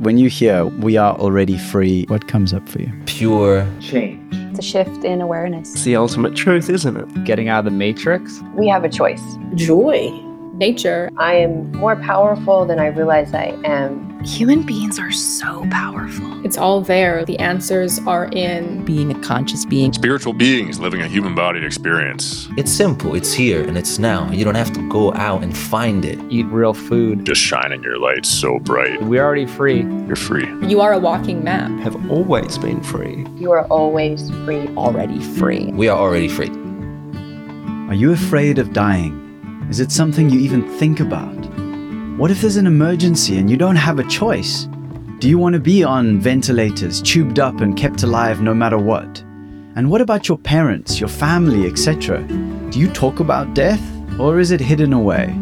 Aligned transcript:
when 0.00 0.16
you 0.16 0.30
hear 0.30 0.64
we 0.64 0.96
are 0.96 1.14
already 1.16 1.58
free, 1.58 2.04
what 2.08 2.26
comes 2.26 2.54
up 2.54 2.66
for 2.68 2.80
you? 2.80 2.90
Pure 3.04 3.70
change. 3.80 4.34
It's 4.50 4.58
a 4.58 4.62
shift 4.62 5.04
in 5.04 5.20
awareness. 5.20 5.74
It's 5.74 5.84
the 5.84 5.96
ultimate 5.96 6.34
truth, 6.34 6.70
isn't 6.70 6.96
it? 6.96 7.24
Getting 7.24 7.48
out 7.48 7.60
of 7.60 7.64
the 7.66 7.70
matrix. 7.70 8.40
We 8.54 8.66
have 8.68 8.82
a 8.82 8.88
choice. 8.88 9.22
Joy. 9.54 10.10
Nature. 10.54 11.10
I 11.18 11.34
am 11.34 11.70
more 11.72 11.96
powerful 11.96 12.64
than 12.64 12.80
I 12.80 12.86
realize 12.86 13.34
I 13.34 13.58
am. 13.64 14.09
Human 14.24 14.62
beings 14.62 14.98
are 14.98 15.10
so 15.10 15.66
powerful. 15.70 16.44
It's 16.44 16.58
all 16.58 16.82
there. 16.82 17.24
The 17.24 17.38
answers 17.38 17.98
are 18.00 18.26
in 18.26 18.84
being 18.84 19.10
a 19.10 19.18
conscious 19.20 19.64
being. 19.64 19.94
Spiritual 19.94 20.34
beings 20.34 20.78
living 20.78 21.00
a 21.00 21.08
human 21.08 21.34
bodied 21.34 21.64
experience. 21.64 22.46
It's 22.58 22.70
simple, 22.70 23.14
it's 23.14 23.32
here 23.32 23.66
and 23.66 23.78
it's 23.78 23.98
now. 23.98 24.30
You 24.30 24.44
don't 24.44 24.56
have 24.56 24.72
to 24.74 24.88
go 24.90 25.14
out 25.14 25.42
and 25.42 25.56
find 25.56 26.04
it. 26.04 26.18
Eat 26.28 26.44
real 26.46 26.74
food. 26.74 27.24
Just 27.24 27.40
shining 27.40 27.82
your 27.82 27.98
light 27.98 28.26
so 28.26 28.58
bright. 28.58 29.02
We're 29.02 29.24
already 29.24 29.46
free. 29.46 29.84
You're 30.06 30.16
free. 30.16 30.46
You 30.68 30.82
are 30.82 30.92
a 30.92 30.98
walking 30.98 31.42
map. 31.42 31.70
Have 31.80 32.10
always 32.10 32.58
been 32.58 32.82
free. 32.82 33.26
You 33.36 33.52
are 33.52 33.66
always 33.68 34.28
free. 34.44 34.68
Already 34.76 35.22
free. 35.22 35.70
We 35.72 35.88
are 35.88 35.98
already 35.98 36.28
free. 36.28 36.50
Are 37.88 37.94
you 37.94 38.12
afraid 38.12 38.58
of 38.58 38.74
dying? 38.74 39.66
Is 39.70 39.80
it 39.80 39.90
something 39.90 40.28
you 40.28 40.40
even 40.40 40.68
think 40.76 41.00
about? 41.00 41.34
What 42.20 42.30
if 42.30 42.42
there's 42.42 42.58
an 42.58 42.66
emergency 42.66 43.38
and 43.38 43.48
you 43.48 43.56
don't 43.56 43.76
have 43.76 43.98
a 43.98 44.06
choice? 44.06 44.68
Do 45.20 45.28
you 45.30 45.38
want 45.38 45.54
to 45.54 45.58
be 45.58 45.82
on 45.82 46.20
ventilators, 46.20 47.00
tubed 47.00 47.38
up 47.38 47.62
and 47.62 47.74
kept 47.74 48.02
alive 48.02 48.42
no 48.42 48.52
matter 48.52 48.76
what? 48.76 49.20
And 49.74 49.90
what 49.90 50.02
about 50.02 50.28
your 50.28 50.36
parents, 50.36 51.00
your 51.00 51.08
family, 51.08 51.66
etc.? 51.66 52.22
Do 52.68 52.78
you 52.78 52.88
talk 52.90 53.20
about 53.20 53.54
death 53.54 53.80
or 54.20 54.38
is 54.38 54.50
it 54.50 54.60
hidden 54.60 54.92
away? 54.92 55.34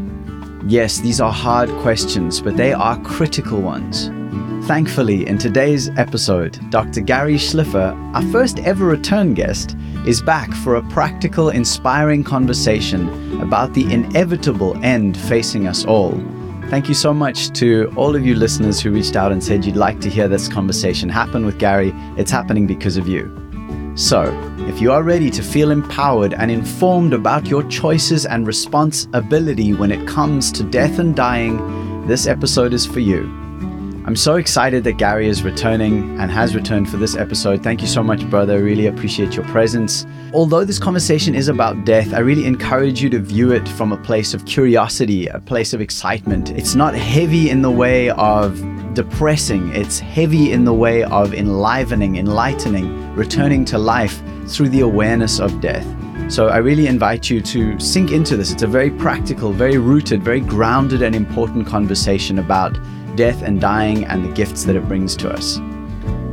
Yes, 0.68 1.00
these 1.00 1.20
are 1.20 1.32
hard 1.32 1.68
questions, 1.80 2.40
but 2.40 2.56
they 2.56 2.72
are 2.72 3.02
critical 3.02 3.60
ones. 3.60 4.06
Thankfully, 4.68 5.26
in 5.26 5.36
today's 5.36 5.88
episode, 5.98 6.60
Dr. 6.70 7.00
Gary 7.00 7.38
Shlifer, 7.38 7.92
our 8.14 8.22
first 8.30 8.60
ever 8.60 8.86
return 8.86 9.34
guest, 9.34 9.76
is 10.06 10.22
back 10.22 10.52
for 10.52 10.76
a 10.76 10.88
practical, 10.90 11.48
inspiring 11.48 12.22
conversation 12.22 13.40
about 13.42 13.74
the 13.74 13.92
inevitable 13.92 14.80
end 14.84 15.16
facing 15.16 15.66
us 15.66 15.84
all. 15.84 16.14
Thank 16.68 16.86
you 16.86 16.94
so 16.94 17.14
much 17.14 17.50
to 17.60 17.90
all 17.96 18.14
of 18.14 18.26
you 18.26 18.34
listeners 18.34 18.78
who 18.78 18.90
reached 18.90 19.16
out 19.16 19.32
and 19.32 19.42
said 19.42 19.64
you'd 19.64 19.74
like 19.74 20.00
to 20.00 20.10
hear 20.10 20.28
this 20.28 20.48
conversation 20.48 21.08
happen 21.08 21.46
with 21.46 21.58
Gary. 21.58 21.94
It's 22.18 22.30
happening 22.30 22.66
because 22.66 22.98
of 22.98 23.08
you. 23.08 23.34
So, 23.94 24.24
if 24.68 24.78
you 24.78 24.92
are 24.92 25.02
ready 25.02 25.30
to 25.30 25.42
feel 25.42 25.70
empowered 25.70 26.34
and 26.34 26.50
informed 26.50 27.14
about 27.14 27.46
your 27.46 27.62
choices 27.64 28.26
and 28.26 28.46
responsibility 28.46 29.72
when 29.72 29.90
it 29.90 30.06
comes 30.06 30.52
to 30.52 30.62
death 30.62 30.98
and 30.98 31.16
dying, 31.16 32.06
this 32.06 32.26
episode 32.26 32.74
is 32.74 32.84
for 32.84 33.00
you. 33.00 33.47
I'm 34.08 34.16
so 34.16 34.36
excited 34.36 34.84
that 34.84 34.94
Gary 34.94 35.28
is 35.28 35.42
returning 35.42 36.18
and 36.18 36.30
has 36.30 36.54
returned 36.54 36.88
for 36.88 36.96
this 36.96 37.14
episode. 37.14 37.62
Thank 37.62 37.82
you 37.82 37.86
so 37.86 38.02
much, 38.02 38.24
brother. 38.30 38.54
I 38.54 38.56
really 38.56 38.86
appreciate 38.86 39.36
your 39.36 39.44
presence. 39.48 40.06
Although 40.32 40.64
this 40.64 40.78
conversation 40.78 41.34
is 41.34 41.48
about 41.48 41.84
death, 41.84 42.14
I 42.14 42.20
really 42.20 42.46
encourage 42.46 43.02
you 43.02 43.10
to 43.10 43.18
view 43.18 43.52
it 43.52 43.68
from 43.68 43.92
a 43.92 43.98
place 43.98 44.32
of 44.32 44.46
curiosity, 44.46 45.26
a 45.26 45.40
place 45.40 45.74
of 45.74 45.82
excitement. 45.82 46.52
It's 46.52 46.74
not 46.74 46.94
heavy 46.94 47.50
in 47.50 47.60
the 47.60 47.70
way 47.70 48.08
of 48.08 48.58
depressing, 48.94 49.76
it's 49.76 49.98
heavy 49.98 50.52
in 50.52 50.64
the 50.64 50.72
way 50.72 51.02
of 51.02 51.34
enlivening, 51.34 52.16
enlightening, 52.16 53.14
returning 53.14 53.66
to 53.66 53.76
life 53.76 54.22
through 54.46 54.70
the 54.70 54.80
awareness 54.80 55.38
of 55.38 55.60
death. 55.60 55.86
So 56.32 56.48
I 56.48 56.58
really 56.58 56.86
invite 56.86 57.28
you 57.28 57.42
to 57.42 57.78
sink 57.78 58.10
into 58.12 58.38
this. 58.38 58.52
It's 58.52 58.62
a 58.62 58.66
very 58.66 58.90
practical, 58.90 59.52
very 59.52 59.76
rooted, 59.76 60.22
very 60.22 60.40
grounded, 60.40 61.02
and 61.02 61.14
important 61.14 61.66
conversation 61.66 62.38
about 62.38 62.78
death 63.18 63.42
and 63.42 63.60
dying 63.60 64.04
and 64.04 64.24
the 64.24 64.32
gifts 64.32 64.62
that 64.62 64.76
it 64.76 64.86
brings 64.86 65.16
to 65.16 65.28
us. 65.28 65.58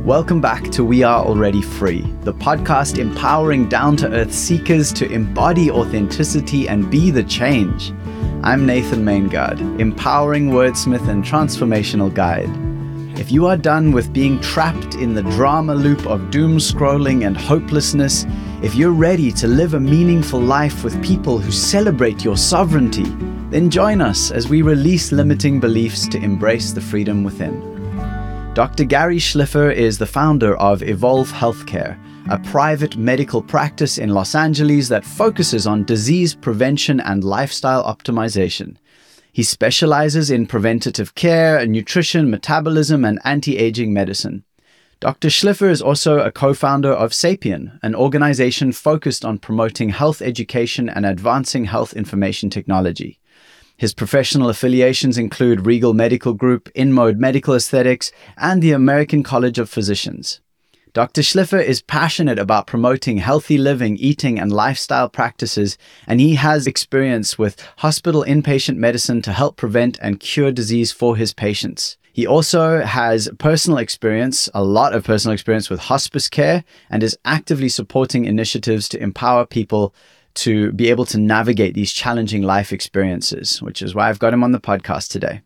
Welcome 0.04 0.40
back 0.40 0.70
to 0.70 0.84
We 0.84 1.02
Are 1.02 1.24
Already 1.24 1.60
Free, 1.60 2.02
the 2.20 2.32
podcast 2.32 2.98
empowering 2.98 3.68
down 3.68 3.96
to 3.96 4.08
earth 4.12 4.32
seekers 4.32 4.92
to 4.92 5.10
embody 5.10 5.68
authenticity 5.68 6.68
and 6.68 6.88
be 6.88 7.10
the 7.10 7.24
change. 7.24 7.92
I'm 8.44 8.64
Nathan 8.64 9.04
Maingard, 9.04 9.60
empowering 9.80 10.50
wordsmith 10.50 11.08
and 11.08 11.24
transformational 11.24 12.14
guide. 12.14 12.50
If 13.18 13.32
you 13.32 13.48
are 13.48 13.56
done 13.56 13.90
with 13.90 14.12
being 14.12 14.40
trapped 14.40 14.94
in 14.94 15.12
the 15.12 15.24
drama 15.24 15.74
loop 15.74 16.06
of 16.06 16.30
doom 16.30 16.58
scrolling 16.58 17.26
and 17.26 17.36
hopelessness, 17.36 18.26
if 18.62 18.76
you're 18.76 18.92
ready 18.92 19.32
to 19.32 19.48
live 19.48 19.74
a 19.74 19.80
meaningful 19.80 20.40
life 20.40 20.84
with 20.84 21.02
people 21.02 21.40
who 21.40 21.50
celebrate 21.50 22.22
your 22.22 22.36
sovereignty, 22.36 23.12
then 23.50 23.70
join 23.70 24.00
us 24.00 24.30
as 24.32 24.48
we 24.48 24.62
release 24.62 25.12
limiting 25.12 25.60
beliefs 25.60 26.08
to 26.08 26.18
embrace 26.18 26.72
the 26.72 26.80
freedom 26.80 27.22
within. 27.22 27.60
Dr. 28.54 28.84
Gary 28.84 29.18
Shlifer 29.18 29.72
is 29.72 29.98
the 29.98 30.06
founder 30.06 30.56
of 30.56 30.82
Evolve 30.82 31.30
Healthcare, 31.30 31.96
a 32.28 32.38
private 32.38 32.96
medical 32.96 33.40
practice 33.40 33.98
in 33.98 34.08
Los 34.08 34.34
Angeles 34.34 34.88
that 34.88 35.04
focuses 35.04 35.66
on 35.66 35.84
disease 35.84 36.34
prevention 36.34 36.98
and 37.00 37.22
lifestyle 37.22 37.84
optimization. 37.84 38.76
He 39.32 39.42
specializes 39.42 40.30
in 40.30 40.46
preventative 40.46 41.14
care, 41.14 41.64
nutrition, 41.66 42.30
metabolism, 42.30 43.04
and 43.04 43.20
anti 43.24 43.58
aging 43.58 43.92
medicine. 43.92 44.42
Dr. 44.98 45.28
Shlifer 45.28 45.68
is 45.68 45.82
also 45.82 46.20
a 46.20 46.32
co 46.32 46.54
founder 46.54 46.90
of 46.90 47.12
Sapien, 47.12 47.78
an 47.82 47.94
organization 47.94 48.72
focused 48.72 49.24
on 49.24 49.38
promoting 49.38 49.90
health 49.90 50.22
education 50.22 50.88
and 50.88 51.04
advancing 51.04 51.66
health 51.66 51.92
information 51.92 52.48
technology. 52.48 53.20
His 53.78 53.92
professional 53.92 54.48
affiliations 54.48 55.18
include 55.18 55.66
Regal 55.66 55.92
Medical 55.92 56.32
Group, 56.32 56.72
InMode 56.74 57.18
Medical 57.18 57.54
Aesthetics, 57.54 58.10
and 58.38 58.62
the 58.62 58.72
American 58.72 59.22
College 59.22 59.58
of 59.58 59.68
Physicians. 59.68 60.40
Dr. 60.94 61.20
Shlifer 61.20 61.62
is 61.62 61.82
passionate 61.82 62.38
about 62.38 62.66
promoting 62.66 63.18
healthy 63.18 63.58
living, 63.58 63.98
eating, 63.98 64.38
and 64.38 64.50
lifestyle 64.50 65.10
practices, 65.10 65.76
and 66.06 66.22
he 66.22 66.36
has 66.36 66.66
experience 66.66 67.36
with 67.38 67.60
hospital 67.76 68.24
inpatient 68.26 68.76
medicine 68.78 69.20
to 69.20 69.32
help 69.34 69.56
prevent 69.56 69.98
and 70.00 70.20
cure 70.20 70.50
disease 70.50 70.90
for 70.90 71.14
his 71.14 71.34
patients. 71.34 71.98
He 72.14 72.26
also 72.26 72.80
has 72.80 73.28
personal 73.36 73.76
experience, 73.76 74.48
a 74.54 74.64
lot 74.64 74.94
of 74.94 75.04
personal 75.04 75.34
experience 75.34 75.68
with 75.68 75.80
hospice 75.80 76.30
care, 76.30 76.64
and 76.88 77.02
is 77.02 77.18
actively 77.26 77.68
supporting 77.68 78.24
initiatives 78.24 78.88
to 78.88 79.02
empower 79.02 79.44
people 79.44 79.94
to 80.36 80.72
be 80.72 80.90
able 80.90 81.06
to 81.06 81.18
navigate 81.18 81.74
these 81.74 81.92
challenging 81.92 82.42
life 82.42 82.72
experiences, 82.72 83.60
which 83.62 83.82
is 83.82 83.94
why 83.94 84.08
I've 84.08 84.18
got 84.18 84.32
him 84.32 84.44
on 84.44 84.52
the 84.52 84.60
podcast 84.60 85.08
today. 85.08 85.42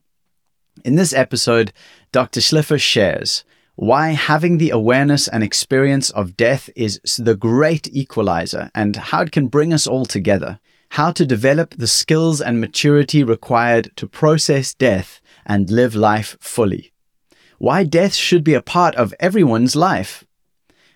In 0.84 0.96
this 0.96 1.12
episode, 1.12 1.72
Dr. 2.12 2.40
Shlifer 2.40 2.80
shares 2.80 3.44
why 3.76 4.10
having 4.10 4.58
the 4.58 4.70
awareness 4.70 5.26
and 5.26 5.42
experience 5.42 6.10
of 6.10 6.36
death 6.36 6.68
is 6.76 7.00
the 7.18 7.34
great 7.34 7.88
equalizer 7.94 8.70
and 8.74 8.94
how 8.96 9.22
it 9.22 9.32
can 9.32 9.46
bring 9.46 9.72
us 9.72 9.86
all 9.86 10.04
together, 10.04 10.60
how 10.90 11.10
to 11.12 11.24
develop 11.24 11.74
the 11.78 11.86
skills 11.86 12.42
and 12.42 12.60
maturity 12.60 13.24
required 13.24 13.90
to 13.96 14.06
process 14.06 14.74
death 14.74 15.20
and 15.46 15.70
live 15.70 15.94
life 15.94 16.36
fully, 16.40 16.92
why 17.58 17.84
death 17.84 18.14
should 18.14 18.44
be 18.44 18.54
a 18.54 18.62
part 18.62 18.94
of 18.96 19.14
everyone's 19.18 19.74
life, 19.74 20.24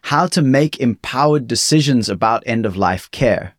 how 0.03 0.27
to 0.27 0.43
make 0.43 0.79
empowered 0.79 1.47
decisions 1.47 2.11
about 2.11 2.43
end 2.45 2.67
of 2.67 2.77
life 2.77 3.11
care 3.11 3.54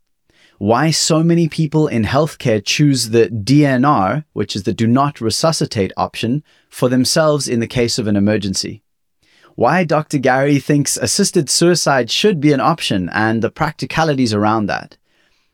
why 0.57 0.89
so 0.89 1.23
many 1.23 1.49
people 1.49 1.87
in 1.87 2.03
healthcare 2.03 2.63
choose 2.63 3.09
the 3.09 3.27
DNR, 3.27 4.23
which 4.33 4.55
is 4.55 4.63
the 4.63 4.73
do 4.73 4.87
not 4.87 5.19
resuscitate 5.19 5.91
option, 5.97 6.43
for 6.69 6.89
themselves 6.89 7.47
in 7.47 7.59
the 7.59 7.67
case 7.67 7.99
of 7.99 8.07
an 8.07 8.15
emergency. 8.15 8.81
Why 9.55 9.83
Dr. 9.83 10.17
Gary 10.17 10.59
thinks 10.59 10.97
assisted 10.97 11.49
suicide 11.49 12.11
should 12.11 12.39
be 12.39 12.51
an 12.51 12.59
option 12.59 13.09
and 13.09 13.41
the 13.41 13.51
practicalities 13.51 14.33
around 14.33 14.65
that. 14.67 14.97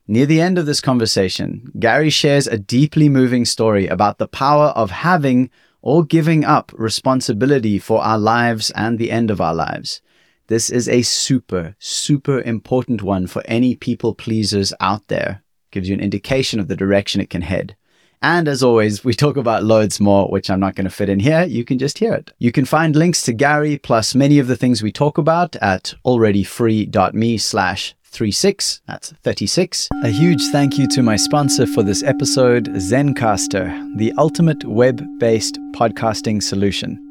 Near 0.07 0.25
the 0.25 0.41
end 0.41 0.57
of 0.57 0.65
this 0.65 0.81
conversation, 0.81 1.71
Gary 1.79 2.09
shares 2.09 2.47
a 2.47 2.57
deeply 2.57 3.09
moving 3.09 3.45
story 3.45 3.87
about 3.87 4.17
the 4.17 4.27
power 4.27 4.67
of 4.69 4.91
having 4.91 5.49
or 5.81 6.03
giving 6.03 6.43
up 6.43 6.71
responsibility 6.75 7.79
for 7.79 8.03
our 8.03 8.17
lives 8.17 8.71
and 8.71 8.97
the 8.97 9.11
end 9.11 9.31
of 9.31 9.41
our 9.41 9.53
lives 9.53 10.01
this 10.51 10.69
is 10.69 10.89
a 10.89 11.01
super, 11.01 11.77
super 11.79 12.41
important 12.41 13.01
one 13.01 13.25
for 13.25 13.41
any 13.45 13.73
people 13.73 14.13
pleasers 14.13 14.73
out 14.81 15.07
there. 15.07 15.43
Gives 15.71 15.87
you 15.87 15.95
an 15.95 16.01
indication 16.01 16.59
of 16.59 16.67
the 16.67 16.75
direction 16.75 17.21
it 17.21 17.29
can 17.29 17.41
head. 17.41 17.77
And 18.21 18.49
as 18.49 18.61
always, 18.61 19.01
we 19.01 19.13
talk 19.13 19.37
about 19.37 19.63
loads 19.63 20.01
more, 20.01 20.27
which 20.27 20.49
I'm 20.49 20.59
not 20.59 20.75
going 20.75 20.83
to 20.83 20.91
fit 20.91 21.07
in 21.07 21.21
here. 21.21 21.45
You 21.45 21.63
can 21.63 21.79
just 21.79 21.99
hear 21.99 22.13
it. 22.13 22.33
You 22.37 22.51
can 22.51 22.65
find 22.65 22.97
links 22.97 23.23
to 23.23 23.33
Gary 23.33 23.77
plus 23.77 24.13
many 24.13 24.39
of 24.39 24.47
the 24.47 24.57
things 24.57 24.83
we 24.83 24.91
talk 24.91 25.17
about 25.17 25.55
at 25.55 25.93
alreadyfree.me 26.05 27.37
slash 27.37 27.95
36. 28.03 28.81
That's 28.87 29.13
36. 29.23 29.87
A 30.03 30.09
huge 30.09 30.43
thank 30.51 30.77
you 30.77 30.85
to 30.89 31.01
my 31.01 31.15
sponsor 31.15 31.65
for 31.65 31.81
this 31.81 32.03
episode, 32.03 32.65
Zencastr, 32.75 33.97
the 33.97 34.11
ultimate 34.17 34.65
web 34.65 35.01
based 35.17 35.57
podcasting 35.73 36.43
solution. 36.43 37.10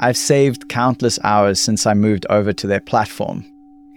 I've 0.00 0.16
saved 0.16 0.68
countless 0.68 1.18
hours 1.24 1.58
since 1.58 1.84
I 1.84 1.94
moved 1.94 2.24
over 2.30 2.52
to 2.52 2.66
their 2.68 2.80
platform. 2.80 3.44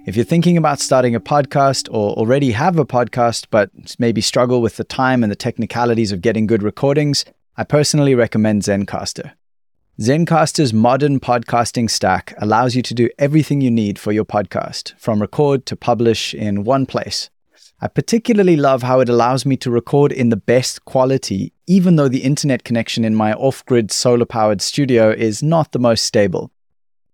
If 0.07 0.15
you're 0.15 0.25
thinking 0.25 0.57
about 0.57 0.79
starting 0.79 1.13
a 1.13 1.19
podcast 1.19 1.87
or 1.91 2.13
already 2.13 2.51
have 2.53 2.79
a 2.79 2.85
podcast 2.85 3.45
but 3.51 3.69
maybe 3.99 4.19
struggle 4.19 4.63
with 4.63 4.77
the 4.77 4.83
time 4.83 5.21
and 5.21 5.31
the 5.31 5.35
technicalities 5.35 6.11
of 6.11 6.21
getting 6.21 6.47
good 6.47 6.63
recordings, 6.63 7.23
I 7.55 7.65
personally 7.65 8.15
recommend 8.15 8.63
Zencastr. 8.63 9.33
Zencastr's 9.99 10.73
modern 10.73 11.19
podcasting 11.19 11.87
stack 11.87 12.33
allows 12.39 12.75
you 12.75 12.81
to 12.81 12.95
do 12.95 13.07
everything 13.19 13.61
you 13.61 13.69
need 13.69 13.99
for 13.99 14.11
your 14.11 14.25
podcast, 14.25 14.97
from 14.97 15.21
record 15.21 15.67
to 15.67 15.75
publish 15.75 16.33
in 16.33 16.63
one 16.63 16.87
place. 16.87 17.29
I 17.79 17.87
particularly 17.87 18.57
love 18.57 18.81
how 18.81 19.01
it 19.01 19.09
allows 19.09 19.45
me 19.45 19.55
to 19.57 19.69
record 19.69 20.11
in 20.11 20.29
the 20.29 20.35
best 20.35 20.83
quality, 20.85 21.53
even 21.71 21.95
though 21.95 22.09
the 22.09 22.23
internet 22.23 22.65
connection 22.65 23.05
in 23.05 23.15
my 23.15 23.31
off 23.31 23.65
grid 23.65 23.93
solar 23.93 24.25
powered 24.25 24.61
studio 24.61 25.09
is 25.09 25.41
not 25.41 25.71
the 25.71 25.79
most 25.79 26.03
stable. 26.03 26.51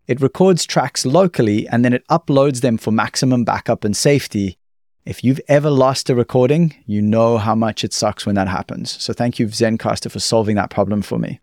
It 0.07 0.19
records 0.19 0.65
tracks 0.65 1.05
locally 1.05 1.67
and 1.67 1.85
then 1.85 1.93
it 1.93 2.07
uploads 2.07 2.61
them 2.61 2.79
for 2.79 2.91
maximum 2.91 3.43
backup 3.43 3.83
and 3.83 3.95
safety. 3.95 4.57
If 5.05 5.23
you've 5.23 5.39
ever 5.47 5.69
lost 5.69 6.09
a 6.09 6.15
recording, 6.15 6.73
you 6.87 7.03
know 7.03 7.37
how 7.37 7.53
much 7.53 7.83
it 7.83 7.93
sucks 7.93 8.25
when 8.25 8.33
that 8.33 8.47
happens. 8.47 8.99
So 8.99 9.13
thank 9.13 9.37
you, 9.37 9.45
Zencastr, 9.45 10.09
for 10.09 10.19
solving 10.19 10.55
that 10.55 10.71
problem 10.71 11.03
for 11.03 11.19
me. 11.19 11.39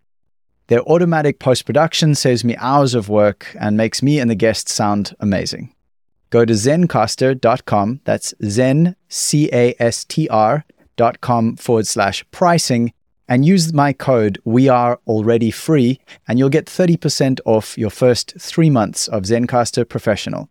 Their 0.67 0.81
automatic 0.81 1.39
post 1.39 1.65
production 1.65 2.15
saves 2.15 2.43
me 2.43 2.57
hours 2.57 2.93
of 2.95 3.07
work 3.07 3.55
and 3.57 3.77
makes 3.77 4.03
me 4.03 4.19
and 4.19 4.29
the 4.29 4.35
guests 4.35 4.73
sound 4.73 5.15
amazing. 5.21 5.73
Go 6.31 6.43
to 6.43 6.51
zencastr.com, 6.51 8.01
that's 8.03 8.33
zen, 8.43 8.97
C 9.07 9.49
A 9.53 9.73
S 9.79 10.03
T 10.03 10.27
R 10.27 10.65
dot 10.97 11.21
com 11.21 11.55
forward 11.55 11.87
slash 11.87 12.25
pricing, 12.31 12.91
and 13.27 13.45
use 13.45 13.73
my 13.73 13.93
code 13.93 14.39
We 14.43 14.69
Are 14.69 14.99
Already 15.07 15.51
Free, 15.51 15.99
and 16.27 16.37
you'll 16.37 16.49
get 16.49 16.65
30% 16.65 17.39
off 17.45 17.77
your 17.77 17.89
first 17.89 18.33
three 18.39 18.69
months 18.69 19.07
of 19.07 19.23
Zencastr 19.23 19.87
Professional. 19.87 20.49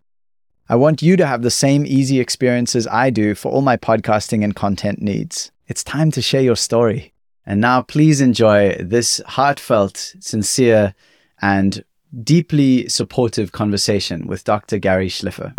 I 0.68 0.76
want 0.76 1.02
you 1.02 1.16
to 1.16 1.26
have 1.26 1.42
the 1.42 1.50
same 1.50 1.84
easy 1.86 2.20
experiences 2.20 2.86
I 2.86 3.10
do 3.10 3.34
for 3.34 3.52
all 3.52 3.62
my 3.62 3.76
podcasting 3.76 4.42
and 4.42 4.56
content 4.56 5.02
needs. 5.02 5.52
It's 5.66 5.84
time 5.84 6.10
to 6.12 6.22
share 6.22 6.42
your 6.42 6.56
story. 6.56 7.12
And 7.46 7.60
now, 7.60 7.82
please 7.82 8.22
enjoy 8.22 8.76
this 8.80 9.20
heartfelt, 9.26 10.14
sincere, 10.20 10.94
and 11.42 11.84
deeply 12.22 12.88
supportive 12.88 13.52
conversation 13.52 14.26
with 14.26 14.44
Dr. 14.44 14.78
Gary 14.78 15.08
Shlifer. 15.08 15.54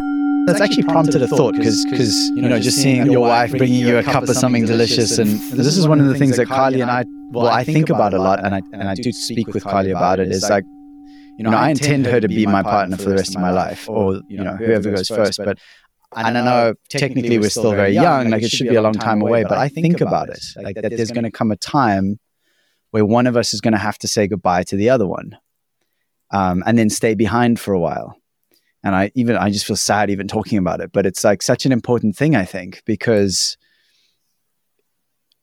That's 0.46 0.62
actually 0.62 0.84
prompted 0.84 1.22
a 1.22 1.28
thought 1.28 1.56
because, 1.56 1.86
because 1.90 2.16
you 2.36 2.44
know, 2.44 2.60
just 2.60 2.78
seeing 2.78 3.12
your 3.12 3.22
wife 3.22 3.52
bringing 3.52 3.80
you 3.80 3.98
a 3.98 4.04
cup 4.04 4.24
of 4.24 4.36
something 4.36 4.66
delicious, 4.66 5.18
and 5.18 5.40
this 5.52 5.78
is 5.78 5.88
one 5.88 6.00
of 6.00 6.08
the 6.08 6.16
things 6.16 6.38
that 6.38 6.48
Carly 6.48 6.82
and 6.82 6.92
I, 6.92 7.06
well, 7.32 7.48
I 7.48 7.64
think 7.64 7.90
about 7.90 8.14
a 8.14 8.20
lot, 8.20 8.44
and 8.44 8.54
I 8.54 8.62
and 8.74 8.88
I 8.88 8.96
do 8.96 9.12
speak 9.12 9.48
with 9.48 9.64
Carly 9.64 9.92
about 9.92 10.20
it. 10.20 10.30
Is 10.30 10.48
like, 10.50 10.64
you 11.38 11.44
know, 11.44 11.52
I 11.52 11.70
intend 11.70 12.06
her 12.06 12.20
to 12.20 12.28
be 12.28 12.46
my 12.46 12.64
partner 12.64 12.98
for 12.98 13.10
the 13.10 13.16
rest 13.16 13.36
of 13.36 13.42
my 13.42 13.52
life, 13.52 13.90
or 13.90 14.22
you 14.28 14.38
know, 14.44 14.56
whoever 14.56 14.92
goes 14.92 15.08
first. 15.08 15.40
But 15.44 15.58
and 16.16 16.38
I 16.38 16.42
know 16.42 16.74
technically 16.90 17.40
we're 17.40 17.50
still 17.50 17.72
very 17.72 17.94
young, 17.94 18.30
like 18.30 18.44
it 18.44 18.52
should 18.52 18.70
be 18.70 18.76
a 18.76 18.82
long 18.82 18.94
time 18.94 19.22
away, 19.22 19.44
but 19.44 19.58
I 19.58 19.68
think 19.70 20.02
about 20.02 20.30
it, 20.30 20.44
like 20.58 20.76
that 20.76 20.92
there's 20.96 21.12
going 21.12 21.24
to 21.26 21.32
come 21.32 21.52
a 21.52 21.58
time 21.58 22.20
where 22.92 23.06
one 23.06 23.28
of 23.28 23.36
us 23.36 23.54
is 23.54 23.62
going 23.62 23.74
to 23.74 23.78
have 23.80 23.98
to 23.98 24.08
say 24.08 24.28
goodbye 24.28 24.64
to 24.64 24.76
the 24.78 24.90
other 24.90 25.08
one, 25.08 25.38
um, 26.32 26.64
and 26.66 26.78
then 26.78 26.90
stay 26.90 27.16
behind 27.16 27.60
for 27.60 27.74
a 27.74 27.80
while 27.80 28.16
and 28.86 28.96
I 28.96 29.12
even 29.16 29.36
I 29.36 29.50
just 29.50 29.66
feel 29.66 29.76
sad 29.76 30.10
even 30.12 30.28
talking 30.28 30.60
about 30.60 30.80
it. 30.80 30.92
But 30.94 31.08
it's 31.08 31.24
like 31.24 31.42
such 31.42 31.66
an 31.66 31.72
important 31.72 32.16
thing, 32.16 32.36
I 32.36 32.46
think, 32.46 32.84
because 32.86 33.58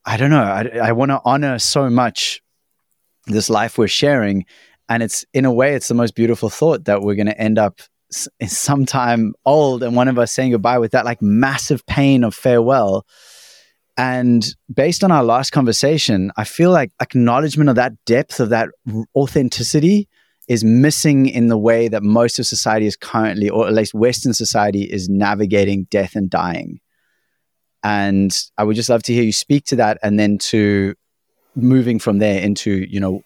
I 0.06 0.16
don't 0.16 0.30
know. 0.30 0.42
I, 0.42 0.70
I 0.82 0.92
want 0.92 1.10
to 1.10 1.20
honor 1.24 1.58
so 1.58 1.90
much 1.90 2.40
this 3.26 3.50
life 3.50 3.76
we're 3.76 3.88
sharing, 3.88 4.46
and 4.88 5.02
it's 5.02 5.24
in 5.34 5.44
a 5.44 5.52
way, 5.52 5.74
it's 5.74 5.88
the 5.88 5.94
most 5.94 6.14
beautiful 6.14 6.48
thought 6.48 6.84
that 6.84 7.02
we're 7.02 7.16
going 7.16 7.26
to 7.26 7.38
end 7.38 7.58
up 7.58 7.80
s- 8.12 8.28
sometime 8.46 9.34
old, 9.44 9.82
and 9.82 9.96
one 9.96 10.08
of 10.08 10.18
us 10.20 10.32
saying 10.32 10.52
goodbye 10.52 10.78
with 10.78 10.92
that 10.92 11.04
like 11.04 11.20
massive 11.20 11.84
pain 11.86 12.22
of 12.24 12.34
farewell. 12.34 13.04
And 13.96 14.46
based 14.72 15.04
on 15.04 15.10
our 15.10 15.24
last 15.24 15.50
conversation, 15.50 16.30
I 16.36 16.44
feel 16.44 16.70
like 16.70 16.92
acknowledgement 17.02 17.70
of 17.70 17.76
that 17.76 17.92
depth 18.06 18.40
of 18.40 18.50
that 18.50 18.70
authenticity 19.14 20.08
is 20.52 20.62
missing 20.62 21.24
in 21.24 21.46
the 21.48 21.56
way 21.56 21.88
that 21.88 22.02
most 22.02 22.38
of 22.38 22.46
society 22.46 22.84
is 22.84 22.94
currently, 22.94 23.48
or 23.48 23.66
at 23.66 23.72
least 23.72 23.94
Western 23.94 24.34
society, 24.34 24.82
is 24.82 25.08
navigating 25.08 25.84
death 25.84 26.14
and 26.14 26.28
dying. 26.28 26.78
And 27.82 28.36
I 28.58 28.64
would 28.64 28.76
just 28.76 28.90
love 28.90 29.02
to 29.04 29.14
hear 29.14 29.22
you 29.22 29.32
speak 29.32 29.64
to 29.66 29.76
that, 29.76 29.96
and 30.02 30.20
then 30.20 30.36
to 30.52 30.94
moving 31.54 31.98
from 31.98 32.18
there 32.18 32.38
into, 32.42 32.86
you 32.86 33.00
know, 33.00 33.24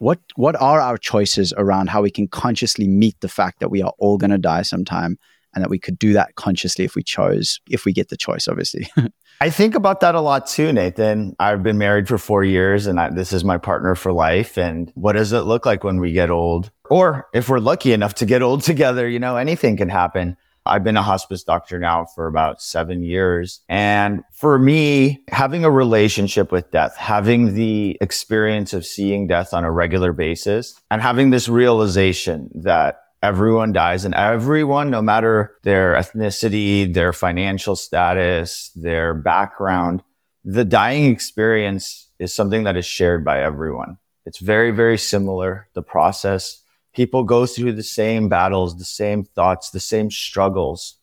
what 0.00 0.18
what 0.34 0.60
are 0.60 0.80
our 0.80 0.98
choices 0.98 1.52
around 1.56 1.90
how 1.90 2.02
we 2.02 2.10
can 2.10 2.26
consciously 2.26 2.88
meet 2.88 3.14
the 3.20 3.28
fact 3.28 3.60
that 3.60 3.70
we 3.70 3.80
are 3.80 3.92
all 4.00 4.18
going 4.18 4.32
to 4.32 4.38
die 4.38 4.62
sometime, 4.62 5.16
and 5.54 5.62
that 5.62 5.70
we 5.70 5.78
could 5.78 5.96
do 5.96 6.12
that 6.14 6.34
consciously 6.34 6.84
if 6.84 6.96
we 6.96 7.04
chose, 7.04 7.60
if 7.70 7.84
we 7.84 7.92
get 7.92 8.08
the 8.08 8.16
choice, 8.16 8.48
obviously. 8.48 8.90
I 9.40 9.50
think 9.50 9.74
about 9.74 10.00
that 10.00 10.14
a 10.14 10.20
lot 10.20 10.46
too, 10.46 10.72
Nathan. 10.72 11.36
I've 11.38 11.62
been 11.62 11.78
married 11.78 12.08
for 12.08 12.18
four 12.18 12.44
years 12.44 12.86
and 12.86 12.98
I, 12.98 13.10
this 13.10 13.32
is 13.32 13.44
my 13.44 13.58
partner 13.58 13.94
for 13.94 14.12
life. 14.12 14.56
And 14.56 14.90
what 14.94 15.12
does 15.12 15.32
it 15.32 15.40
look 15.40 15.66
like 15.66 15.84
when 15.84 16.00
we 16.00 16.12
get 16.12 16.30
old? 16.30 16.70
Or 16.88 17.26
if 17.34 17.48
we're 17.48 17.58
lucky 17.58 17.92
enough 17.92 18.14
to 18.14 18.26
get 18.26 18.42
old 18.42 18.62
together, 18.64 19.08
you 19.08 19.18
know, 19.18 19.36
anything 19.36 19.76
can 19.76 19.88
happen. 19.88 20.36
I've 20.66 20.84
been 20.84 20.96
a 20.96 21.02
hospice 21.02 21.44
doctor 21.44 21.78
now 21.78 22.06
for 22.06 22.26
about 22.26 22.62
seven 22.62 23.02
years. 23.02 23.60
And 23.68 24.22
for 24.32 24.58
me, 24.58 25.22
having 25.28 25.62
a 25.62 25.70
relationship 25.70 26.50
with 26.50 26.70
death, 26.70 26.96
having 26.96 27.54
the 27.54 27.98
experience 28.00 28.72
of 28.72 28.86
seeing 28.86 29.26
death 29.26 29.52
on 29.52 29.64
a 29.64 29.70
regular 29.70 30.14
basis 30.14 30.80
and 30.90 31.02
having 31.02 31.28
this 31.28 31.50
realization 31.50 32.50
that 32.54 33.03
everyone 33.24 33.72
dies 33.72 34.04
and 34.04 34.14
everyone, 34.14 34.90
no 34.90 35.00
matter 35.00 35.56
their 35.62 35.94
ethnicity, 35.94 36.92
their 36.92 37.12
financial 37.12 37.74
status, 37.74 38.70
their 38.76 39.14
background, 39.14 40.02
the 40.44 40.64
dying 40.64 41.10
experience 41.10 42.10
is 42.18 42.34
something 42.34 42.64
that 42.64 42.76
is 42.76 42.84
shared 42.84 43.24
by 43.24 43.40
everyone. 43.40 43.96
It's 44.26 44.38
very, 44.38 44.72
very 44.72 44.98
similar. 44.98 45.68
The 45.72 45.82
process, 45.82 46.62
people 46.94 47.24
go 47.24 47.46
through 47.46 47.72
the 47.72 47.82
same 47.82 48.28
battles, 48.28 48.76
the 48.76 48.84
same 48.84 49.24
thoughts, 49.24 49.70
the 49.70 49.80
same 49.80 50.10
struggles. 50.10 50.98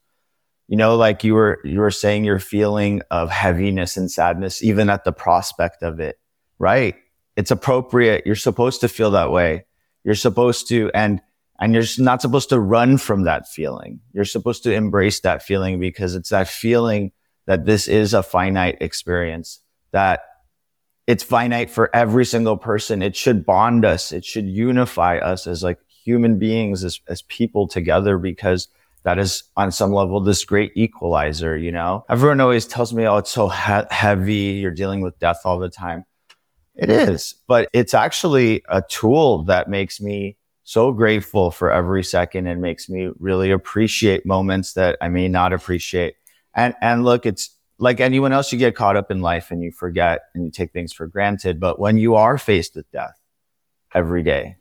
You 0.68 0.78
know, 0.78 0.96
like 0.96 1.24
you 1.24 1.34
were, 1.34 1.60
you 1.64 1.80
were 1.80 1.92
saying 1.92 2.24
your 2.24 2.40
feeling 2.40 3.02
of 3.10 3.32
heaviness 3.32 3.98
and 3.98 4.12
sadness, 4.12 4.64
even 4.64 4.92
at 4.92 5.06
the 5.06 5.12
prospect 5.12 5.82
of 5.82 6.00
it, 6.00 6.20
right? 6.60 6.96
It's 7.36 7.52
appropriate. 7.52 8.28
You're 8.28 8.36
supposed 8.36 8.82
to 8.82 8.88
feel 8.88 9.10
that 9.12 9.32
way. 9.32 9.66
You're 10.04 10.16
supposed 10.16 10.68
to, 10.70 10.92
and 10.94 11.20
and 11.62 11.76
you're 11.76 11.84
not 12.00 12.22
supposed 12.22 12.50
to 12.50 12.60
run 12.60 12.98
from 12.98 13.24
that 13.24 13.48
feeling. 13.48 14.00
You're 14.14 14.26
supposed 14.26 14.64
to 14.64 14.74
embrace 14.74 15.20
that 15.20 15.44
feeling 15.44 15.80
because 15.80 16.16
it's 16.16 16.30
that 16.30 16.48
feeling 16.48 17.12
that 17.46 17.66
this 17.66 17.88
is 17.88 18.16
a 18.16 18.24
finite 18.24 18.80
experience, 18.82 19.62
that 19.92 20.24
it's 21.06 21.24
finite 21.24 21.70
for 21.70 21.96
every 21.96 22.26
single 22.26 22.58
person. 22.58 23.04
It 23.04 23.16
should 23.16 23.46
bond 23.46 23.86
us. 23.86 24.12
It 24.12 24.26
should 24.26 24.48
unify 24.48 25.20
us 25.20 25.46
as 25.46 25.62
like 25.62 25.78
human 26.04 26.40
beings, 26.40 26.84
as, 26.84 27.00
as 27.08 27.22
people 27.24 27.68
together, 27.68 28.18
because 28.18 28.68
that 29.04 29.20
is 29.20 29.44
on 29.56 29.72
some 29.72 29.94
level 29.94 30.20
this 30.20 30.44
great 30.44 30.72
equalizer, 30.76 31.56
you 31.56 31.72
know? 31.72 32.06
Everyone 32.10 32.40
always 32.42 32.66
tells 32.66 32.92
me, 32.92 33.06
oh, 33.06 33.18
it's 33.18 33.32
so 33.32 33.50
he- 33.50 33.88
heavy. 33.92 34.34
You're 34.34 34.72
dealing 34.72 35.02
with 35.02 35.20
death 35.20 35.42
all 35.46 35.60
the 35.60 35.70
time. 35.70 36.06
It 36.74 36.90
is, 36.90 37.36
but 37.48 37.70
it's 37.74 37.94
actually 37.94 38.64
a 38.68 38.82
tool 38.82 39.44
that 39.44 39.70
makes 39.70 40.02
me 40.02 40.38
so 40.64 40.92
grateful 40.92 41.52
for 41.52 41.72
every 41.72 42.04
second 42.04 42.48
and 42.48 42.62
makes 42.62 42.90
me 42.90 43.10
really 43.20 43.52
appreciate 43.52 44.26
moments 44.26 44.74
that 44.74 44.98
I 45.02 45.10
may 45.10 45.28
not 45.28 45.54
appreciate. 45.54 46.16
And, 46.54 46.76
and 46.82 47.04
look, 47.04 47.26
it's 47.26 47.56
like 47.80 48.00
anyone 48.00 48.32
else, 48.32 48.52
you 48.52 48.60
get 48.60 48.76
caught 48.76 48.96
up 48.96 49.10
in 49.10 49.22
life 49.22 49.50
and 49.50 49.64
you 49.64 49.72
forget 49.72 50.22
and 50.36 50.46
you 50.46 50.52
take 50.52 50.72
things 50.72 50.94
for 50.94 51.08
granted. 51.08 51.60
But 51.60 51.80
when 51.80 51.98
you 51.98 52.16
are 52.16 52.38
faced 52.38 52.76
with 52.76 52.90
death 52.92 53.20
every 53.94 54.22
day, 54.22 54.58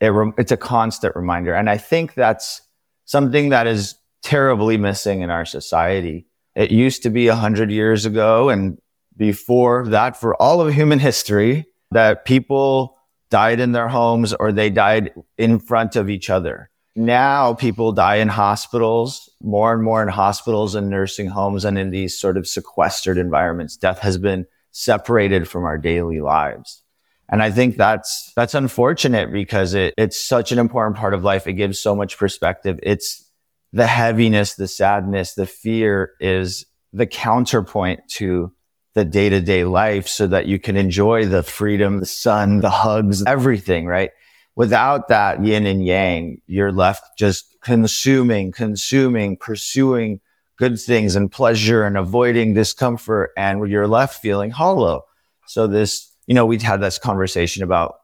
it 0.00 0.08
re- 0.08 0.32
it's 0.36 0.50
a 0.50 0.56
constant 0.56 1.14
reminder. 1.14 1.54
And 1.54 1.70
I 1.70 1.78
think 1.78 2.14
that's 2.14 2.60
something 3.04 3.50
that 3.50 3.68
is 3.68 3.94
terribly 4.22 4.76
missing 4.76 5.20
in 5.20 5.30
our 5.30 5.44
society. 5.44 6.26
It 6.56 6.72
used 6.72 7.04
to 7.04 7.10
be 7.10 7.28
a 7.28 7.36
hundred 7.36 7.70
years 7.70 8.04
ago 8.04 8.48
and 8.48 8.78
before 9.16 9.86
that 9.88 10.18
for 10.18 10.34
all 10.42 10.60
of 10.60 10.74
human 10.74 10.98
history 10.98 11.66
that 11.92 12.24
people 12.24 12.96
died 13.32 13.60
in 13.60 13.72
their 13.72 13.88
homes 13.88 14.34
or 14.34 14.52
they 14.52 14.68
died 14.68 15.10
in 15.38 15.58
front 15.58 15.96
of 15.96 16.10
each 16.10 16.28
other. 16.28 16.68
Now 16.94 17.54
people 17.54 17.92
die 17.92 18.16
in 18.16 18.28
hospitals, 18.28 19.30
more 19.42 19.72
and 19.72 19.82
more 19.82 20.02
in 20.02 20.08
hospitals 20.08 20.74
and 20.74 20.90
nursing 20.90 21.28
homes 21.28 21.64
and 21.64 21.78
in 21.78 21.88
these 21.88 22.20
sort 22.20 22.36
of 22.36 22.46
sequestered 22.46 23.16
environments. 23.16 23.78
Death 23.78 24.00
has 24.00 24.18
been 24.18 24.46
separated 24.72 25.48
from 25.48 25.64
our 25.64 25.78
daily 25.78 26.20
lives. 26.20 26.82
And 27.30 27.42
I 27.42 27.50
think 27.50 27.78
that's, 27.78 28.30
that's 28.36 28.54
unfortunate 28.54 29.32
because 29.32 29.72
it, 29.72 29.94
it's 29.96 30.22
such 30.22 30.52
an 30.52 30.58
important 30.58 30.98
part 30.98 31.14
of 31.14 31.24
life. 31.24 31.46
It 31.46 31.54
gives 31.54 31.80
so 31.80 31.96
much 31.96 32.18
perspective. 32.18 32.78
It's 32.82 33.26
the 33.72 33.86
heaviness, 33.86 34.54
the 34.54 34.68
sadness, 34.68 35.32
the 35.32 35.46
fear 35.46 36.12
is 36.20 36.66
the 36.92 37.06
counterpoint 37.06 38.00
to 38.18 38.52
the 38.94 39.04
day 39.04 39.28
to 39.28 39.40
day 39.40 39.64
life 39.64 40.06
so 40.06 40.26
that 40.26 40.46
you 40.46 40.58
can 40.58 40.76
enjoy 40.76 41.26
the 41.26 41.42
freedom, 41.42 42.00
the 42.00 42.06
sun, 42.06 42.60
the 42.60 42.70
hugs, 42.70 43.24
everything, 43.24 43.86
right? 43.86 44.10
Without 44.54 45.08
that 45.08 45.42
yin 45.42 45.66
and 45.66 45.86
yang, 45.86 46.40
you're 46.46 46.72
left 46.72 47.18
just 47.18 47.56
consuming, 47.62 48.52
consuming, 48.52 49.36
pursuing 49.36 50.20
good 50.56 50.78
things 50.78 51.16
and 51.16 51.32
pleasure 51.32 51.84
and 51.84 51.96
avoiding 51.96 52.52
discomfort. 52.52 53.30
And 53.36 53.66
you're 53.68 53.88
left 53.88 54.20
feeling 54.20 54.50
hollow. 54.50 55.04
So 55.46 55.66
this, 55.66 56.12
you 56.26 56.34
know, 56.34 56.44
we'd 56.44 56.62
had 56.62 56.80
this 56.80 56.98
conversation 56.98 57.62
about 57.62 57.94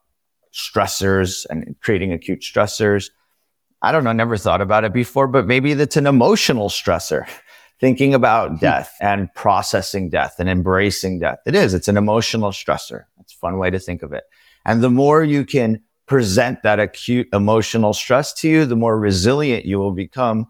stressors 0.53 1.45
and 1.51 1.77
creating 1.83 2.13
acute 2.13 2.41
stressors. 2.41 3.11
I 3.83 3.93
don't 3.93 4.05
know, 4.05 4.13
never 4.13 4.37
thought 4.37 4.61
about 4.61 4.85
it 4.85 4.93
before, 4.93 5.29
but 5.29 5.47
maybe 5.47 5.75
that's 5.75 5.97
an 5.97 6.07
emotional 6.07 6.69
stressor. 6.69 7.29
Thinking 7.81 8.13
about 8.13 8.61
death 8.61 8.97
and 9.01 9.33
processing 9.35 10.11
death 10.11 10.37
and 10.39 10.49
embracing 10.49 11.21
death. 11.21 11.39
It 11.47 11.55
is. 11.55 11.75
It's 11.75 11.89
an 11.89 11.97
emotional 11.97 12.51
stressor. 12.51 13.05
It's 13.21 13.35
a 13.35 13.37
fun 13.37 13.59
way 13.59 13.71
to 13.71 13.79
think 13.79 14.03
of 14.03 14.13
it. 14.13 14.25
And 14.65 14.83
the 14.83 14.91
more 14.91 15.23
you 15.23 15.45
can 15.45 15.81
present 16.07 16.63
that 16.63 16.81
acute 16.81 17.29
emotional 17.33 17.93
stress 17.93 18.33
to 18.33 18.49
you, 18.49 18.65
the 18.65 18.75
more 18.75 18.99
resilient 18.99 19.65
you 19.65 19.79
will 19.79 19.93
become 19.93 20.49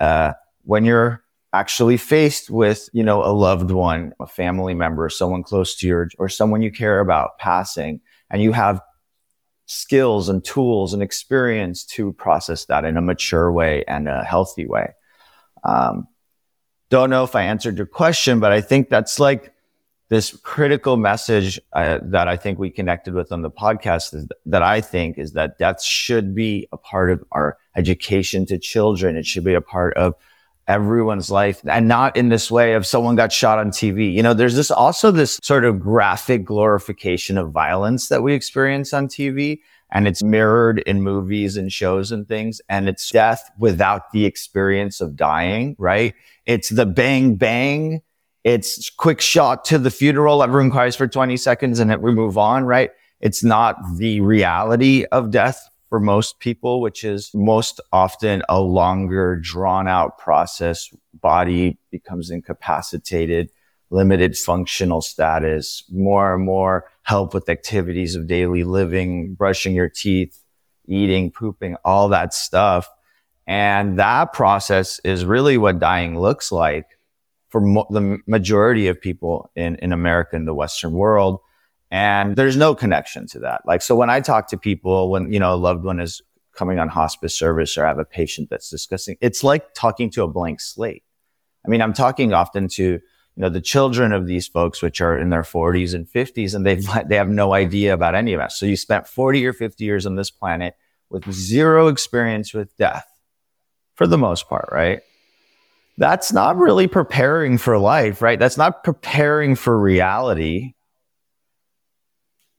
uh, 0.00 0.34
when 0.64 0.84
you're 0.84 1.24
actually 1.52 1.96
faced 1.96 2.50
with, 2.50 2.88
you 2.92 3.02
know, 3.02 3.24
a 3.24 3.32
loved 3.32 3.70
one, 3.70 4.12
a 4.20 4.26
family 4.26 4.74
member, 4.74 5.08
someone 5.08 5.42
close 5.42 5.74
to 5.76 5.86
you, 5.86 6.06
or 6.18 6.28
someone 6.28 6.62
you 6.62 6.70
care 6.70 7.00
about 7.00 7.38
passing, 7.38 8.00
and 8.30 8.42
you 8.42 8.52
have 8.52 8.80
skills 9.66 10.28
and 10.28 10.44
tools 10.44 10.94
and 10.94 11.02
experience 11.02 11.84
to 11.84 12.12
process 12.14 12.66
that 12.66 12.84
in 12.84 12.96
a 12.96 13.02
mature 13.02 13.50
way 13.50 13.84
and 13.88 14.08
a 14.08 14.22
healthy 14.24 14.66
way. 14.66 14.92
Um, 15.64 16.06
don't 16.90 17.10
know 17.10 17.24
if 17.24 17.34
I 17.34 17.42
answered 17.42 17.76
your 17.76 17.86
question, 17.86 18.40
but 18.40 18.52
I 18.52 18.60
think 18.60 18.88
that's 18.88 19.20
like 19.20 19.52
this 20.08 20.36
critical 20.42 20.96
message 20.96 21.60
uh, 21.74 21.98
that 22.02 22.28
I 22.28 22.36
think 22.36 22.58
we 22.58 22.70
connected 22.70 23.12
with 23.12 23.30
on 23.30 23.42
the 23.42 23.50
podcast 23.50 24.14
is 24.14 24.26
that 24.46 24.62
I 24.62 24.80
think 24.80 25.18
is 25.18 25.32
that 25.32 25.58
death 25.58 25.82
should 25.82 26.34
be 26.34 26.66
a 26.72 26.78
part 26.78 27.10
of 27.10 27.22
our 27.32 27.58
education 27.76 28.46
to 28.46 28.58
children. 28.58 29.16
It 29.16 29.26
should 29.26 29.44
be 29.44 29.54
a 29.54 29.60
part 29.60 29.96
of 29.98 30.14
everyone's 30.66 31.30
life 31.30 31.62
and 31.66 31.88
not 31.88 32.16
in 32.16 32.28
this 32.28 32.50
way 32.50 32.74
of 32.74 32.86
someone 32.86 33.16
got 33.16 33.32
shot 33.32 33.58
on 33.58 33.70
TV. 33.70 34.12
You 34.12 34.22
know, 34.22 34.34
there's 34.34 34.54
this 34.54 34.70
also 34.70 35.10
this 35.10 35.38
sort 35.42 35.64
of 35.64 35.80
graphic 35.80 36.44
glorification 36.44 37.38
of 37.38 37.50
violence 37.50 38.08
that 38.08 38.22
we 38.22 38.34
experience 38.34 38.92
on 38.92 39.08
TV 39.08 39.60
and 39.90 40.06
it's 40.06 40.22
mirrored 40.22 40.80
in 40.80 41.02
movies 41.02 41.56
and 41.56 41.72
shows 41.72 42.12
and 42.12 42.28
things. 42.28 42.60
And 42.68 42.88
it's 42.88 43.10
death 43.10 43.50
without 43.58 44.12
the 44.12 44.24
experience 44.24 45.00
of 45.00 45.16
dying, 45.16 45.76
right? 45.78 46.14
It's 46.46 46.68
the 46.68 46.86
bang, 46.86 47.36
bang 47.36 48.02
it's 48.44 48.88
quick 48.88 49.20
shot 49.20 49.64
to 49.66 49.78
the 49.78 49.90
funeral. 49.90 50.42
Everyone 50.42 50.70
cries 50.70 50.96
for 50.96 51.06
20 51.06 51.36
seconds 51.36 51.80
and 51.80 51.94
we 52.00 52.12
move 52.14 52.38
on, 52.38 52.64
right? 52.64 52.90
It's 53.20 53.44
not 53.44 53.76
the 53.96 54.22
reality 54.22 55.04
of 55.12 55.30
death 55.30 55.68
for 55.88 55.98
most 55.98 56.38
people, 56.38 56.80
which 56.80 57.04
is 57.04 57.30
most 57.34 57.78
often 57.92 58.42
a 58.48 58.60
longer 58.60 59.36
drawn 59.36 59.86
out 59.86 60.16
process. 60.16 60.88
Body 61.12 61.76
becomes 61.90 62.30
incapacitated, 62.30 63.50
limited 63.90 64.34
functional 64.34 65.02
status, 65.02 65.84
more 65.90 66.34
and 66.34 66.44
more 66.44 66.86
help 67.08 67.32
with 67.32 67.48
activities 67.48 68.14
of 68.14 68.26
daily 68.26 68.64
living, 68.64 69.32
brushing 69.32 69.74
your 69.74 69.88
teeth, 69.88 70.44
eating, 70.86 71.30
pooping, 71.30 71.74
all 71.82 72.10
that 72.10 72.34
stuff. 72.34 72.86
And 73.46 73.98
that 73.98 74.34
process 74.34 75.00
is 75.04 75.24
really 75.24 75.56
what 75.56 75.78
dying 75.78 76.20
looks 76.20 76.52
like 76.52 76.84
for 77.48 77.62
mo- 77.62 77.86
the 77.88 78.18
majority 78.26 78.88
of 78.88 79.00
people 79.00 79.50
in, 79.56 79.76
in 79.76 79.94
America 79.94 80.36
and 80.36 80.46
the 80.46 80.52
Western 80.52 80.92
world. 80.92 81.40
And 81.90 82.36
there's 82.36 82.58
no 82.58 82.74
connection 82.74 83.26
to 83.28 83.38
that. 83.38 83.62
Like, 83.64 83.80
so 83.80 83.96
when 83.96 84.10
I 84.10 84.20
talk 84.20 84.48
to 84.48 84.58
people, 84.58 85.10
when, 85.10 85.32
you 85.32 85.40
know, 85.40 85.54
a 85.54 85.56
loved 85.56 85.84
one 85.84 86.00
is 86.00 86.20
coming 86.54 86.78
on 86.78 86.88
hospice 86.90 87.34
service 87.34 87.78
or 87.78 87.86
I 87.86 87.88
have 87.88 87.98
a 87.98 88.04
patient 88.04 88.50
that's 88.50 88.68
discussing, 88.68 89.16
it's 89.22 89.42
like 89.42 89.72
talking 89.72 90.10
to 90.10 90.24
a 90.24 90.28
blank 90.28 90.60
slate. 90.60 91.04
I 91.64 91.70
mean, 91.70 91.80
I'm 91.80 91.94
talking 91.94 92.34
often 92.34 92.68
to, 92.74 93.00
you 93.38 93.42
know, 93.42 93.48
the 93.48 93.60
children 93.60 94.12
of 94.12 94.26
these 94.26 94.48
folks, 94.48 94.82
which 94.82 95.00
are 95.00 95.16
in 95.16 95.30
their 95.30 95.42
40s 95.42 95.94
and 95.94 96.06
50s, 96.06 96.54
and 96.54 96.66
they've, 96.66 96.84
they 97.08 97.14
have 97.16 97.28
no 97.28 97.54
idea 97.54 97.94
about 97.94 98.16
any 98.16 98.32
of 98.32 98.40
us. 98.40 98.58
So 98.58 98.66
you 98.66 98.76
spent 98.76 99.06
40 99.06 99.46
or 99.46 99.52
50 99.52 99.84
years 99.84 100.04
on 100.04 100.16
this 100.16 100.30
planet 100.30 100.74
with 101.08 101.30
zero 101.32 101.86
experience 101.88 102.52
with 102.52 102.76
death 102.76 103.06
for 103.94 104.06
the 104.06 104.18
most 104.18 104.48
part, 104.48 104.68
right? 104.72 105.00
that's 105.98 106.32
not 106.32 106.56
really 106.56 106.86
preparing 106.86 107.58
for 107.58 107.76
life, 107.76 108.22
right? 108.22 108.38
That's 108.38 108.56
not 108.56 108.84
preparing 108.84 109.56
for 109.56 109.78
reality. 109.78 110.74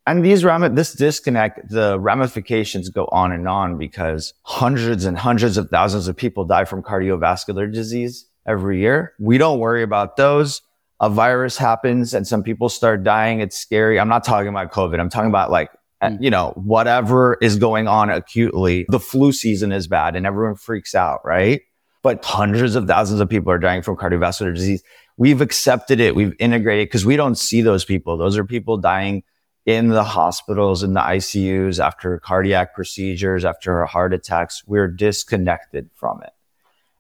And 0.06 0.26
these 0.26 0.44
ram- 0.44 0.76
this 0.76 0.94
disconnect, 0.94 1.70
the 1.70 2.00
ramifications 2.00 2.90
go 2.90 3.08
on 3.12 3.32
and 3.32 3.48
on 3.48 3.78
because 3.78 4.34
hundreds 4.44 5.06
and 5.06 5.18
hundreds 5.18 5.56
of 5.56 5.70
thousands 5.70 6.08
of 6.08 6.18
people 6.18 6.44
die 6.44 6.66
from 6.66 6.84
cardiovascular 6.84 7.72
disease 7.72 8.28
every 8.46 8.82
year. 8.82 9.14
We 9.20 9.38
don't 9.38 9.60
worry 9.60 9.84
about 9.84 10.18
those. 10.18 10.62
A 11.02 11.10
virus 11.10 11.58
happens 11.58 12.14
and 12.14 12.28
some 12.28 12.44
people 12.44 12.70
start 12.70 13.04
dying. 13.04 13.40
It's 13.40 13.58
scary. 13.58 14.00
I'm 14.00 14.10
not 14.10 14.24
talking 14.24 14.50
about 14.50 14.72
COVID. 14.72 15.00
I'm 15.00 15.10
talking 15.10 15.30
about 15.30 15.50
like, 15.50 15.72
mm. 16.04 16.18
you 16.22 16.30
know, 16.30 16.54
whatever 16.56 17.38
is 17.42 17.58
going 17.58 17.88
on 17.88 18.10
acutely. 18.10 18.86
The 18.90 19.00
flu 19.00 19.32
season 19.32 19.72
is 19.72 19.88
bad 19.88 20.16
and 20.16 20.26
everyone 20.26 20.56
freaks 20.56 20.94
out, 20.94 21.22
right? 21.24 21.62
but 22.02 22.24
hundreds 22.24 22.76
of 22.76 22.88
thousands 22.88 23.20
of 23.20 23.30
people 23.30 23.52
are 23.52 23.60
dying 23.60 23.82
from 23.82 23.98
cardiovascular 23.98 24.54
disease. 24.54 24.84
We've 25.18 25.42
accepted 25.42 26.00
it. 26.00 26.16
We've 26.16 26.34
integrated 26.40 26.88
because 26.88 27.06
we 27.06 27.18
don't 27.18 27.38
see 27.38 27.62
those 27.62 27.84
people. 27.84 28.18
Those 28.18 28.38
are 28.38 28.46
people 28.46 28.78
dying 28.78 29.24
in 29.66 29.90
the 29.90 30.04
hospitals, 30.04 30.82
in 30.82 30.94
the 30.94 31.02
ICUs 31.02 31.84
after 31.84 32.18
cardiac 32.20 32.74
procedures, 32.74 33.44
after 33.44 33.86
heart 33.86 34.14
attacks. 34.14 34.64
We're 34.66 34.88
disconnected 34.88 35.90
from 35.94 36.24
it. 36.24 36.32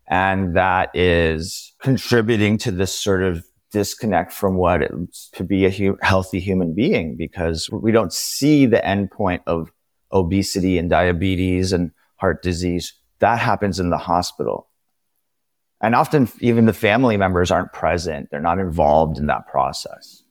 And 0.07 0.55
that 0.55 0.89
is 0.93 1.73
contributing 1.79 2.57
to 2.59 2.71
this 2.71 2.93
sort 2.93 3.23
of 3.23 3.45
disconnect 3.71 4.31
from 4.31 4.55
what 4.55 4.81
it's 4.81 5.29
to 5.31 5.43
be 5.43 5.65
a 5.65 5.69
hu- 5.69 5.97
healthy 6.01 6.39
human 6.39 6.73
being 6.73 7.15
because 7.15 7.69
we 7.71 7.91
don't 7.91 8.13
see 8.13 8.65
the 8.65 8.79
endpoint 8.79 9.41
of 9.47 9.71
obesity 10.11 10.77
and 10.77 10.89
diabetes 10.89 11.71
and 11.71 11.91
heart 12.17 12.41
disease. 12.41 12.93
That 13.19 13.39
happens 13.39 13.79
in 13.79 13.89
the 13.89 13.97
hospital. 13.97 14.67
And 15.81 15.95
often 15.95 16.29
even 16.39 16.65
the 16.65 16.73
family 16.73 17.15
members 17.15 17.51
aren't 17.51 17.71
present. 17.71 18.29
They're 18.31 18.41
not 18.41 18.59
involved 18.59 19.17
in 19.17 19.27
that 19.27 19.47
process. 19.47 20.23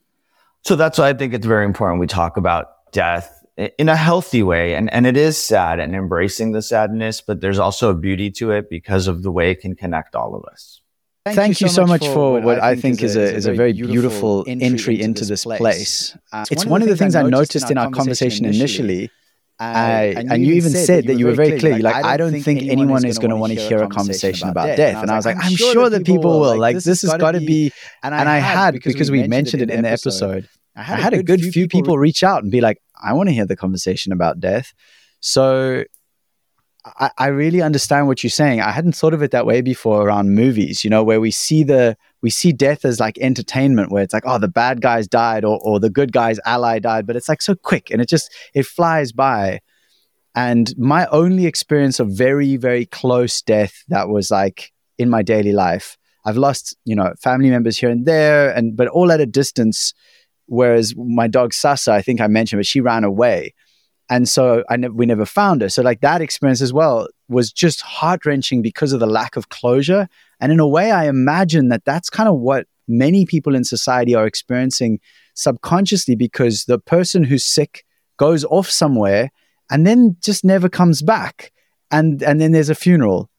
So 0.62 0.76
that's 0.76 0.99
why 0.99 1.09
I 1.09 1.14
think 1.14 1.33
it's 1.33 1.47
very 1.47 1.64
important 1.64 2.00
we 2.00 2.07
talk 2.07 2.37
about 2.37 2.92
death 2.92 3.35
in 3.57 3.88
a 3.88 3.97
healthy 3.97 4.42
way. 4.42 4.75
And, 4.75 4.92
and 4.92 5.07
it 5.07 5.16
is 5.16 5.42
sad 5.42 5.80
and 5.80 5.95
embracing 5.95 6.52
the 6.52 6.62
sadness, 6.62 7.21
but 7.21 7.40
there's 7.40 7.59
also 7.59 7.90
a 7.90 7.95
beauty 7.95 8.30
to 8.33 8.50
it 8.50 8.68
because 8.68 9.07
of 9.07 9.23
the 9.23 9.33
way 9.33 9.50
it 9.50 9.61
can 9.61 9.75
connect 9.75 10.14
all 10.14 10.35
of 10.35 10.45
us. 10.45 10.83
Thank, 11.35 11.37
Thank 11.37 11.61
you, 11.61 11.68
so, 11.68 11.87
much 11.87 12.06
for 12.06 12.40
what 12.40 12.61
I 12.61 12.76
think 12.76 13.02
is 13.02 13.16
a, 13.16 13.23
is 13.23 13.47
a 13.47 13.52
very 13.52 13.73
beautiful 13.73 14.44
entry 14.47 15.00
into 15.00 15.25
this 15.25 15.44
place. 15.44 16.16
Uh, 16.32 16.44
it's 16.50 16.66
one 16.66 16.82
of 16.82 16.88
the 16.88 16.97
things 16.97 17.14
I 17.14 17.23
noticed 17.23 17.70
in 17.70 17.78
our 17.78 17.90
conversation 17.90 18.44
initially 18.44 19.11
I, 19.61 20.14
and, 20.16 20.32
and, 20.32 20.47
you, 20.47 20.54
even 20.54 20.70
said, 20.70 20.87
said 20.87 21.06
that 21.06 21.14
you 21.14 21.26
were 21.26 21.35
very 21.35 21.58
clear. 21.58 21.78
Like, 21.78 22.04
I 22.04 22.16
don't 22.16 22.40
think 22.42 22.62
anyone 22.62 23.04
is 23.04 23.18
going 23.18 23.30
to 23.30 23.37
want 23.37 23.52
to 23.52 23.61
hear 23.61 23.82
a 23.82 23.88
conversation 23.88 24.49
about 24.49 24.76
death. 24.76 25.02
And 25.02 25.11
I 25.11 25.16
was 25.16 25.26
like, 25.26 25.37
I'm 25.37 25.56
sure 25.56 25.90
that 25.90 26.06
people 26.06 26.40
will. 26.40 26.56
Like, 26.56 26.76
this 26.76 27.02
has 27.02 27.14
got 27.14 27.32
to 27.32 27.40
be. 27.40 27.73
And 28.02 28.14
I 28.14 28.38
had, 28.38 28.80
because 28.82 29.11
we 29.11 29.26
mentioned 29.26 29.62
it 29.62 29.70
in 29.70 29.82
the 29.82 29.90
episode, 29.90 30.49
I 30.76 30.82
had 30.82 31.12
a 31.12 31.23
good 31.23 31.40
few 31.40 31.66
people 31.66 31.99
reach 31.99 32.23
out 32.23 32.42
and 32.42 32.52
be 32.52 32.61
like, 32.61 32.80
I 33.00 33.12
want 33.12 33.28
to 33.28 33.32
hear 33.32 33.47
the 33.47 33.56
conversation 33.56 34.12
about 34.12 34.40
death. 34.40 34.73
So 35.20 35.85
I, 36.99 37.11
I 37.18 37.26
really 37.28 37.62
understand 37.62 38.07
what 38.07 38.23
you're 38.23 38.30
saying. 38.30 38.61
I 38.61 38.71
hadn't 38.71 38.95
thought 38.95 39.14
of 39.14 39.23
it 39.23 39.30
that 39.30 39.47
way 39.47 39.61
before 39.61 40.07
around 40.07 40.35
movies, 40.35 40.85
you 40.85 40.90
know, 40.90 41.02
where 41.02 41.21
we 41.21 41.30
see 41.30 41.62
the 41.62 41.97
we 42.23 42.30
see 42.30 42.52
death 42.52 42.85
as 42.85 43.00
like 43.00 43.18
entertainment 43.18 43.90
where 43.90 44.02
it's 44.02 44.12
like 44.12 44.25
oh 44.26 44.38
the 44.38 44.49
bad 44.49 44.80
guys 44.80 45.07
died 45.07 45.45
or, 45.45 45.61
or 45.62 45.78
the 45.78 45.90
good 45.90 46.12
guy's 46.12 46.38
ally 46.45 46.78
died 46.78 47.07
but 47.07 47.16
it's 47.16 47.28
like 47.28 47.42
so 47.42 47.54
quick 47.54 47.90
and 47.90 48.00
it 48.00 48.09
just 48.09 48.33
it 48.54 48.66
flies 48.66 49.12
by 49.12 49.61
and 50.35 50.75
my 50.76 51.07
only 51.07 51.47
experience 51.47 52.00
of 52.00 52.09
very 52.11 52.57
very 52.57 52.87
close 52.87 53.40
death 53.42 53.85
that 53.88 54.09
was 54.09 54.30
like 54.30 54.73
in 54.99 55.09
my 55.09 55.23
daily 55.23 55.52
life 55.52 55.97
i've 56.25 56.37
lost 56.37 56.76
you 56.85 56.95
know 56.95 57.12
family 57.21 57.50
members 57.50 57.78
here 57.78 57.90
and 57.90 58.07
there 58.07 58.50
and 58.50 58.76
but 58.76 58.88
all 58.88 59.12
at 59.12 59.21
a 59.21 59.26
distance 59.26 59.95
whereas 60.47 60.95
my 60.97 61.28
dog 61.28 61.52
sasa 61.52 61.92
i 61.92 62.02
think 62.02 62.21
i 62.21 62.26
mentioned 62.26 62.59
but 62.59 62.66
she 62.66 62.80
ran 62.80 63.04
away 63.04 63.54
and 64.10 64.28
so 64.28 64.64
I 64.70 64.76
ne- 64.76 64.88
we 64.88 65.06
never 65.06 65.26
found 65.26 65.62
her. 65.62 65.68
So 65.68 65.82
like 65.82 66.00
that 66.00 66.20
experience 66.20 66.60
as 66.60 66.72
well 66.72 67.08
was 67.28 67.52
just 67.52 67.80
heart 67.82 68.24
wrenching 68.24 68.62
because 68.62 68.92
of 68.92 69.00
the 69.00 69.06
lack 69.06 69.36
of 69.36 69.48
closure. 69.50 70.08
And 70.40 70.50
in 70.50 70.60
a 70.60 70.66
way, 70.66 70.90
I 70.92 71.08
imagine 71.08 71.68
that 71.68 71.84
that's 71.84 72.08
kind 72.08 72.28
of 72.28 72.38
what 72.38 72.66
many 72.86 73.26
people 73.26 73.54
in 73.54 73.64
society 73.64 74.14
are 74.14 74.26
experiencing 74.26 74.98
subconsciously 75.34 76.16
because 76.16 76.64
the 76.64 76.78
person 76.78 77.22
who's 77.22 77.44
sick 77.44 77.84
goes 78.16 78.44
off 78.46 78.70
somewhere 78.70 79.30
and 79.70 79.86
then 79.86 80.16
just 80.22 80.44
never 80.44 80.68
comes 80.68 81.02
back. 81.02 81.52
And 81.90 82.22
and 82.22 82.40
then 82.40 82.52
there's 82.52 82.68
a 82.68 82.74
funeral, 82.74 83.30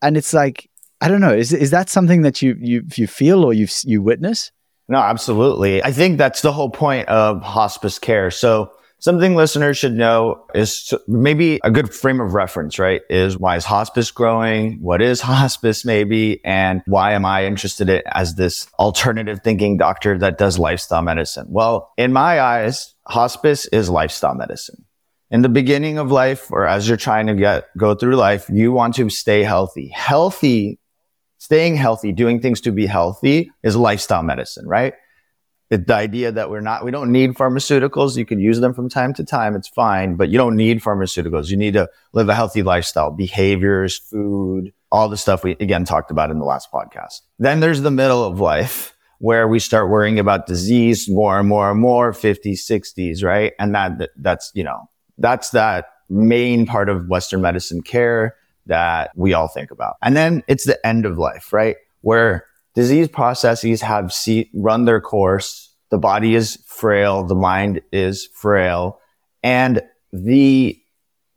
and 0.00 0.16
it's 0.16 0.32
like 0.32 0.70
I 1.02 1.08
don't 1.08 1.20
know. 1.20 1.34
Is 1.34 1.52
is 1.52 1.70
that 1.72 1.90
something 1.90 2.22
that 2.22 2.40
you 2.40 2.56
you 2.58 2.82
you 2.94 3.06
feel 3.06 3.44
or 3.44 3.52
you 3.52 3.66
you 3.84 4.00
witness? 4.00 4.50
No, 4.88 4.96
absolutely. 4.96 5.84
I 5.84 5.92
think 5.92 6.16
that's 6.16 6.40
the 6.40 6.52
whole 6.52 6.70
point 6.70 7.06
of 7.08 7.42
hospice 7.42 7.98
care. 7.98 8.30
So 8.30 8.72
Something 9.00 9.36
listeners 9.36 9.78
should 9.78 9.94
know 9.94 10.44
is 10.54 10.92
maybe 11.06 11.60
a 11.62 11.70
good 11.70 11.94
frame 11.94 12.20
of 12.20 12.34
reference, 12.34 12.80
right? 12.80 13.00
Is 13.08 13.38
why 13.38 13.56
is 13.56 13.64
hospice 13.64 14.10
growing? 14.10 14.80
What 14.80 15.00
is 15.00 15.20
hospice 15.36 15.84
maybe? 15.84 16.44
And 16.44 16.82
why 16.86 17.12
am 17.12 17.24
I 17.24 17.46
interested 17.46 17.88
in 17.88 18.02
as 18.06 18.34
this 18.34 18.66
alternative 18.78 19.40
thinking 19.44 19.76
doctor 19.76 20.18
that 20.18 20.36
does 20.36 20.58
lifestyle 20.58 21.02
medicine? 21.02 21.46
Well, 21.48 21.92
in 21.96 22.12
my 22.12 22.40
eyes, 22.40 22.94
hospice 23.06 23.66
is 23.66 23.88
lifestyle 23.88 24.34
medicine. 24.34 24.84
in 25.30 25.42
the 25.42 25.48
beginning 25.48 25.98
of 25.98 26.10
life 26.10 26.50
or 26.50 26.66
as 26.66 26.88
you're 26.88 26.96
trying 26.96 27.26
to 27.26 27.34
get 27.34 27.64
go 27.76 27.94
through 27.94 28.16
life, 28.16 28.48
you 28.52 28.72
want 28.72 28.94
to 28.96 29.10
stay 29.10 29.42
healthy. 29.42 29.88
Healthy, 29.88 30.78
staying 31.38 31.76
healthy, 31.76 32.12
doing 32.12 32.40
things 32.40 32.60
to 32.62 32.72
be 32.72 32.86
healthy 32.86 33.50
is 33.62 33.76
lifestyle 33.76 34.22
medicine, 34.22 34.66
right? 34.66 34.94
The, 35.70 35.94
idea 35.94 36.32
that 36.32 36.48
we're 36.48 36.60
not, 36.60 36.84
we 36.84 36.90
don't 36.90 37.12
need 37.12 37.34
pharmaceuticals. 37.34 38.16
You 38.16 38.24
can 38.24 38.40
use 38.40 38.60
them 38.60 38.72
from 38.72 38.88
time 38.88 39.12
to 39.14 39.24
time. 39.24 39.54
It's 39.54 39.68
fine, 39.68 40.16
but 40.16 40.30
you 40.30 40.38
don't 40.38 40.56
need 40.56 40.82
pharmaceuticals. 40.82 41.50
You 41.50 41.58
need 41.58 41.74
to 41.74 41.90
live 42.12 42.28
a 42.28 42.34
healthy 42.34 42.62
lifestyle, 42.62 43.10
behaviors, 43.10 43.98
food, 43.98 44.72
all 44.90 45.08
the 45.08 45.16
stuff 45.16 45.44
we 45.44 45.52
again 45.60 45.84
talked 45.84 46.10
about 46.10 46.30
in 46.30 46.38
the 46.38 46.46
last 46.46 46.72
podcast. 46.72 47.20
Then 47.38 47.60
there's 47.60 47.82
the 47.82 47.90
middle 47.90 48.24
of 48.24 48.40
life 48.40 48.94
where 49.18 49.46
we 49.46 49.58
start 49.58 49.90
worrying 49.90 50.18
about 50.18 50.46
disease 50.46 51.08
more 51.08 51.38
and 51.38 51.48
more 51.48 51.70
and 51.70 51.80
more 51.80 52.12
50s 52.12 52.60
60s 52.60 53.24
right 53.24 53.52
and 53.58 53.74
that 53.74 54.10
that's 54.16 54.52
you 54.54 54.62
know 54.62 54.88
that's 55.18 55.50
that 55.50 55.86
main 56.08 56.66
part 56.66 56.88
of 56.88 57.08
Western 57.08 57.42
medicine 57.42 57.82
care 57.82 58.36
that 58.66 59.10
we 59.16 59.32
all 59.32 59.48
think 59.48 59.70
about. 59.70 59.96
And 60.02 60.16
then 60.16 60.42
it's 60.46 60.64
the 60.64 60.84
end 60.86 61.06
of 61.06 61.18
life, 61.18 61.52
right? 61.52 61.76
Where 62.02 62.46
disease 62.78 63.08
processes 63.08 63.80
have 63.80 64.12
see, 64.12 64.48
run 64.54 64.84
their 64.84 65.00
course. 65.00 65.74
The 65.90 65.98
body 65.98 66.36
is 66.36 66.62
frail. 66.64 67.24
The 67.24 67.34
mind 67.34 67.80
is 67.90 68.28
frail. 68.32 69.00
And 69.42 69.82
the 70.12 70.80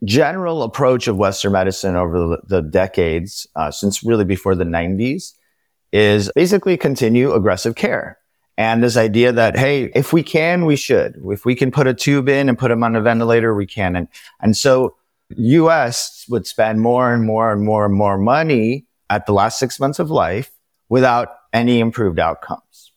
general 0.06 0.62
approach 0.62 1.08
of 1.08 1.18
Western 1.18 1.54
medicine 1.54 1.96
over 1.96 2.20
the, 2.20 2.38
the 2.48 2.62
decades, 2.62 3.48
uh, 3.56 3.72
since 3.72 4.04
really 4.04 4.24
before 4.24 4.54
the 4.54 4.66
90s, 4.66 5.34
is 5.92 6.32
basically 6.36 6.78
continue 6.78 7.34
aggressive 7.34 7.74
care. 7.74 8.20
And 8.56 8.84
this 8.84 8.96
idea 8.96 9.32
that, 9.32 9.58
hey, 9.58 9.86
if 9.96 10.14
we 10.14 10.22
can, 10.22 10.68
we 10.68 10.76
should. 10.76 11.20
If 11.26 11.44
we 11.44 11.56
can 11.56 11.72
put 11.72 11.88
a 11.88 11.96
tube 11.96 12.30
in 12.30 12.50
and 12.50 12.60
put 12.60 12.68
them 12.68 12.84
on 12.84 12.96
a 12.96 13.02
ventilator, 13.02 13.56
we 13.56 13.66
can. 13.66 13.96
And, 13.96 14.08
and 14.42 14.56
so 14.56 14.96
US 15.36 16.24
would 16.30 16.46
spend 16.46 16.82
more 16.82 17.12
and 17.12 17.24
more 17.24 17.52
and 17.52 17.64
more 17.64 17.86
and 17.86 17.96
more 17.96 18.20
money 18.20 18.86
at 19.10 19.26
the 19.26 19.34
last 19.34 19.58
six 19.58 19.80
months 19.80 19.98
of 19.98 20.12
life 20.12 20.52
without 20.92 21.30
any 21.54 21.80
improved 21.80 22.20
outcomes. 22.20 22.92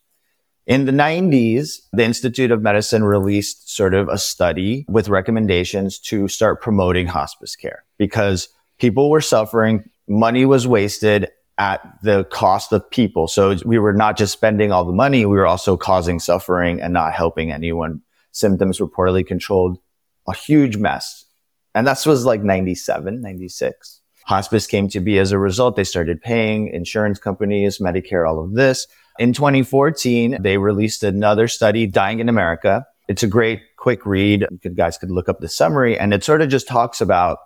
In 0.67 0.83
the 0.83 0.91
90s, 0.91 1.79
the 1.93 2.03
Institute 2.03 2.51
of 2.51 2.61
Medicine 2.61 3.05
released 3.05 3.73
sort 3.73 3.93
of 3.93 4.09
a 4.09 4.17
study 4.17 4.85
with 4.89 5.07
recommendations 5.07 5.97
to 5.99 6.27
start 6.27 6.61
promoting 6.61 7.07
hospice 7.07 7.55
care 7.55 7.85
because 7.97 8.49
people 8.79 9.09
were 9.09 9.21
suffering, 9.21 9.89
money 10.09 10.45
was 10.45 10.67
wasted, 10.67 11.29
at 11.57 11.97
the 12.03 12.25
cost 12.25 12.73
of 12.73 12.89
people. 12.91 13.29
So 13.29 13.55
we 13.63 13.79
were 13.79 13.93
not 13.93 14.17
just 14.17 14.33
spending 14.33 14.73
all 14.73 14.83
the 14.83 14.91
money, 14.91 15.25
we 15.25 15.37
were 15.37 15.47
also 15.47 15.77
causing 15.77 16.19
suffering 16.19 16.81
and 16.81 16.91
not 16.91 17.13
helping 17.13 17.49
anyone. 17.49 18.01
Symptoms 18.33 18.81
were 18.81 18.89
poorly 18.89 19.23
controlled, 19.23 19.79
a 20.27 20.35
huge 20.35 20.75
mess. 20.75 21.23
And 21.73 21.87
that 21.87 22.05
was 22.05 22.25
like 22.25 22.43
97, 22.43 23.21
96. 23.21 24.01
Hospice 24.25 24.65
came 24.65 24.87
to 24.89 24.99
be 24.99 25.19
as 25.19 25.31
a 25.31 25.39
result. 25.39 25.75
They 25.75 25.83
started 25.83 26.21
paying 26.21 26.67
insurance 26.69 27.19
companies, 27.19 27.77
Medicare, 27.77 28.27
all 28.27 28.43
of 28.43 28.53
this. 28.53 28.87
In 29.19 29.33
2014, 29.33 30.41
they 30.41 30.57
released 30.57 31.03
another 31.03 31.47
study, 31.47 31.85
Dying 31.87 32.19
in 32.19 32.27
America. 32.27 32.85
It's 33.07 33.21
a 33.21 33.27
great 33.27 33.61
quick 33.77 34.03
read. 34.05 34.47
You 34.63 34.69
guys 34.71 34.97
could 34.97 35.11
look 35.11 35.29
up 35.29 35.41
the 35.41 35.47
summary 35.47 35.97
and 35.97 36.11
it 36.11 36.23
sort 36.23 36.41
of 36.41 36.49
just 36.49 36.67
talks 36.67 37.01
about 37.01 37.37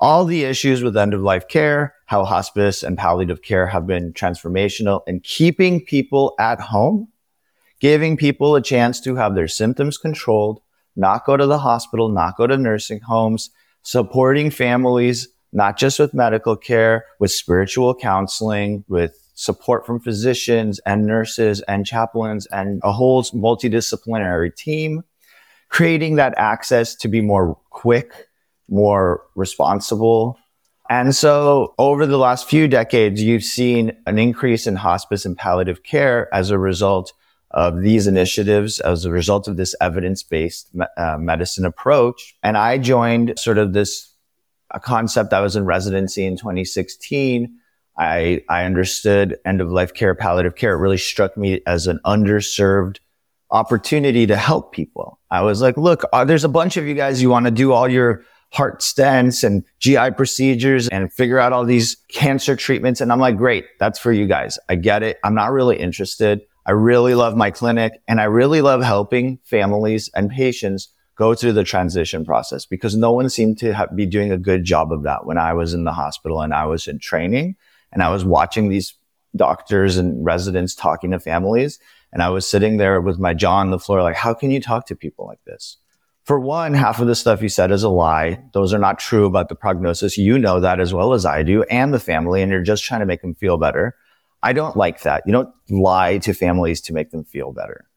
all 0.00 0.24
the 0.24 0.44
issues 0.44 0.82
with 0.82 0.96
end 0.96 1.14
of 1.14 1.20
life 1.20 1.46
care, 1.48 1.94
how 2.06 2.24
hospice 2.24 2.82
and 2.82 2.98
palliative 2.98 3.42
care 3.42 3.66
have 3.66 3.86
been 3.86 4.12
transformational 4.12 5.02
in 5.06 5.20
keeping 5.20 5.84
people 5.84 6.34
at 6.38 6.60
home, 6.60 7.08
giving 7.80 8.16
people 8.16 8.56
a 8.56 8.62
chance 8.62 9.00
to 9.00 9.14
have 9.14 9.34
their 9.34 9.48
symptoms 9.48 9.98
controlled, 9.98 10.60
not 10.96 11.24
go 11.24 11.36
to 11.36 11.46
the 11.46 11.58
hospital, 11.58 12.08
not 12.08 12.36
go 12.36 12.46
to 12.46 12.56
nursing 12.56 13.00
homes, 13.00 13.50
supporting 13.82 14.50
families, 14.50 15.28
not 15.52 15.78
just 15.78 15.98
with 15.98 16.14
medical 16.14 16.56
care, 16.56 17.04
with 17.18 17.30
spiritual 17.30 17.94
counseling, 17.94 18.84
with 18.88 19.16
support 19.34 19.86
from 19.86 20.00
physicians 20.00 20.80
and 20.80 21.06
nurses 21.06 21.60
and 21.62 21.86
chaplains 21.86 22.46
and 22.46 22.80
a 22.82 22.92
whole 22.92 23.22
multidisciplinary 23.22 24.54
team, 24.54 25.02
creating 25.68 26.16
that 26.16 26.34
access 26.36 26.94
to 26.96 27.08
be 27.08 27.20
more 27.20 27.56
quick 27.70 28.28
more 28.68 29.22
responsible. 29.34 30.38
And 30.90 31.14
so 31.14 31.74
over 31.78 32.06
the 32.06 32.18
last 32.18 32.48
few 32.48 32.68
decades, 32.68 33.22
you've 33.22 33.44
seen 33.44 33.92
an 34.06 34.18
increase 34.18 34.66
in 34.66 34.76
hospice 34.76 35.24
and 35.26 35.36
palliative 35.36 35.82
care 35.82 36.32
as 36.34 36.50
a 36.50 36.58
result 36.58 37.12
of 37.50 37.80
these 37.80 38.06
initiatives, 38.06 38.78
as 38.80 39.04
a 39.04 39.10
result 39.10 39.48
of 39.48 39.56
this 39.56 39.74
evidence-based 39.80 40.68
uh, 40.96 41.16
medicine 41.18 41.64
approach. 41.64 42.36
And 42.42 42.56
I 42.56 42.78
joined 42.78 43.38
sort 43.38 43.58
of 43.58 43.72
this 43.72 44.07
a 44.70 44.80
concept 44.80 45.30
that 45.30 45.40
was 45.40 45.56
in 45.56 45.64
residency 45.64 46.24
in 46.24 46.36
2016. 46.36 47.58
I, 47.98 48.42
I 48.48 48.64
understood 48.64 49.38
end 49.44 49.60
of 49.60 49.70
life 49.70 49.92
care, 49.92 50.14
palliative 50.14 50.54
care. 50.54 50.74
It 50.74 50.78
really 50.78 50.98
struck 50.98 51.36
me 51.36 51.60
as 51.66 51.86
an 51.86 51.98
underserved 52.06 52.98
opportunity 53.50 54.26
to 54.26 54.36
help 54.36 54.72
people. 54.72 55.18
I 55.30 55.42
was 55.42 55.60
like, 55.62 55.76
look, 55.76 56.04
uh, 56.12 56.24
there's 56.24 56.44
a 56.44 56.48
bunch 56.48 56.76
of 56.76 56.86
you 56.86 56.94
guys, 56.94 57.22
you 57.22 57.30
want 57.30 57.46
to 57.46 57.50
do 57.50 57.72
all 57.72 57.88
your 57.88 58.22
heart 58.52 58.80
stents 58.80 59.44
and 59.44 59.64
GI 59.80 60.12
procedures 60.12 60.88
and 60.88 61.12
figure 61.12 61.38
out 61.38 61.52
all 61.52 61.64
these 61.64 61.96
cancer 62.08 62.56
treatments. 62.56 63.00
And 63.00 63.12
I'm 63.12 63.20
like, 63.20 63.36
great, 63.36 63.66
that's 63.78 63.98
for 63.98 64.12
you 64.12 64.26
guys. 64.26 64.58
I 64.68 64.76
get 64.76 65.02
it. 65.02 65.18
I'm 65.24 65.34
not 65.34 65.52
really 65.52 65.76
interested. 65.76 66.40
I 66.64 66.72
really 66.72 67.14
love 67.14 67.36
my 67.36 67.50
clinic 67.50 68.00
and 68.06 68.20
I 68.20 68.24
really 68.24 68.60
love 68.60 68.82
helping 68.82 69.38
families 69.44 70.10
and 70.14 70.30
patients 70.30 70.88
go 71.18 71.34
through 71.34 71.52
the 71.52 71.64
transition 71.64 72.24
process 72.24 72.64
because 72.64 72.96
no 72.96 73.12
one 73.12 73.28
seemed 73.28 73.58
to 73.58 73.74
have, 73.74 73.94
be 73.94 74.06
doing 74.06 74.32
a 74.32 74.38
good 74.38 74.64
job 74.64 74.92
of 74.92 75.02
that 75.02 75.26
when 75.26 75.36
I 75.36 75.52
was 75.52 75.74
in 75.74 75.84
the 75.84 75.92
hospital 75.92 76.40
and 76.40 76.54
I 76.54 76.64
was 76.64 76.86
in 76.86 76.98
training 76.98 77.56
and 77.92 78.02
I 78.02 78.10
was 78.10 78.24
watching 78.24 78.68
these 78.68 78.94
doctors 79.36 79.96
and 79.96 80.24
residents 80.24 80.74
talking 80.74 81.10
to 81.10 81.20
families. 81.20 81.78
And 82.12 82.22
I 82.22 82.30
was 82.30 82.48
sitting 82.48 82.78
there 82.78 83.00
with 83.00 83.18
my 83.18 83.34
jaw 83.34 83.56
on 83.56 83.70
the 83.70 83.78
floor, 83.78 84.02
like, 84.02 84.16
how 84.16 84.32
can 84.32 84.50
you 84.50 84.60
talk 84.60 84.86
to 84.86 84.96
people 84.96 85.26
like 85.26 85.44
this? 85.44 85.76
for 86.28 86.38
one, 86.38 86.74
half 86.74 87.00
of 87.00 87.06
the 87.06 87.14
stuff 87.14 87.40
you 87.40 87.48
said 87.48 87.70
is 87.70 87.82
a 87.82 87.88
lie. 87.88 88.38
Those 88.52 88.74
are 88.74 88.78
not 88.78 88.98
true 88.98 89.24
about 89.24 89.48
the 89.48 89.54
prognosis. 89.54 90.18
You 90.18 90.38
know 90.38 90.60
that 90.60 90.78
as 90.78 90.92
well 90.92 91.14
as 91.14 91.24
I 91.24 91.42
do 91.42 91.62
and 91.70 91.94
the 91.94 91.98
family, 91.98 92.42
and 92.42 92.52
you're 92.52 92.60
just 92.60 92.84
trying 92.84 93.00
to 93.00 93.06
make 93.06 93.22
them 93.22 93.34
feel 93.34 93.56
better. 93.56 93.96
I 94.42 94.52
don't 94.52 94.76
like 94.76 95.00
that. 95.04 95.22
You 95.24 95.32
don't 95.32 95.48
lie 95.70 96.18
to 96.18 96.34
families 96.34 96.82
to 96.82 96.92
make 96.92 97.12
them 97.12 97.24
feel 97.24 97.52
better. 97.52 97.88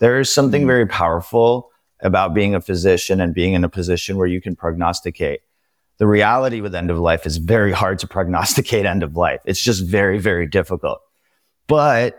There 0.00 0.20
is 0.20 0.28
something 0.28 0.60
mm-hmm. 0.60 0.68
very 0.68 0.86
powerful 0.86 1.70
about 2.00 2.34
being 2.34 2.54
a 2.54 2.60
physician 2.60 3.20
and 3.20 3.34
being 3.34 3.54
in 3.54 3.64
a 3.64 3.68
position 3.68 4.16
where 4.16 4.26
you 4.26 4.40
can 4.40 4.54
prognosticate. 4.56 5.40
The 5.98 6.06
reality 6.06 6.60
with 6.60 6.74
end 6.74 6.90
of 6.90 6.98
life 6.98 7.26
is 7.26 7.38
very 7.38 7.72
hard 7.72 7.98
to 8.00 8.06
prognosticate 8.06 8.86
end 8.86 9.02
of 9.02 9.16
life. 9.16 9.40
It's 9.44 9.62
just 9.62 9.84
very, 9.84 10.18
very 10.18 10.46
difficult. 10.46 11.00
But 11.66 12.16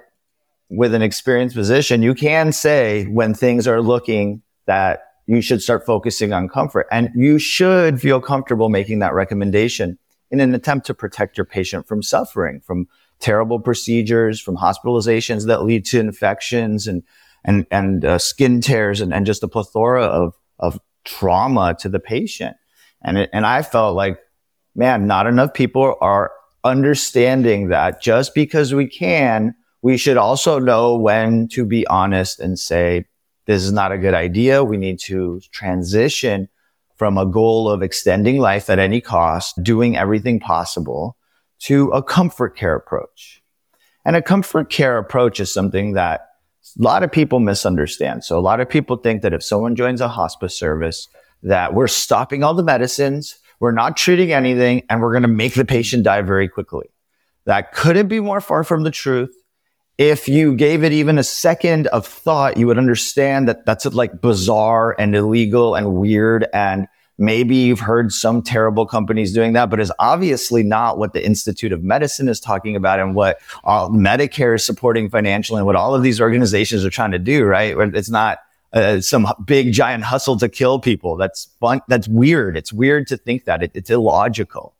with 0.70 0.94
an 0.94 1.02
experienced 1.02 1.56
physician, 1.56 2.04
you 2.04 2.14
can 2.14 2.52
say 2.52 3.06
when 3.06 3.34
things 3.34 3.68
are 3.68 3.82
looking 3.82 4.42
that 4.66 5.04
you 5.26 5.42
should 5.42 5.62
start 5.62 5.86
focusing 5.86 6.34
on 6.34 6.50
comfort. 6.50 6.88
And 6.92 7.10
you 7.16 7.40
should 7.40 8.02
feel 8.02 8.20
comfortable 8.20 8.68
making 8.68 9.00
that 9.00 9.14
recommendation 9.14 9.98
in 10.32 10.40
an 10.40 10.54
attempt 10.54 10.88
to 10.88 10.94
protect 10.94 11.38
your 11.38 11.46
patient 11.46 11.88
from 11.88 12.04
suffering, 12.04 12.62
from 12.62 12.88
terrible 13.20 13.60
procedures, 13.60 14.42
from 14.42 14.58
hospitalizations 14.58 15.46
that 15.46 15.64
lead 15.64 15.86
to 15.86 16.00
infections 16.00 16.88
and, 16.88 17.04
and, 17.50 17.66
and 17.72 18.06
uh, 18.06 18.20
skin 18.20 18.62
tears 18.62 19.02
and, 19.02 19.12
and 19.12 19.26
just 19.26 19.42
a 19.42 19.48
plethora 19.48 20.04
of, 20.04 20.36
of 20.60 20.80
trauma 21.04 21.76
to 21.80 21.90
the 21.90 22.00
patient. 22.00 22.56
And, 23.02 23.18
it, 23.18 23.30
and 23.34 23.44
I 23.44 23.64
felt 23.64 23.96
like, 23.96 24.20
man, 24.76 25.08
not 25.08 25.26
enough 25.26 25.56
people 25.56 25.96
are 26.00 26.32
understanding 26.64 27.70
that 27.70 28.04
just 28.04 28.36
because 28.36 28.72
we 28.76 28.86
can, 28.88 29.56
we 29.82 29.98
should 29.98 30.16
also 30.16 30.60
know 30.60 30.96
when 30.96 31.48
to 31.48 31.66
be 31.66 31.88
honest 31.88 32.40
and 32.40 32.60
say, 32.60 33.06
this 33.48 33.64
is 33.64 33.72
not 33.72 33.92
a 33.92 33.98
good 33.98 34.14
idea. 34.14 34.64
We 34.64 34.78
need 34.78 35.00
to 35.06 35.42
transition 35.52 36.50
from 36.98 37.18
a 37.18 37.26
goal 37.26 37.68
of 37.68 37.82
extending 37.82 38.38
life 38.38 38.70
at 38.70 38.78
any 38.78 39.02
cost, 39.02 39.64
doing 39.64 39.98
everything 39.98 40.40
possible 40.40 41.18
to 41.62 41.90
a 41.90 42.04
comfort 42.04 42.56
care 42.56 42.76
approach. 42.76 43.42
And 44.06 44.16
a 44.16 44.22
comfort 44.22 44.70
care 44.70 45.00
approach 45.00 45.40
is 45.40 45.52
something 45.52 45.94
that 45.94 46.29
a 46.80 46.84
lot 46.84 47.04
of 47.04 47.12
people 47.12 47.40
misunderstand. 47.40 48.24
So 48.24 48.38
a 48.38 48.42
lot 48.42 48.60
of 48.60 48.70
people 48.70 48.98
think 48.98 49.22
that 49.22 49.34
if 49.34 49.44
someone 49.44 49.76
joins 49.76 50.02
a 50.02 50.08
hospice 50.08 50.58
service, 50.58 51.08
that 51.44 51.74
we're 51.74 51.88
stopping 51.88 52.44
all 52.44 52.54
the 52.54 52.64
medicines, 52.64 53.38
we're 53.60 53.72
not 53.72 53.98
treating 53.98 54.32
anything, 54.32 54.84
and 54.90 55.02
we're 55.02 55.12
going 55.12 55.24
to 55.24 55.28
make 55.28 55.54
the 55.54 55.66
patient 55.66 56.04
die 56.04 56.22
very 56.22 56.48
quickly. 56.48 56.88
That 57.46 57.74
couldn't 57.74 58.08
be 58.08 58.20
more 58.20 58.42
far 58.42 58.64
from 58.64 58.84
the 58.84 58.92
truth 58.92 59.34
if 60.00 60.30
you 60.30 60.56
gave 60.56 60.86
it 60.86 60.94
even 60.94 61.18
a 61.18 61.24
second 61.24 61.88
of 61.88 62.08
thought, 62.08 62.56
you 62.56 62.66
would 62.68 62.78
understand 62.78 63.50
that 63.50 63.66
that's 63.66 63.86
like 63.86 64.22
bizarre 64.22 64.96
and 64.98 65.14
illegal 65.14 65.76
and 65.76 65.94
weird. 65.94 66.48
And 66.54 66.88
maybe 67.20 67.56
you've 67.56 67.82
heard 67.82 68.12
some 68.12 68.42
terrible 68.42 68.86
companies 68.86 69.34
doing 69.34 69.54
that, 69.54 69.70
but 69.70 69.80
is 69.80 69.92
obviously 70.00 70.64
not 70.64 70.98
what 70.98 71.14
the 71.14 71.24
Institute 71.24 71.72
of 71.72 71.84
Medicine 71.84 72.28
is 72.28 72.40
talking 72.40 72.76
about 72.76 73.00
and 73.00 73.14
what 73.14 73.40
all 73.64 73.90
Medicare 73.90 74.56
is 74.56 74.66
supporting 74.66 75.10
financially 75.10 75.60
and 75.60 75.68
what 75.68 75.76
all 75.76 75.94
of 75.94 76.02
these 76.02 76.20
organizations 76.20 76.84
are 76.86 76.90
trying 76.90 77.12
to 77.12 77.20
do, 77.20 77.44
right? 77.44 77.76
It's 77.78 78.10
not 78.10 78.40
uh, 78.74 79.02
some 79.02 79.28
big 79.46 79.74
giant 79.74 80.06
hustle 80.06 80.38
to 80.38 80.50
kill 80.50 80.80
people. 80.80 81.18
That's 81.18 81.50
fun. 81.60 81.82
That's 81.88 82.08
weird. 82.08 82.56
It's 82.56 82.74
weird 82.74 83.08
to 83.08 83.18
think 83.18 83.46
that 83.46 83.62
it, 83.64 83.72
it's 83.74 83.90
illogical. 83.90 84.76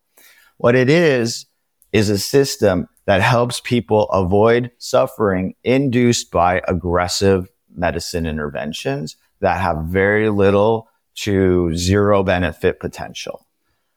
What 0.58 0.76
it 0.76 0.90
is, 0.90 1.46
is 1.92 2.10
a 2.10 2.18
system 2.18 2.88
that 3.06 3.22
helps 3.22 3.60
people 3.60 4.04
avoid 4.10 4.72
suffering 4.78 5.56
induced 5.64 6.32
by 6.32 6.62
aggressive 6.68 7.50
medicine 7.76 8.26
interventions 8.26 9.16
that 9.40 9.60
have 9.60 9.86
very 9.86 10.30
little 10.30 10.88
to 11.16 11.76
zero 11.76 12.24
benefit 12.24 12.80
potential. 12.80 13.46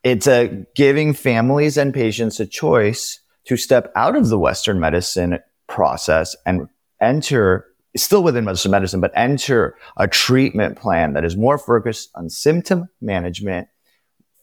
It's 0.03 0.27
a 0.27 0.67
giving 0.75 1.15
families 1.15 1.77
and 1.77 1.95
patients 1.95 2.41
a 2.41 2.47
choice 2.47 3.21
to 3.47 3.57
step 3.57 3.93
out 3.95 4.17
of 4.17 4.29
the 4.29 4.39
Western 4.39 4.81
medicine 4.81 5.39
process 5.69 6.37
and 6.45 6.69
enter 7.01 7.67
still 7.97 8.23
within 8.23 8.45
Western 8.45 8.73
medicine, 8.73 9.01
but 9.01 9.13
enter 9.15 9.77
a 9.97 10.09
treatment 10.09 10.79
plan 10.79 11.13
that 11.13 11.25
is 11.25 11.37
more 11.37 11.59
focused 11.59 12.11
on 12.15 12.31
symptom 12.31 12.89
management, 13.01 13.69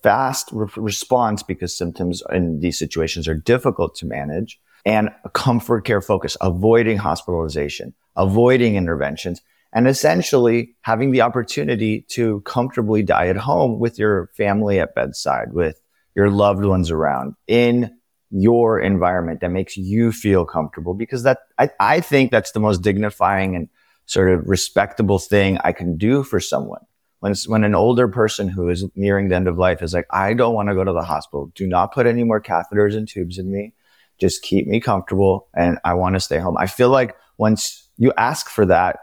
fast 0.03 0.49
re- 0.51 0.69
response 0.77 1.41
because 1.43 1.75
symptoms 1.75 2.21
in 2.31 2.59
these 2.59 2.77
situations 2.77 3.27
are 3.27 3.35
difficult 3.35 3.95
to 3.95 4.05
manage, 4.05 4.59
and 4.85 5.09
a 5.25 5.29
comfort 5.29 5.81
care 5.81 6.01
focus, 6.01 6.37
avoiding 6.41 6.97
hospitalization, 6.97 7.93
avoiding 8.15 8.75
interventions, 8.75 9.41
and 9.73 9.87
essentially 9.87 10.75
having 10.81 11.11
the 11.11 11.21
opportunity 11.21 12.05
to 12.09 12.41
comfortably 12.41 13.03
die 13.03 13.27
at 13.27 13.37
home 13.37 13.79
with 13.79 13.99
your 13.99 14.29
family 14.35 14.79
at 14.79 14.95
bedside, 14.95 15.53
with 15.53 15.79
your 16.15 16.29
loved 16.29 16.65
ones 16.65 16.89
around 16.91 17.35
in 17.47 17.95
your 18.31 18.79
environment 18.79 19.41
that 19.41 19.49
makes 19.49 19.75
you 19.77 20.11
feel 20.11 20.45
comfortable 20.45 20.93
because 20.93 21.23
that 21.23 21.39
I, 21.57 21.69
I 21.79 21.99
think 21.99 22.31
that's 22.31 22.51
the 22.51 22.59
most 22.59 22.81
dignifying 22.81 23.55
and 23.55 23.69
sort 24.05 24.31
of 24.31 24.47
respectable 24.47 25.19
thing 25.19 25.57
I 25.63 25.71
can 25.71 25.97
do 25.97 26.23
for 26.23 26.39
someone. 26.39 26.81
When, 27.19 27.35
when 27.47 27.63
an 27.63 27.75
older 27.75 28.07
person 28.07 28.47
who 28.47 28.69
is 28.69 28.85
nearing 28.95 29.29
the 29.29 29.35
end 29.35 29.47
of 29.47 29.57
life 29.57 29.81
is 29.81 29.93
like, 29.93 30.07
I 30.11 30.33
don't 30.33 30.53
want 30.53 30.69
to 30.69 30.75
go 30.75 30.83
to 30.83 30.93
the 30.93 31.03
hospital. 31.03 31.51
Do 31.53 31.67
not 31.67 31.93
put 31.93 32.07
any 32.07 32.23
more 32.23 32.41
catheters 32.41 32.95
and 32.95 33.07
tubes 33.07 33.37
in 33.37 33.51
me. 33.51 33.73
Just 34.19 34.41
keep 34.41 34.67
me 34.67 34.79
comfortable 34.79 35.47
and 35.53 35.79
I 35.83 35.95
want 35.95 36.15
to 36.15 36.19
stay 36.19 36.39
home. 36.39 36.57
I 36.57 36.67
feel 36.67 36.89
like 36.89 37.15
once 37.37 37.89
you 37.97 38.13
ask 38.17 38.49
for 38.49 38.65
that, 38.67 38.97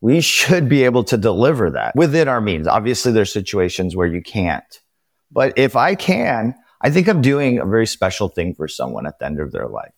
we 0.00 0.20
should 0.20 0.68
be 0.68 0.84
able 0.84 1.04
to 1.04 1.16
deliver 1.16 1.70
that 1.70 1.94
within 1.96 2.28
our 2.28 2.40
means. 2.40 2.66
Obviously, 2.66 3.12
there's 3.12 3.32
situations 3.32 3.96
where 3.96 4.06
you 4.06 4.22
can't. 4.22 4.80
But 5.30 5.52
if 5.56 5.76
I 5.76 5.94
can, 5.94 6.54
I 6.80 6.90
think 6.90 7.08
I'm 7.08 7.20
doing 7.20 7.58
a 7.58 7.66
very 7.66 7.86
special 7.86 8.28
thing 8.28 8.54
for 8.54 8.68
someone 8.68 9.06
at 9.06 9.18
the 9.18 9.26
end 9.26 9.40
of 9.40 9.52
their 9.52 9.66
life. 9.66 9.92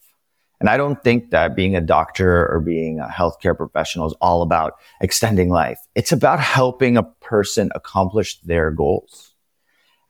And 0.61 0.69
I 0.69 0.77
don't 0.77 1.03
think 1.03 1.31
that 1.31 1.57
being 1.57 1.75
a 1.75 1.81
doctor 1.81 2.47
or 2.49 2.61
being 2.61 3.01
a 3.01 3.07
healthcare 3.07 3.57
professional 3.57 4.07
is 4.07 4.15
all 4.21 4.43
about 4.43 4.75
extending 5.01 5.49
life. 5.49 5.79
It's 5.95 6.13
about 6.13 6.39
helping 6.39 6.97
a 6.97 7.03
person 7.03 7.71
accomplish 7.75 8.39
their 8.41 8.71
goals. 8.71 9.35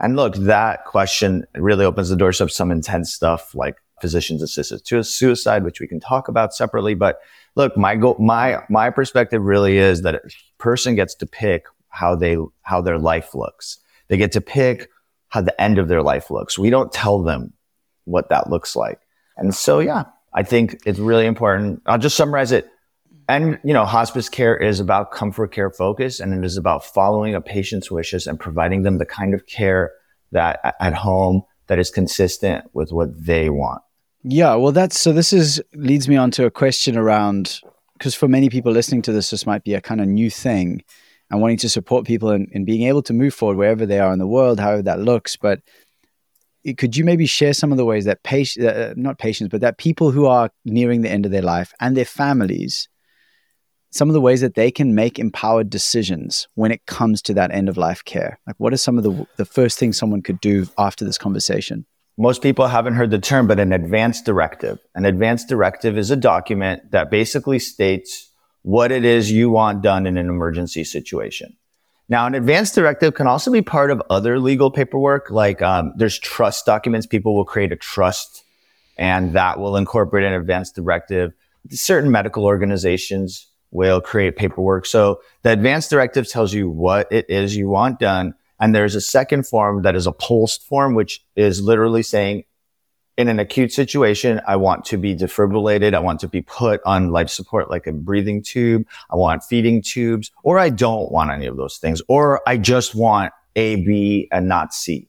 And 0.00 0.16
look, 0.16 0.34
that 0.36 0.86
question 0.86 1.44
really 1.54 1.84
opens 1.84 2.08
the 2.08 2.16
doors 2.16 2.40
up 2.40 2.50
some 2.50 2.72
intense 2.72 3.12
stuff 3.12 3.54
like 3.54 3.76
physicians 4.00 4.42
assisted 4.42 4.84
to 4.86 5.04
suicide, 5.04 5.62
which 5.62 5.78
we 5.78 5.86
can 5.86 6.00
talk 6.00 6.26
about 6.26 6.54
separately. 6.54 6.94
But 6.94 7.20
look, 7.56 7.76
my 7.76 7.96
goal, 7.96 8.16
my, 8.18 8.62
my 8.68 8.90
perspective 8.90 9.42
really 9.42 9.78
is 9.78 10.02
that 10.02 10.14
a 10.14 10.20
person 10.58 10.94
gets 10.94 11.14
to 11.16 11.26
pick 11.26 11.66
how 11.88 12.14
they, 12.14 12.36
how 12.62 12.80
their 12.80 12.98
life 12.98 13.34
looks. 13.34 13.78
They 14.08 14.16
get 14.16 14.32
to 14.32 14.40
pick 14.40 14.88
how 15.28 15.42
the 15.42 15.60
end 15.60 15.78
of 15.78 15.88
their 15.88 16.02
life 16.02 16.30
looks. 16.30 16.58
We 16.58 16.70
don't 16.70 16.92
tell 16.92 17.22
them 17.22 17.52
what 18.04 18.28
that 18.30 18.50
looks 18.50 18.74
like. 18.74 19.00
And 19.36 19.54
so, 19.54 19.78
yeah, 19.78 20.04
I 20.34 20.42
think 20.42 20.80
it's 20.86 20.98
really 20.98 21.26
important. 21.26 21.82
I'll 21.86 21.98
just 21.98 22.16
summarize 22.16 22.52
it. 22.52 22.68
And, 23.28 23.60
you 23.62 23.72
know, 23.72 23.84
hospice 23.84 24.28
care 24.28 24.56
is 24.56 24.80
about 24.80 25.12
comfort 25.12 25.52
care 25.52 25.70
focus 25.70 26.18
and 26.18 26.34
it 26.34 26.44
is 26.44 26.56
about 26.56 26.84
following 26.84 27.34
a 27.34 27.40
patient's 27.40 27.90
wishes 27.90 28.26
and 28.26 28.40
providing 28.40 28.82
them 28.82 28.98
the 28.98 29.06
kind 29.06 29.34
of 29.34 29.46
care 29.46 29.92
that 30.32 30.76
at 30.80 30.94
home 30.94 31.42
that 31.68 31.78
is 31.78 31.90
consistent 31.90 32.64
with 32.72 32.90
what 32.90 33.08
they 33.24 33.48
want. 33.48 33.82
Yeah, 34.22 34.54
well, 34.56 34.72
that's 34.72 35.00
so. 35.00 35.12
This 35.12 35.32
is 35.32 35.62
leads 35.74 36.06
me 36.08 36.16
on 36.16 36.30
to 36.32 36.44
a 36.44 36.50
question 36.50 36.96
around 36.96 37.60
because 37.94 38.14
for 38.14 38.28
many 38.28 38.50
people 38.50 38.70
listening 38.70 39.02
to 39.02 39.12
this, 39.12 39.30
this 39.30 39.46
might 39.46 39.64
be 39.64 39.74
a 39.74 39.80
kind 39.80 40.00
of 40.00 40.08
new 40.08 40.30
thing 40.30 40.82
and 41.30 41.40
wanting 41.40 41.56
to 41.58 41.68
support 41.68 42.06
people 42.06 42.30
in, 42.30 42.46
in 42.52 42.64
being 42.64 42.86
able 42.86 43.02
to 43.02 43.14
move 43.14 43.32
forward 43.32 43.56
wherever 43.56 43.86
they 43.86 43.98
are 43.98 44.12
in 44.12 44.18
the 44.18 44.26
world, 44.26 44.60
however 44.60 44.82
that 44.82 45.00
looks. 45.00 45.36
But 45.36 45.60
could 46.76 46.96
you 46.96 47.04
maybe 47.04 47.24
share 47.24 47.54
some 47.54 47.72
of 47.72 47.78
the 47.78 47.84
ways 47.84 48.04
that 48.04 48.22
patients, 48.22 48.66
uh, 48.66 48.92
not 48.96 49.18
patients, 49.18 49.48
but 49.48 49.62
that 49.62 49.78
people 49.78 50.10
who 50.10 50.26
are 50.26 50.50
nearing 50.66 51.00
the 51.00 51.10
end 51.10 51.24
of 51.24 51.32
their 51.32 51.42
life 51.42 51.72
and 51.80 51.96
their 51.96 52.04
families, 52.04 52.88
some 53.90 54.10
of 54.10 54.12
the 54.12 54.20
ways 54.20 54.42
that 54.42 54.54
they 54.54 54.70
can 54.70 54.94
make 54.94 55.18
empowered 55.18 55.70
decisions 55.70 56.46
when 56.56 56.70
it 56.70 56.84
comes 56.84 57.22
to 57.22 57.34
that 57.34 57.52
end 57.52 57.70
of 57.70 57.78
life 57.78 58.04
care? 58.04 58.38
Like, 58.46 58.56
what 58.58 58.74
are 58.74 58.78
some 58.78 58.98
of 58.98 59.04
the, 59.04 59.26
the 59.36 59.46
first 59.46 59.78
things 59.78 59.96
someone 59.96 60.20
could 60.20 60.40
do 60.40 60.66
after 60.76 61.06
this 61.06 61.16
conversation? 61.16 61.86
Most 62.20 62.42
people 62.42 62.66
haven't 62.66 62.96
heard 62.96 63.10
the 63.10 63.18
term, 63.18 63.46
but 63.46 63.58
an 63.58 63.72
advance 63.72 64.20
directive. 64.20 64.78
An 64.94 65.06
advance 65.06 65.42
directive 65.42 65.96
is 65.96 66.10
a 66.10 66.16
document 66.16 66.90
that 66.90 67.10
basically 67.10 67.58
states 67.58 68.28
what 68.60 68.92
it 68.92 69.06
is 69.06 69.32
you 69.32 69.48
want 69.48 69.80
done 69.80 70.06
in 70.06 70.18
an 70.18 70.28
emergency 70.28 70.84
situation. 70.84 71.56
Now, 72.10 72.26
an 72.26 72.34
advance 72.34 72.72
directive 72.74 73.14
can 73.14 73.26
also 73.26 73.50
be 73.50 73.62
part 73.62 73.90
of 73.90 74.02
other 74.10 74.38
legal 74.38 74.70
paperwork, 74.70 75.30
like 75.30 75.62
um, 75.62 75.94
there's 75.96 76.18
trust 76.18 76.66
documents. 76.66 77.06
People 77.06 77.34
will 77.34 77.46
create 77.46 77.72
a 77.72 77.76
trust, 77.76 78.44
and 78.98 79.32
that 79.32 79.58
will 79.58 79.78
incorporate 79.78 80.26
an 80.26 80.34
advance 80.34 80.70
directive. 80.70 81.32
Certain 81.70 82.10
medical 82.10 82.44
organizations 82.44 83.46
will 83.70 84.02
create 84.02 84.36
paperwork. 84.36 84.84
So 84.84 85.22
the 85.42 85.52
advance 85.52 85.88
directive 85.88 86.28
tells 86.28 86.52
you 86.52 86.68
what 86.68 87.10
it 87.10 87.30
is 87.30 87.56
you 87.56 87.70
want 87.70 87.98
done. 87.98 88.34
And 88.60 88.74
there's 88.74 88.94
a 88.94 89.00
second 89.00 89.46
form 89.46 89.82
that 89.82 89.96
is 89.96 90.06
a 90.06 90.12
POLST 90.12 90.64
form, 90.66 90.94
which 90.94 91.24
is 91.34 91.62
literally 91.62 92.02
saying 92.02 92.44
in 93.16 93.28
an 93.28 93.38
acute 93.38 93.72
situation, 93.72 94.40
I 94.46 94.56
want 94.56 94.84
to 94.86 94.96
be 94.96 95.14
defibrillated. 95.14 95.94
I 95.94 95.98
want 95.98 96.20
to 96.20 96.28
be 96.28 96.40
put 96.40 96.80
on 96.86 97.10
life 97.10 97.28
support, 97.28 97.70
like 97.70 97.86
a 97.86 97.92
breathing 97.92 98.42
tube. 98.42 98.86
I 99.10 99.16
want 99.16 99.44
feeding 99.44 99.82
tubes, 99.82 100.30
or 100.42 100.58
I 100.58 100.70
don't 100.70 101.12
want 101.12 101.30
any 101.30 101.46
of 101.46 101.56
those 101.56 101.76
things, 101.76 102.00
or 102.08 102.40
I 102.46 102.56
just 102.56 102.94
want 102.94 103.32
A, 103.56 103.76
B, 103.76 104.28
and 104.32 104.48
not 104.48 104.72
C. 104.72 105.08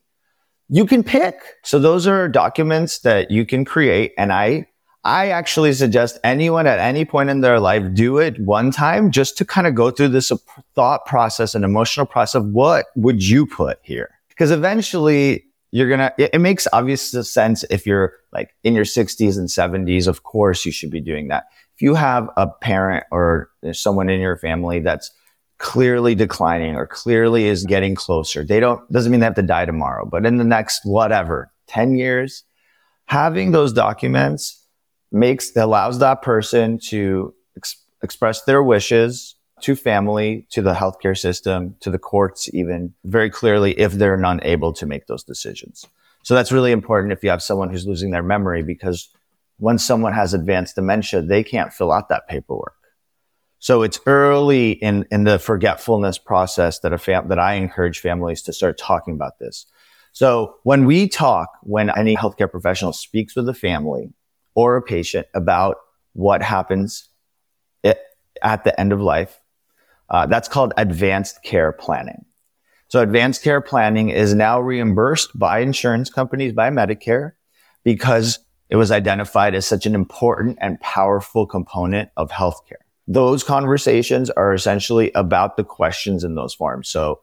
You 0.68 0.84
can 0.84 1.02
pick. 1.02 1.36
So 1.62 1.78
those 1.78 2.06
are 2.06 2.28
documents 2.28 2.98
that 3.00 3.30
you 3.30 3.46
can 3.46 3.64
create. 3.64 4.12
And 4.18 4.32
I, 4.32 4.66
I 5.04 5.30
actually 5.30 5.72
suggest 5.72 6.18
anyone 6.22 6.66
at 6.66 6.78
any 6.78 7.04
point 7.04 7.28
in 7.28 7.40
their 7.40 7.58
life 7.58 7.82
do 7.92 8.18
it 8.18 8.38
one 8.38 8.70
time 8.70 9.10
just 9.10 9.36
to 9.38 9.44
kind 9.44 9.66
of 9.66 9.74
go 9.74 9.90
through 9.90 10.08
this 10.08 10.30
thought 10.74 11.06
process 11.06 11.54
and 11.54 11.64
emotional 11.64 12.06
process 12.06 12.36
of 12.36 12.46
what 12.46 12.86
would 12.94 13.26
you 13.26 13.44
put 13.44 13.80
here? 13.82 14.10
Because 14.28 14.52
eventually 14.52 15.44
you're 15.72 15.88
gonna 15.88 16.12
it, 16.18 16.30
it, 16.34 16.38
makes 16.38 16.68
obvious 16.72 17.10
sense 17.28 17.64
if 17.68 17.86
you're 17.86 18.12
like 18.32 18.54
in 18.62 18.74
your 18.74 18.84
60s 18.84 19.38
and 19.38 19.48
70s 19.48 20.06
of 20.06 20.22
course 20.22 20.64
you 20.64 20.70
should 20.70 20.90
be 20.90 21.00
doing 21.00 21.28
that 21.28 21.44
if 21.74 21.82
you 21.82 21.94
have 21.94 22.28
a 22.36 22.46
parent 22.46 23.04
or 23.10 23.50
someone 23.72 24.08
in 24.08 24.20
your 24.20 24.36
family 24.36 24.80
that's 24.80 25.10
clearly 25.58 26.14
declining 26.14 26.76
or 26.76 26.86
clearly 26.86 27.46
is 27.46 27.64
getting 27.64 27.94
closer 27.94 28.44
they 28.44 28.60
don't 28.60 28.86
doesn't 28.92 29.10
mean 29.10 29.20
they 29.20 29.26
have 29.26 29.34
to 29.34 29.42
die 29.42 29.64
tomorrow 29.64 30.04
but 30.04 30.26
in 30.26 30.36
the 30.36 30.44
next 30.44 30.84
whatever 30.84 31.50
10 31.68 31.94
years 31.94 32.44
having 33.06 33.52
those 33.52 33.72
documents 33.72 34.61
makes 35.12 35.54
allows 35.56 35.98
that 35.98 36.22
person 36.22 36.78
to 36.78 37.34
ex- 37.56 37.82
express 38.02 38.42
their 38.42 38.62
wishes 38.62 39.36
to 39.60 39.76
family, 39.76 40.46
to 40.50 40.60
the 40.60 40.74
healthcare 40.74 41.16
system, 41.16 41.76
to 41.80 41.90
the 41.90 41.98
courts, 41.98 42.52
even 42.52 42.92
very 43.04 43.30
clearly 43.30 43.78
if 43.78 43.92
they're 43.92 44.16
not 44.16 44.44
able 44.44 44.72
to 44.72 44.86
make 44.86 45.06
those 45.06 45.22
decisions. 45.22 45.86
So 46.24 46.34
that's 46.34 46.52
really 46.52 46.72
important 46.72 47.12
if 47.12 47.22
you 47.22 47.30
have 47.30 47.42
someone 47.42 47.70
who's 47.70 47.86
losing 47.86 48.10
their 48.10 48.22
memory 48.22 48.62
because 48.62 49.08
when 49.58 49.78
someone 49.78 50.12
has 50.12 50.34
advanced 50.34 50.74
dementia, 50.74 51.22
they 51.22 51.44
can't 51.44 51.72
fill 51.72 51.92
out 51.92 52.08
that 52.08 52.28
paperwork. 52.28 52.74
So 53.58 53.82
it's 53.82 54.00
early 54.06 54.72
in, 54.72 55.06
in 55.12 55.22
the 55.22 55.38
forgetfulness 55.38 56.18
process 56.18 56.80
that 56.80 56.92
a 56.92 56.98
fam- 56.98 57.28
that 57.28 57.38
I 57.38 57.54
encourage 57.54 58.00
families 58.00 58.42
to 58.42 58.52
start 58.52 58.76
talking 58.76 59.14
about 59.14 59.38
this. 59.38 59.66
So 60.10 60.56
when 60.64 60.84
we 60.84 61.08
talk, 61.08 61.48
when 61.62 61.88
any 61.96 62.16
healthcare 62.16 62.50
professional 62.50 62.92
speaks 62.92 63.36
with 63.36 63.48
a 63.48 63.54
family 63.54 64.12
or 64.54 64.76
a 64.76 64.82
patient 64.82 65.26
about 65.34 65.76
what 66.12 66.42
happens 66.42 67.08
at 68.42 68.64
the 68.64 68.78
end 68.78 68.92
of 68.92 69.00
life, 69.00 69.40
uh, 70.10 70.26
that's 70.26 70.48
called 70.48 70.72
advanced 70.76 71.42
care 71.42 71.72
planning. 71.72 72.24
So 72.88 73.00
advanced 73.00 73.42
care 73.42 73.60
planning 73.60 74.10
is 74.10 74.34
now 74.34 74.60
reimbursed 74.60 75.38
by 75.38 75.60
insurance 75.60 76.10
companies, 76.10 76.52
by 76.52 76.68
Medicare, 76.70 77.32
because 77.84 78.38
it 78.68 78.76
was 78.76 78.90
identified 78.90 79.54
as 79.54 79.64
such 79.64 79.86
an 79.86 79.94
important 79.94 80.58
and 80.60 80.78
powerful 80.80 81.46
component 81.46 82.10
of 82.16 82.30
healthcare. 82.30 82.82
Those 83.06 83.42
conversations 83.44 84.28
are 84.30 84.52
essentially 84.52 85.10
about 85.14 85.56
the 85.56 85.64
questions 85.64 86.24
in 86.24 86.34
those 86.34 86.54
forms. 86.54 86.88
So 86.88 87.20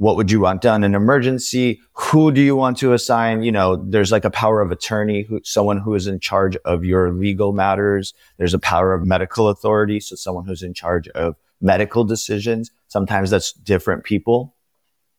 what 0.00 0.16
would 0.16 0.30
you 0.30 0.40
want 0.40 0.62
done 0.62 0.82
in 0.82 0.94
emergency? 0.94 1.78
Who 1.92 2.32
do 2.32 2.40
you 2.40 2.56
want 2.56 2.78
to 2.78 2.94
assign? 2.94 3.42
You 3.42 3.52
know, 3.52 3.76
there's 3.76 4.10
like 4.10 4.24
a 4.24 4.30
power 4.30 4.62
of 4.62 4.72
attorney, 4.72 5.24
who, 5.24 5.42
someone 5.44 5.76
who 5.76 5.94
is 5.94 6.06
in 6.06 6.20
charge 6.20 6.56
of 6.64 6.86
your 6.86 7.12
legal 7.12 7.52
matters. 7.52 8.14
There's 8.38 8.54
a 8.54 8.58
power 8.58 8.94
of 8.94 9.04
medical 9.04 9.50
authority. 9.50 10.00
So 10.00 10.16
someone 10.16 10.46
who's 10.46 10.62
in 10.62 10.72
charge 10.72 11.06
of 11.08 11.36
medical 11.60 12.04
decisions. 12.04 12.70
Sometimes 12.88 13.28
that's 13.28 13.52
different 13.52 14.04
people, 14.04 14.54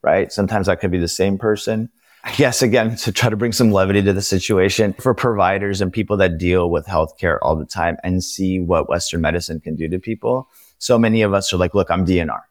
right? 0.01 0.31
Sometimes 0.31 0.65
that 0.65 0.79
could 0.79 0.89
be 0.89 0.97
the 0.97 1.07
same 1.07 1.37
person. 1.37 1.87
I 2.23 2.33
guess 2.33 2.63
again, 2.63 2.95
to 2.97 3.11
try 3.11 3.29
to 3.29 3.35
bring 3.35 3.51
some 3.51 3.71
levity 3.71 4.01
to 4.01 4.13
the 4.13 4.21
situation 4.23 4.93
for 4.93 5.13
providers 5.13 5.81
and 5.81 5.93
people 5.93 6.17
that 6.17 6.39
deal 6.39 6.71
with 6.71 6.87
healthcare 6.87 7.37
all 7.43 7.55
the 7.55 7.65
time 7.65 7.97
and 8.03 8.23
see 8.23 8.59
what 8.59 8.89
Western 8.89 9.21
medicine 9.21 9.59
can 9.59 9.75
do 9.75 9.87
to 9.89 9.99
people. 9.99 10.49
So 10.79 10.97
many 10.97 11.21
of 11.21 11.35
us 11.35 11.53
are 11.53 11.57
like, 11.57 11.75
look, 11.75 11.91
I'm 11.91 12.03
DNR. 12.03 12.41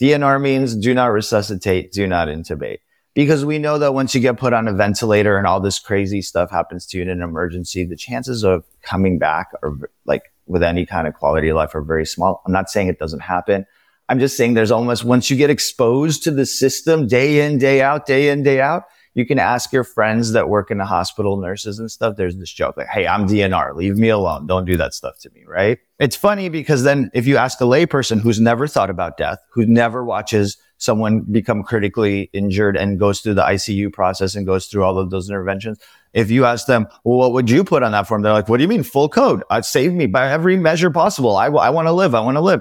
DNR 0.00 0.40
means 0.40 0.76
do 0.76 0.94
not 0.94 1.06
resuscitate, 1.06 1.92
do 1.92 2.06
not 2.06 2.28
intubate. 2.28 2.78
Because 3.14 3.46
we 3.46 3.58
know 3.58 3.78
that 3.78 3.94
once 3.94 4.14
you 4.14 4.20
get 4.20 4.36
put 4.36 4.52
on 4.52 4.68
a 4.68 4.74
ventilator 4.74 5.38
and 5.38 5.46
all 5.46 5.58
this 5.58 5.78
crazy 5.78 6.20
stuff 6.20 6.50
happens 6.50 6.84
to 6.86 6.98
you 6.98 7.02
in 7.02 7.08
an 7.08 7.22
emergency, 7.22 7.84
the 7.84 7.96
chances 7.96 8.44
of 8.44 8.64
coming 8.82 9.18
back 9.18 9.52
are 9.62 9.72
like 10.04 10.32
with 10.46 10.62
any 10.62 10.84
kind 10.84 11.06
of 11.06 11.14
quality 11.14 11.48
of 11.48 11.56
life 11.56 11.74
are 11.74 11.80
very 11.80 12.04
small. 12.04 12.42
I'm 12.46 12.52
not 12.52 12.68
saying 12.68 12.88
it 12.88 12.98
doesn't 12.98 13.20
happen. 13.20 13.64
I'm 14.08 14.20
just 14.20 14.36
saying 14.36 14.54
there's 14.54 14.70
almost 14.70 15.02
once 15.02 15.30
you 15.30 15.36
get 15.36 15.50
exposed 15.50 16.22
to 16.24 16.30
the 16.30 16.46
system 16.46 17.06
day 17.06 17.44
in, 17.44 17.58
day 17.58 17.80
out, 17.80 18.06
day 18.06 18.28
in, 18.28 18.42
day 18.42 18.60
out, 18.60 18.84
you 19.16 19.24
can 19.24 19.38
ask 19.38 19.72
your 19.72 19.82
friends 19.82 20.32
that 20.32 20.50
work 20.50 20.70
in 20.70 20.76
the 20.76 20.84
hospital, 20.84 21.38
nurses 21.38 21.78
and 21.78 21.90
stuff. 21.90 22.16
There's 22.16 22.36
this 22.36 22.52
joke 22.52 22.76
like, 22.76 22.88
Hey, 22.88 23.06
I'm 23.06 23.26
DNR. 23.26 23.74
Leave 23.74 23.96
me 23.96 24.10
alone. 24.10 24.46
Don't 24.46 24.66
do 24.66 24.76
that 24.76 24.92
stuff 24.92 25.18
to 25.20 25.30
me. 25.30 25.42
Right. 25.46 25.78
It's 25.98 26.14
funny 26.14 26.50
because 26.50 26.82
then 26.82 27.10
if 27.14 27.26
you 27.26 27.38
ask 27.38 27.58
a 27.62 27.64
layperson 27.64 28.20
who's 28.20 28.42
never 28.42 28.68
thought 28.68 28.90
about 28.90 29.16
death, 29.16 29.38
who 29.48 29.64
never 29.64 30.04
watches 30.04 30.58
someone 30.76 31.22
become 31.22 31.62
critically 31.62 32.28
injured 32.34 32.76
and 32.76 32.98
goes 32.98 33.22
through 33.22 33.32
the 33.32 33.42
ICU 33.42 33.90
process 33.90 34.34
and 34.34 34.44
goes 34.44 34.66
through 34.66 34.84
all 34.84 34.98
of 34.98 35.08
those 35.08 35.30
interventions. 35.30 35.78
If 36.12 36.30
you 36.30 36.44
ask 36.44 36.66
them, 36.66 36.86
well, 37.02 37.16
what 37.16 37.32
would 37.32 37.48
you 37.48 37.64
put 37.64 37.82
on 37.82 37.92
that 37.92 38.06
form? 38.06 38.20
They're 38.20 38.34
like, 38.34 38.50
what 38.50 38.58
do 38.58 38.64
you 38.64 38.68
mean 38.68 38.82
full 38.82 39.08
code? 39.08 39.42
I'd 39.48 39.64
save 39.64 39.94
me 39.94 40.04
by 40.06 40.30
every 40.30 40.58
measure 40.58 40.90
possible. 40.90 41.38
I, 41.38 41.46
I 41.46 41.70
want 41.70 41.88
to 41.88 41.92
live. 41.92 42.14
I 42.14 42.20
want 42.20 42.36
to 42.36 42.42
live. 42.42 42.60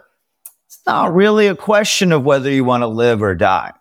It's 0.67 0.79
not 0.87 1.13
really 1.13 1.47
a 1.47 1.55
question 1.55 2.13
of 2.13 2.23
whether 2.23 2.49
you 2.49 2.63
want 2.63 2.83
to 2.83 2.87
live 2.87 3.21
or 3.21 3.35
die 3.35 3.73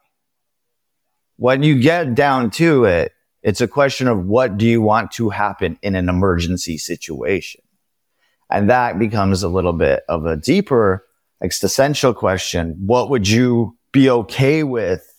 when 1.37 1.63
you 1.63 1.81
get 1.81 2.15
down 2.15 2.51
to 2.51 2.85
it, 2.85 3.13
it's 3.43 3.61
a 3.61 3.69
question 3.69 4.09
of 4.09 4.25
what 4.27 4.57
do 4.57 4.67
you 4.67 4.81
want 4.81 5.13
to 5.13 5.31
happen 5.31 5.79
in 5.83 5.95
an 5.95 6.09
emergency 6.09 6.79
situation? 6.79 7.61
And 8.51 8.71
that 8.71 8.99
becomes 8.99 9.43
a 9.43 9.49
little 9.49 9.73
bit 9.73 10.03
of 10.09 10.25
a 10.27 10.37
deeper 10.37 11.05
existential 11.43 12.15
question. 12.15 12.77
What 12.87 13.11
would 13.11 13.29
you 13.29 13.77
be 13.93 14.09
okay 14.09 14.63
with 14.63 15.14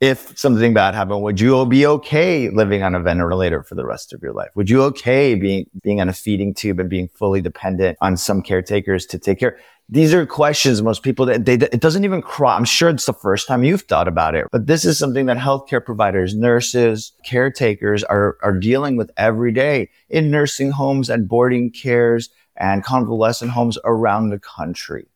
if 0.00 0.38
something 0.38 0.74
bad 0.74 0.94
happened? 0.94 1.22
Would 1.22 1.40
you 1.40 1.64
be 1.66 1.86
okay 1.86 2.50
living 2.50 2.82
on 2.82 2.94
a 2.94 3.00
ventilator 3.00 3.62
for 3.62 3.74
the 3.74 3.84
rest 3.84 4.12
of 4.12 4.22
your 4.22 4.32
life? 4.32 4.50
Would 4.54 4.70
you 4.70 4.82
okay 4.84 5.34
being, 5.34 5.66
being 5.82 6.00
on 6.00 6.08
a 6.08 6.12
feeding 6.12 6.54
tube 6.54 6.78
and 6.80 6.88
being 6.88 7.08
fully 7.08 7.40
dependent 7.40 7.98
on 8.00 8.16
some 8.16 8.42
caretakers 8.42 9.06
to 9.06 9.18
take 9.18 9.38
care? 9.38 9.58
these 9.90 10.12
are 10.12 10.26
questions 10.26 10.82
most 10.82 11.02
people 11.02 11.24
that 11.26 11.46
they, 11.46 11.54
it 11.54 11.80
doesn't 11.80 12.04
even 12.04 12.20
cross. 12.20 12.58
I'm 12.58 12.64
sure 12.64 12.90
it's 12.90 13.06
the 13.06 13.14
first 13.14 13.48
time 13.48 13.64
you've 13.64 13.82
thought 13.82 14.06
about 14.06 14.34
it, 14.34 14.46
but 14.52 14.66
this 14.66 14.84
is 14.84 14.98
something 14.98 15.26
that 15.26 15.38
healthcare 15.38 15.82
providers, 15.82 16.34
nurses, 16.34 17.12
caretakers 17.24 18.04
are, 18.04 18.36
are 18.42 18.52
dealing 18.52 18.96
with 18.96 19.10
every 19.16 19.50
day 19.50 19.88
in 20.10 20.30
nursing 20.30 20.72
homes 20.72 21.08
and 21.08 21.26
boarding 21.26 21.70
cares 21.70 22.28
and 22.56 22.84
convalescent 22.84 23.50
homes 23.52 23.78
around 23.84 24.28
the 24.28 24.38
country. 24.38 25.06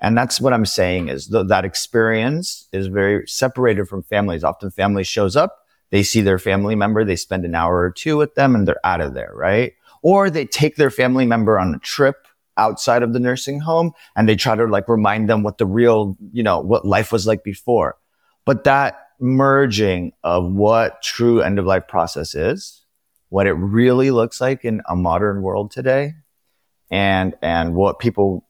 And 0.00 0.16
that's 0.16 0.40
what 0.40 0.52
I'm 0.52 0.66
saying 0.66 1.08
is 1.08 1.26
th- 1.26 1.48
that 1.48 1.64
experience 1.64 2.68
is 2.72 2.86
very 2.86 3.26
separated 3.26 3.86
from 3.86 4.02
families. 4.02 4.44
Often 4.44 4.70
family 4.70 5.04
shows 5.04 5.36
up, 5.36 5.66
they 5.90 6.02
see 6.02 6.20
their 6.20 6.38
family 6.38 6.74
member, 6.74 7.04
they 7.04 7.16
spend 7.16 7.44
an 7.44 7.54
hour 7.54 7.78
or 7.78 7.90
two 7.90 8.16
with 8.16 8.34
them 8.34 8.54
and 8.54 8.66
they're 8.66 8.84
out 8.84 9.00
of 9.00 9.14
there, 9.14 9.32
right? 9.34 9.74
Or 10.02 10.30
they 10.30 10.46
take 10.46 10.76
their 10.76 10.90
family 10.90 11.26
member 11.26 11.58
on 11.58 11.74
a 11.74 11.78
trip 11.78 12.26
outside 12.56 13.02
of 13.02 13.12
the 13.12 13.20
nursing 13.20 13.60
home 13.60 13.92
and 14.16 14.28
they 14.28 14.36
try 14.36 14.54
to 14.54 14.64
like 14.66 14.88
remind 14.88 15.28
them 15.28 15.42
what 15.42 15.58
the 15.58 15.66
real, 15.66 16.16
you 16.32 16.42
know, 16.42 16.60
what 16.60 16.86
life 16.86 17.12
was 17.12 17.26
like 17.26 17.44
before. 17.44 17.96
But 18.46 18.64
that 18.64 18.98
merging 19.20 20.12
of 20.24 20.50
what 20.50 21.02
true 21.02 21.42
end 21.42 21.58
of 21.58 21.66
life 21.66 21.86
process 21.86 22.34
is, 22.34 22.84
what 23.28 23.46
it 23.46 23.52
really 23.52 24.10
looks 24.10 24.40
like 24.40 24.64
in 24.64 24.80
a 24.88 24.96
modern 24.96 25.42
world 25.42 25.70
today, 25.70 26.14
and 26.90 27.34
and 27.42 27.74
what 27.74 27.98
people 27.98 28.44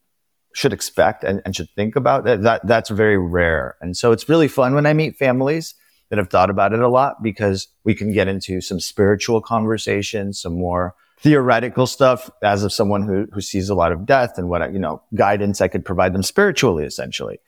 should 0.55 0.73
expect 0.73 1.25
and, 1.25 1.41
and 1.45 1.55
should 1.55 1.71
think 1.77 1.97
about 1.97 2.25
that, 2.25 2.43
that 2.43 2.67
that's 2.67 2.91
very 2.91 3.19
rare. 3.19 3.77
And 3.81 3.97
so 3.97 4.13
it's 4.13 4.29
really 4.29 4.49
fun 4.49 4.75
when 4.75 4.87
I 4.87 4.93
meet 4.93 5.17
families 5.17 5.75
that 6.09 6.19
have 6.19 6.29
thought 6.29 6.51
about 6.51 6.73
it 6.73 6.81
a 6.81 6.89
lot 6.89 7.23
because 7.23 7.69
we 7.85 7.95
can 7.95 8.13
get 8.13 8.29
into 8.29 8.61
some 8.61 8.81
spiritual 8.81 9.41
conversations, 9.41 10.41
some 10.41 10.59
more 10.59 10.95
theoretical 11.21 11.87
stuff 11.87 12.31
as 12.43 12.65
of 12.65 12.73
someone 12.73 13.03
who, 13.03 13.29
who 13.33 13.41
sees 13.41 13.69
a 13.69 13.75
lot 13.75 13.93
of 13.93 14.07
death 14.07 14.39
and 14.39 14.49
what, 14.49 14.73
you 14.73 14.79
know, 14.79 15.03
guidance 15.15 15.61
I 15.61 15.69
could 15.69 15.85
provide 15.85 16.13
them 16.13 16.23
spiritually, 16.23 16.85
essentially, 16.85 17.39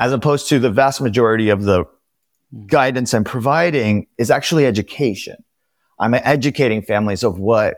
as 0.00 0.12
opposed 0.12 0.48
to 0.48 0.58
the 0.58 0.70
vast 0.70 1.00
majority 1.00 1.50
of 1.50 1.62
the 1.62 1.84
hmm. 2.50 2.66
guidance 2.66 3.14
I'm 3.14 3.24
providing 3.24 4.06
is 4.18 4.30
actually 4.30 4.66
education. 4.66 5.44
I'm 6.00 6.14
educating 6.14 6.82
families 6.82 7.22
of 7.22 7.38
what 7.38 7.76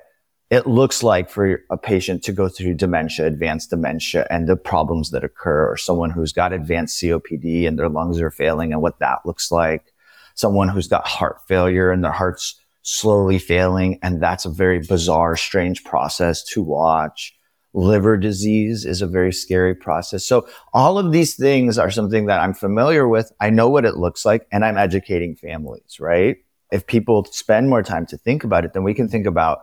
it 0.50 0.66
looks 0.66 1.02
like 1.02 1.28
for 1.28 1.62
a 1.70 1.76
patient 1.76 2.22
to 2.24 2.32
go 2.32 2.48
through 2.48 2.74
dementia, 2.74 3.26
advanced 3.26 3.70
dementia, 3.70 4.26
and 4.30 4.48
the 4.48 4.56
problems 4.56 5.10
that 5.10 5.24
occur, 5.24 5.70
or 5.70 5.76
someone 5.76 6.10
who's 6.10 6.32
got 6.32 6.52
advanced 6.52 7.02
COPD 7.02 7.66
and 7.66 7.78
their 7.78 7.88
lungs 7.88 8.20
are 8.20 8.30
failing 8.30 8.72
and 8.72 8.80
what 8.80 8.98
that 9.00 9.18
looks 9.24 9.50
like. 9.50 9.92
Someone 10.34 10.68
who's 10.68 10.86
got 10.86 11.06
heart 11.06 11.38
failure 11.48 11.90
and 11.90 12.04
their 12.04 12.12
heart's 12.12 12.60
slowly 12.82 13.38
failing. 13.38 13.98
And 14.02 14.22
that's 14.22 14.44
a 14.44 14.50
very 14.50 14.78
bizarre, 14.78 15.36
strange 15.36 15.82
process 15.82 16.44
to 16.44 16.62
watch. 16.62 17.34
Liver 17.74 18.16
disease 18.16 18.86
is 18.86 19.02
a 19.02 19.06
very 19.06 19.32
scary 19.32 19.74
process. 19.74 20.24
So 20.24 20.48
all 20.72 20.96
of 20.96 21.10
these 21.10 21.34
things 21.34 21.76
are 21.76 21.90
something 21.90 22.26
that 22.26 22.40
I'm 22.40 22.54
familiar 22.54 23.08
with. 23.08 23.32
I 23.40 23.50
know 23.50 23.68
what 23.68 23.84
it 23.84 23.96
looks 23.96 24.24
like 24.24 24.46
and 24.52 24.64
I'm 24.64 24.78
educating 24.78 25.34
families, 25.34 25.98
right? 25.98 26.36
If 26.70 26.86
people 26.86 27.24
spend 27.24 27.68
more 27.68 27.82
time 27.82 28.06
to 28.06 28.16
think 28.16 28.44
about 28.44 28.64
it, 28.64 28.72
then 28.72 28.84
we 28.84 28.94
can 28.94 29.08
think 29.08 29.26
about, 29.26 29.58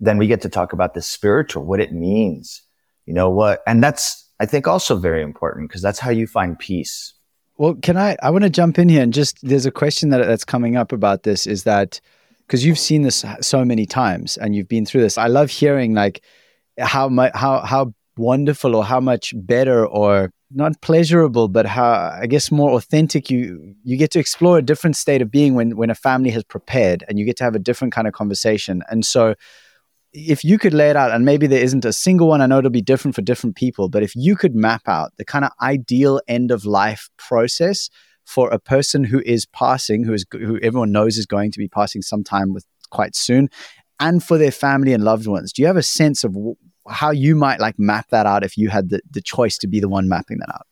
then 0.00 0.18
we 0.18 0.26
get 0.26 0.40
to 0.42 0.48
talk 0.48 0.72
about 0.72 0.94
the 0.94 1.02
spiritual, 1.02 1.64
what 1.64 1.80
it 1.80 1.92
means, 1.92 2.62
you 3.06 3.14
know 3.14 3.30
what? 3.30 3.62
And 3.66 3.82
that's, 3.82 4.28
I 4.40 4.46
think 4.46 4.66
also 4.66 4.96
very 4.96 5.22
important 5.22 5.68
because 5.68 5.82
that's 5.82 5.98
how 5.98 6.10
you 6.10 6.26
find 6.26 6.58
peace. 6.58 7.14
Well, 7.58 7.74
can 7.74 7.96
I, 7.96 8.16
I 8.22 8.30
want 8.30 8.44
to 8.44 8.50
jump 8.50 8.78
in 8.78 8.88
here 8.88 9.02
and 9.02 9.14
just, 9.14 9.38
there's 9.42 9.66
a 9.66 9.70
question 9.70 10.10
that 10.10 10.26
that's 10.26 10.44
coming 10.44 10.76
up 10.76 10.92
about 10.92 11.22
this 11.22 11.46
is 11.46 11.64
that, 11.64 12.00
because 12.46 12.64
you've 12.64 12.78
seen 12.78 13.02
this 13.02 13.24
so 13.40 13.64
many 13.64 13.86
times 13.86 14.36
and 14.36 14.54
you've 14.54 14.68
been 14.68 14.86
through 14.86 15.00
this. 15.00 15.18
I 15.18 15.26
love 15.26 15.50
hearing 15.50 15.94
like 15.94 16.22
how 16.78 17.08
much 17.08 17.32
how 17.34 17.58
how 17.62 17.92
wonderful 18.16 18.76
or 18.76 18.84
how 18.84 19.00
much 19.00 19.34
better 19.34 19.84
or 19.84 20.30
not 20.52 20.80
pleasurable, 20.80 21.48
but 21.48 21.66
how 21.66 21.90
I 21.90 22.28
guess 22.28 22.52
more 22.52 22.70
authentic 22.70 23.30
you 23.30 23.74
you 23.82 23.96
get 23.96 24.12
to 24.12 24.20
explore 24.20 24.58
a 24.58 24.62
different 24.62 24.94
state 24.94 25.22
of 25.22 25.30
being 25.32 25.56
when 25.56 25.76
when 25.76 25.90
a 25.90 25.96
family 25.96 26.30
has 26.30 26.44
prepared 26.44 27.02
and 27.08 27.18
you 27.18 27.24
get 27.24 27.36
to 27.38 27.44
have 27.44 27.56
a 27.56 27.58
different 27.58 27.92
kind 27.92 28.06
of 28.06 28.14
conversation. 28.14 28.84
And 28.88 29.04
so 29.04 29.34
if 30.16 30.42
you 30.44 30.58
could 30.58 30.72
lay 30.72 30.88
it 30.88 30.96
out, 30.96 31.10
and 31.10 31.24
maybe 31.24 31.46
there 31.46 31.62
isn't 31.62 31.84
a 31.84 31.92
single 31.92 32.28
one, 32.28 32.40
I 32.40 32.46
know 32.46 32.58
it'll 32.58 32.70
be 32.70 32.80
different 32.80 33.14
for 33.14 33.22
different 33.22 33.54
people, 33.54 33.90
but 33.90 34.02
if 34.02 34.16
you 34.16 34.34
could 34.34 34.54
map 34.54 34.88
out 34.88 35.12
the 35.18 35.24
kind 35.24 35.44
of 35.44 35.50
ideal 35.60 36.20
end 36.26 36.50
of 36.50 36.64
life 36.64 37.10
process 37.18 37.90
for 38.24 38.50
a 38.50 38.58
person 38.58 39.04
who 39.04 39.20
is 39.26 39.44
passing, 39.46 40.04
who 40.04 40.14
is 40.14 40.24
who 40.32 40.58
everyone 40.62 40.90
knows 40.90 41.18
is 41.18 41.26
going 41.26 41.52
to 41.52 41.58
be 41.58 41.68
passing 41.68 42.00
sometime 42.00 42.54
with 42.54 42.64
quite 42.90 43.14
soon, 43.14 43.48
and 44.00 44.24
for 44.24 44.38
their 44.38 44.50
family 44.50 44.94
and 44.94 45.04
loved 45.04 45.26
ones? 45.26 45.52
Do 45.52 45.60
you 45.60 45.66
have 45.66 45.76
a 45.76 45.82
sense 45.82 46.24
of 46.24 46.32
w- 46.32 46.56
how 46.88 47.10
you 47.10 47.36
might 47.36 47.60
like 47.60 47.78
map 47.78 48.08
that 48.10 48.26
out 48.26 48.42
if 48.42 48.56
you 48.56 48.70
had 48.70 48.88
the, 48.88 49.00
the 49.10 49.20
choice 49.20 49.58
to 49.58 49.68
be 49.68 49.80
the 49.80 49.88
one 49.88 50.08
mapping 50.08 50.38
that 50.38 50.48
out? 50.48 50.66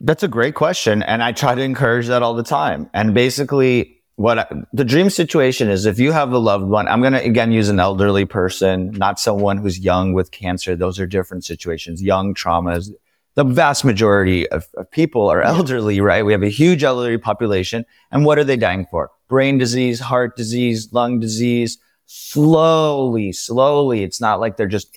That's 0.00 0.24
a 0.24 0.28
great 0.28 0.56
question, 0.56 1.04
and 1.04 1.22
I 1.22 1.30
try 1.30 1.54
to 1.54 1.62
encourage 1.62 2.08
that 2.08 2.22
all 2.22 2.34
the 2.34 2.42
time. 2.42 2.90
And 2.92 3.14
basically, 3.14 4.01
what 4.22 4.38
I, 4.38 4.46
the 4.72 4.84
dream 4.84 5.10
situation 5.10 5.68
is 5.68 5.84
if 5.84 5.98
you 5.98 6.12
have 6.12 6.32
a 6.32 6.38
loved 6.38 6.66
one, 6.66 6.86
I'm 6.88 7.00
going 7.00 7.12
to 7.12 7.24
again 7.24 7.50
use 7.52 7.68
an 7.68 7.80
elderly 7.80 8.24
person, 8.24 8.90
not 8.92 9.18
someone 9.18 9.58
who's 9.58 9.78
young 9.78 10.12
with 10.12 10.30
cancer. 10.30 10.76
Those 10.76 11.00
are 11.00 11.06
different 11.06 11.44
situations, 11.44 12.02
young 12.02 12.34
traumas 12.34 12.90
the 13.34 13.44
vast 13.44 13.84
majority 13.84 14.48
of, 14.50 14.68
of, 14.76 14.90
people 14.90 15.28
are 15.28 15.42
elderly, 15.42 16.00
right? 16.00 16.24
We 16.24 16.32
have 16.32 16.42
a 16.42 16.48
huge 16.48 16.84
elderly 16.84 17.18
population. 17.18 17.84
And 18.10 18.24
what 18.24 18.38
are 18.38 18.44
they 18.44 18.56
dying 18.56 18.86
for? 18.90 19.10
Brain 19.28 19.58
disease, 19.58 20.00
heart 20.00 20.36
disease, 20.36 20.92
lung 20.92 21.20
disease. 21.20 21.78
Slowly, 22.06 23.32
slowly. 23.32 24.02
It's 24.02 24.20
not 24.20 24.38
like 24.40 24.56
they're 24.56 24.66
just 24.66 24.94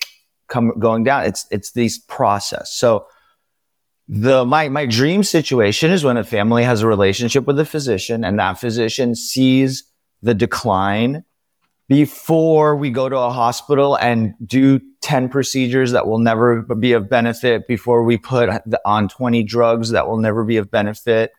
come, 0.48 0.78
going 0.78 1.04
down. 1.04 1.24
It's, 1.24 1.46
it's 1.50 1.72
these 1.72 1.98
process. 1.98 2.72
So 2.72 3.06
the, 4.08 4.44
my, 4.44 4.68
my 4.68 4.86
dream 4.86 5.24
situation 5.24 5.90
is 5.90 6.04
when 6.04 6.16
a 6.16 6.24
family 6.24 6.62
has 6.62 6.82
a 6.82 6.86
relationship 6.86 7.46
with 7.46 7.58
a 7.58 7.64
physician 7.64 8.24
and 8.24 8.38
that 8.38 8.58
physician 8.58 9.14
sees 9.14 9.84
the 10.22 10.34
decline 10.34 11.24
before 11.88 12.76
we 12.76 12.90
go 12.90 13.08
to 13.08 13.16
a 13.16 13.30
hospital 13.30 13.96
and 13.96 14.34
do 14.44 14.80
10 15.02 15.28
procedures 15.28 15.92
that 15.92 16.06
will 16.06 16.18
never 16.18 16.62
be 16.62 16.92
of 16.92 17.08
benefit, 17.08 17.68
before 17.68 18.02
we 18.02 18.16
put 18.18 18.50
on 18.84 19.08
20 19.08 19.42
drugs 19.44 19.90
that 19.90 20.08
will 20.08 20.18
never 20.18 20.44
be 20.44 20.56
of 20.56 20.70
benefit, 20.70 21.32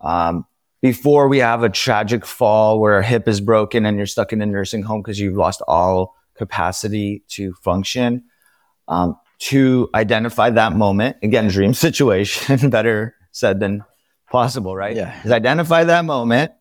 um, 0.00 0.46
before 0.80 1.28
we 1.28 1.38
have 1.38 1.62
a 1.62 1.68
tragic 1.68 2.24
fall 2.24 2.80
where 2.80 2.98
a 2.98 3.04
hip 3.04 3.28
is 3.28 3.40
broken 3.40 3.84
and 3.84 3.98
you're 3.98 4.06
stuck 4.06 4.32
in 4.32 4.40
a 4.40 4.46
nursing 4.46 4.82
home 4.82 5.02
because 5.02 5.20
you've 5.20 5.36
lost 5.36 5.62
all 5.68 6.16
capacity 6.34 7.22
to 7.28 7.52
function, 7.54 8.24
um, 8.88 9.16
to 9.48 9.90
identify 9.94 10.50
that 10.50 10.74
moment, 10.74 11.16
again, 11.22 11.48
dream 11.48 11.74
situation, 11.74 12.70
better 12.70 13.16
said 13.32 13.60
than 13.60 13.84
possible, 14.30 14.76
right? 14.76 14.94
Yeah. 14.94 15.20
Is 15.24 15.32
identify 15.32 15.84
that 15.84 16.04
moment 16.04 16.52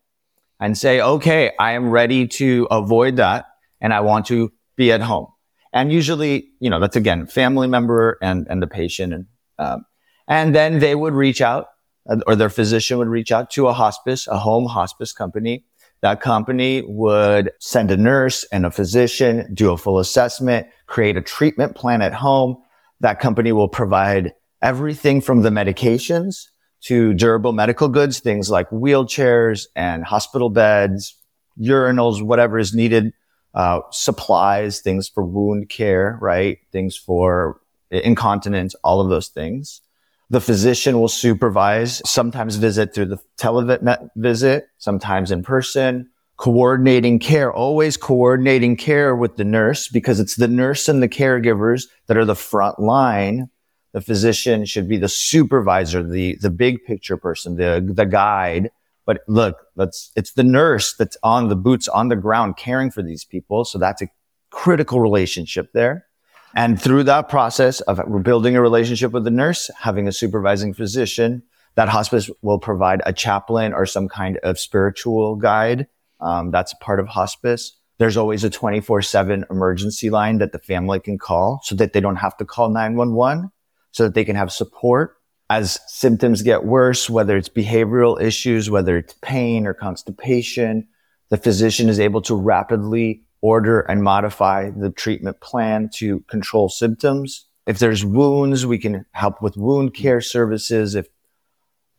and 0.60 0.78
say, 0.78 1.00
okay, 1.02 1.52
I 1.60 1.74
am 1.74 1.90
ready 1.90 2.28
to 2.28 2.68
avoid 2.72 3.18
that 3.18 3.46
and 3.80 3.94
I 3.94 4.02
want 4.02 4.26
to 4.28 4.52
be 4.76 4.92
at 4.92 5.02
home. 5.02 5.28
And 5.74 5.92
usually, 5.92 6.50
you 6.60 6.70
know, 6.70 6.80
that's 6.80 6.96
again, 6.96 7.28
family 7.28 7.68
member 7.68 8.18
and, 8.22 8.48
and 8.50 8.62
the 8.62 8.68
patient. 8.68 9.14
And, 9.14 9.26
um, 9.60 9.86
and 10.28 10.56
then 10.56 10.80
they 10.80 10.96
would 10.96 11.14
reach 11.14 11.40
out 11.40 11.68
uh, 12.10 12.18
or 12.26 12.36
their 12.36 12.50
physician 12.50 12.98
would 12.98 13.08
reach 13.08 13.32
out 13.32 13.52
to 13.52 13.68
a 13.68 13.74
hospice, 13.74 14.28
a 14.28 14.38
home 14.38 14.66
hospice 14.66 15.14
company. 15.14 15.66
That 16.02 16.20
company 16.20 16.84
would 16.88 17.52
send 17.60 17.92
a 17.92 17.98
nurse 17.98 18.44
and 18.52 18.66
a 18.66 18.72
physician, 18.72 19.54
do 19.54 19.72
a 19.72 19.78
full 19.78 20.00
assessment, 20.00 20.68
create 20.88 21.16
a 21.16 21.22
treatment 21.22 21.76
plan 21.76 22.02
at 22.02 22.14
home. 22.14 22.58
That 23.02 23.20
company 23.20 23.52
will 23.52 23.68
provide 23.68 24.34
everything 24.62 25.22
from 25.22 25.42
the 25.42 25.50
medications 25.50 26.46
to 26.82 27.14
durable 27.14 27.52
medical 27.52 27.88
goods, 27.88 28.20
things 28.20 28.50
like 28.50 28.70
wheelchairs 28.70 29.68
and 29.76 30.04
hospital 30.04 30.50
beds, 30.50 31.16
urinals, 31.60 32.22
whatever 32.24 32.58
is 32.58 32.74
needed, 32.74 33.14
uh, 33.54 33.82
supplies, 33.92 34.82
things 34.82 35.10
for 35.10 35.24
wound 35.24 35.70
care, 35.70 36.18
right? 36.22 36.60
Things 36.72 36.96
for 36.96 37.60
incontinence, 37.92 38.76
all 38.84 39.02
of 39.02 39.10
those 39.10 39.28
things. 39.28 39.82
The 40.30 40.42
physician 40.42 41.00
will 41.00 41.10
supervise, 41.10 42.02
sometimes 42.10 42.56
visit 42.56 42.94
through 42.94 43.08
the 43.08 43.20
televisit 43.38 44.10
visit, 44.16 44.66
sometimes 44.78 45.30
in 45.30 45.44
person, 45.44 46.10
coordinating 46.42 47.20
care, 47.20 47.54
always 47.54 47.98
coordinating 47.98 48.76
care 48.76 49.16
with 49.16 49.36
the 49.36 49.44
nurse 49.44 49.88
because 49.88 50.20
it's 50.20 50.38
the 50.38 50.48
nurse 50.48 50.90
and 50.90 51.04
the 51.04 51.08
caregivers 51.08 51.84
that 52.08 52.18
are 52.18 52.26
the 52.26 52.34
front 52.34 52.80
line. 52.80 53.48
The 53.92 54.02
physician 54.02 54.66
should 54.66 54.90
be 54.90 54.98
the 54.98 55.08
supervisor, 55.08 56.02
the, 56.02 56.36
the 56.42 56.50
big 56.50 56.84
picture 56.84 57.16
person, 57.16 57.58
the, 57.58 57.88
the 57.94 58.08
guide. 58.08 58.72
But 59.06 59.20
look, 59.28 59.56
that's, 59.76 60.12
it's 60.16 60.34
the 60.34 60.44
nurse 60.44 60.96
that's 60.96 61.16
on 61.22 61.50
the 61.50 61.56
boots 61.56 61.88
on 61.88 62.08
the 62.08 62.16
ground 62.16 62.58
caring 62.58 62.90
for 62.90 63.04
these 63.04 63.24
people. 63.24 63.64
So 63.64 63.78
that's 63.78 64.02
a 64.02 64.10
critical 64.50 65.00
relationship 65.00 65.74
there. 65.74 66.08
And 66.56 66.82
through 66.82 67.04
that 67.04 67.30
process 67.30 67.82
of 67.82 68.02
building 68.24 68.56
a 68.56 68.62
relationship 68.64 69.12
with 69.12 69.26
the 69.26 69.30
nurse, 69.30 69.70
having 69.78 70.08
a 70.08 70.12
supervising 70.12 70.74
physician, 70.74 71.44
that 71.76 71.88
hospice 71.88 72.32
will 72.42 72.58
provide 72.58 73.04
a 73.06 73.14
chaplain 73.14 73.74
or 73.74 73.86
some 73.86 74.10
kind 74.10 74.38
of 74.38 74.58
spiritual 74.58 75.36
guide. 75.36 75.86
Um, 76.22 76.52
that's 76.52 76.74
part 76.76 77.00
of 77.00 77.08
hospice. 77.08 77.78
There's 77.98 78.18
always 78.18 78.44
a 78.44 78.50
24 78.50 79.02
seven 79.02 79.46
emergency 79.50 80.10
line 80.10 80.40
that 80.40 80.52
the 80.52 80.60
family 80.60 81.00
can 81.00 81.18
call 81.18 81.62
so 81.64 81.76
that 81.76 81.94
they 81.94 82.00
don't 82.00 82.16
have 82.16 82.38
to 82.38 82.46
call 82.46 82.70
911 82.70 83.52
so 83.92 84.04
that 84.04 84.14
they 84.14 84.26
can 84.26 84.36
have 84.36 84.52
support 84.52 85.18
as 85.50 85.80
symptoms 85.88 86.42
get 86.42 86.64
worse, 86.64 87.10
whether 87.10 87.36
it's 87.36 87.50
behavioral 87.50 88.22
issues, 88.22 88.70
whether 88.70 88.98
it's 88.98 89.14
pain 89.22 89.68
or 89.68 89.74
constipation. 89.74 90.88
The 91.30 91.38
physician 91.38 91.90
is 91.90 92.00
able 92.00 92.22
to 92.24 92.36
rapidly 92.36 93.24
order 93.42 93.82
and 93.82 94.02
modify 94.02 94.70
the 94.70 94.92
treatment 94.92 95.42
plan 95.42 95.90
to 95.96 96.22
control 96.22 96.70
symptoms. 96.70 97.48
If 97.68 97.80
there's 97.80 98.06
wounds, 98.06 98.66
we 98.66 98.78
can 98.78 99.06
help 99.12 99.42
with 99.42 99.58
wound 99.58 99.94
care 99.94 100.22
services. 100.22 100.96
If 100.96 101.08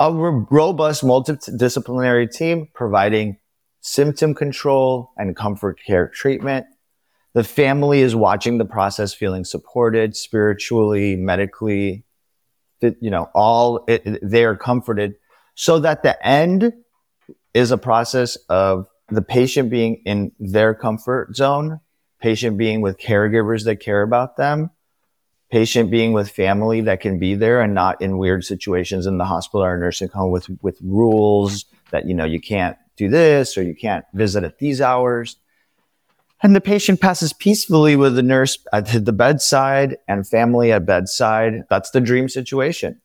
a 0.01 0.13
robust 0.13 1.05
multidisciplinary 1.05 2.31
team 2.31 2.69
providing 2.75 3.37
symptom 3.83 4.33
control 4.35 5.11
and 5.19 5.37
comfort 5.37 5.79
care 5.85 6.09
treatment. 6.09 6.67
The 7.35 7.45
family 7.45 8.01
is 8.01 8.15
watching 8.15 8.59
the 8.59 8.65
process, 8.65 9.13
feeling 9.13 9.45
supported 9.45 10.17
spiritually, 10.17 11.17
medically, 11.17 12.05
you 12.81 13.11
know, 13.11 13.29
all 13.35 13.85
it, 13.89 14.19
they 14.23 14.45
are 14.45 14.57
comforted 14.57 15.15
so 15.55 15.79
that 15.81 16.03
the 16.03 16.27
end 16.27 16.73
is 17.55 17.71
a 17.71 17.79
process 17.79 18.37
of 18.49 18.87
the 19.09 19.23
patient 19.23 19.71
being 19.71 20.03
in 20.07 20.33
their 20.39 20.75
comfort 20.75 21.37
zone, 21.37 21.81
patient 22.21 22.57
being 22.57 22.81
with 22.81 22.99
caregivers 22.99 23.65
that 23.65 23.77
care 23.77 24.03
about 24.03 24.37
them, 24.37 24.71
patient 25.51 25.91
being 25.91 26.13
with 26.13 26.31
family 26.31 26.81
that 26.83 27.01
can 27.01 27.19
be 27.19 27.35
there 27.35 27.61
and 27.61 27.75
not 27.75 28.01
in 28.01 28.17
weird 28.17 28.45
situations 28.45 29.07
in 29.07 29.19
the 29.19 29.25
hospital 29.25 29.65
or 29.65 29.77
nursing 29.77 30.09
home 30.09 30.31
with, 30.31 30.49
with 30.63 30.79
rules 30.83 31.65
that, 31.91 32.07
you 32.07 32.15
know, 32.15 32.25
you 32.25 32.41
can't 32.41 32.77
do 32.97 33.09
this 33.09 33.57
or 33.57 33.63
you 33.63 33.75
can't 33.75 34.05
visit 34.15 34.45
at 34.45 34.59
these 34.59 34.81
hours. 34.81 35.37
And 36.43 36.57
the 36.57 36.61
patient 36.61 37.01
passes 37.01 37.33
peacefully 37.33 37.95
with 37.95 38.17
the 38.17 38.23
nurse 38.23 38.59
at 38.73 39.05
the 39.05 39.13
bedside 39.13 39.97
and 40.09 40.27
family 40.27 40.73
at 40.73 40.85
bedside. 40.85 41.63
That's 41.71 41.91
the 41.91 42.01
dream 42.01 42.29
situation. 42.29 43.01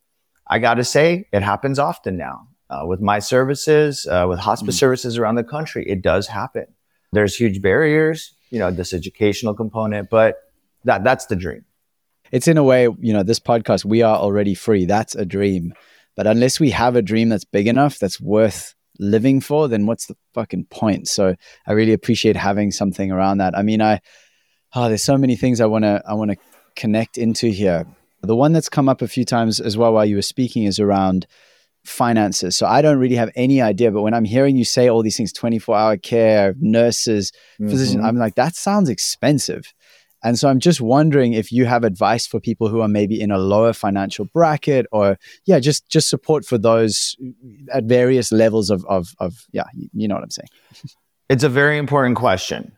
I 0.47 0.59
got 0.59 0.75
to 0.75 0.83
say, 0.83 1.27
it 1.31 1.43
happens 1.43 1.77
often 1.77 2.17
now. 2.17 2.47
Uh, 2.69 2.83
with 2.85 2.99
my 2.99 3.19
services, 3.19 4.05
uh, 4.07 4.25
with 4.27 4.39
hospice 4.39 4.75
mm. 4.75 4.79
services 4.79 5.17
around 5.17 5.35
the 5.35 5.43
country, 5.43 5.85
it 5.87 6.01
does 6.01 6.27
happen. 6.27 6.65
There's 7.13 7.35
huge 7.35 7.61
barriers, 7.61 8.33
you 8.49 8.59
know, 8.59 8.71
this 8.71 8.91
educational 8.93 9.53
component, 9.53 10.09
but 10.09 10.35
that 10.83 11.03
that's 11.03 11.27
the 11.27 11.37
dream. 11.37 11.63
It's 12.31 12.47
in 12.47 12.57
a 12.57 12.63
way, 12.63 12.89
you 12.99 13.13
know, 13.13 13.23
this 13.23 13.39
podcast, 13.39 13.85
we 13.85 14.01
are 14.01 14.17
already 14.17 14.53
free. 14.53 14.85
That's 14.85 15.15
a 15.15 15.25
dream. 15.25 15.73
But 16.17 16.27
unless 16.27 16.59
we 16.59 16.71
have 16.71 16.95
a 16.97 17.01
dream 17.01 17.29
that's 17.29 17.45
big 17.45 17.67
enough, 17.67 17.99
that's 17.99 18.19
worth 18.19 18.75
living 18.99 19.41
for, 19.41 19.67
then 19.67 19.85
what's 19.85 20.07
the 20.07 20.15
fucking 20.33 20.65
point? 20.65 21.07
So 21.07 21.35
I 21.65 21.71
really 21.73 21.93
appreciate 21.93 22.35
having 22.35 22.71
something 22.71 23.11
around 23.11 23.39
that. 23.39 23.57
I 23.57 23.61
mean, 23.61 23.81
I 23.81 24.01
oh, 24.75 24.87
there's 24.87 25.03
so 25.03 25.17
many 25.17 25.35
things 25.35 25.61
I 25.61 25.65
wanna 25.65 26.01
I 26.07 26.13
wanna 26.13 26.35
connect 26.75 27.17
into 27.17 27.47
here. 27.47 27.85
The 28.21 28.35
one 28.35 28.53
that's 28.53 28.69
come 28.69 28.89
up 28.89 29.01
a 29.01 29.07
few 29.07 29.25
times 29.25 29.59
as 29.59 29.77
well 29.77 29.93
while 29.93 30.05
you 30.05 30.15
were 30.15 30.21
speaking 30.21 30.63
is 30.63 30.79
around 30.79 31.27
finances. 31.87 32.57
So 32.57 32.65
I 32.67 32.81
don't 32.81 32.97
really 32.97 33.15
have 33.15 33.31
any 33.35 33.61
idea, 33.61 33.91
but 33.91 34.01
when 34.01 34.13
I'm 34.13 34.25
hearing 34.25 34.57
you 34.57 34.65
say 34.65 34.89
all 34.89 35.01
these 35.01 35.17
things, 35.17 35.31
24 35.31 35.75
hour 35.75 35.97
care, 35.97 36.53
nurses, 36.59 37.31
mm-hmm. 37.59 37.69
physicians, 37.69 38.03
I'm 38.03 38.17
like, 38.17 38.35
that 38.35 38.55
sounds 38.55 38.89
expensive. 38.89 39.73
And 40.23 40.37
so 40.37 40.49
I'm 40.49 40.59
just 40.59 40.81
wondering 40.81 41.33
if 41.33 41.51
you 41.51 41.65
have 41.65 41.83
advice 41.83 42.25
for 42.25 42.39
people 42.39 42.67
who 42.67 42.81
are 42.81 42.87
maybe 42.87 43.19
in 43.19 43.31
a 43.31 43.37
lower 43.37 43.73
financial 43.73 44.25
bracket 44.25 44.85
or 44.91 45.17
yeah, 45.45 45.59
just 45.59 45.89
just 45.89 46.09
support 46.09 46.45
for 46.45 46.57
those 46.57 47.15
uh, 47.23 47.77
at 47.77 47.83
various 47.83 48.31
levels 48.31 48.69
of 48.69 48.85
of, 48.85 49.15
of 49.19 49.45
yeah, 49.51 49.63
you 49.93 50.07
know 50.07 50.15
what 50.15 50.23
I'm 50.23 50.31
saying. 50.31 50.49
it's 51.29 51.43
a 51.43 51.49
very 51.49 51.77
important 51.77 52.15
question 52.15 52.71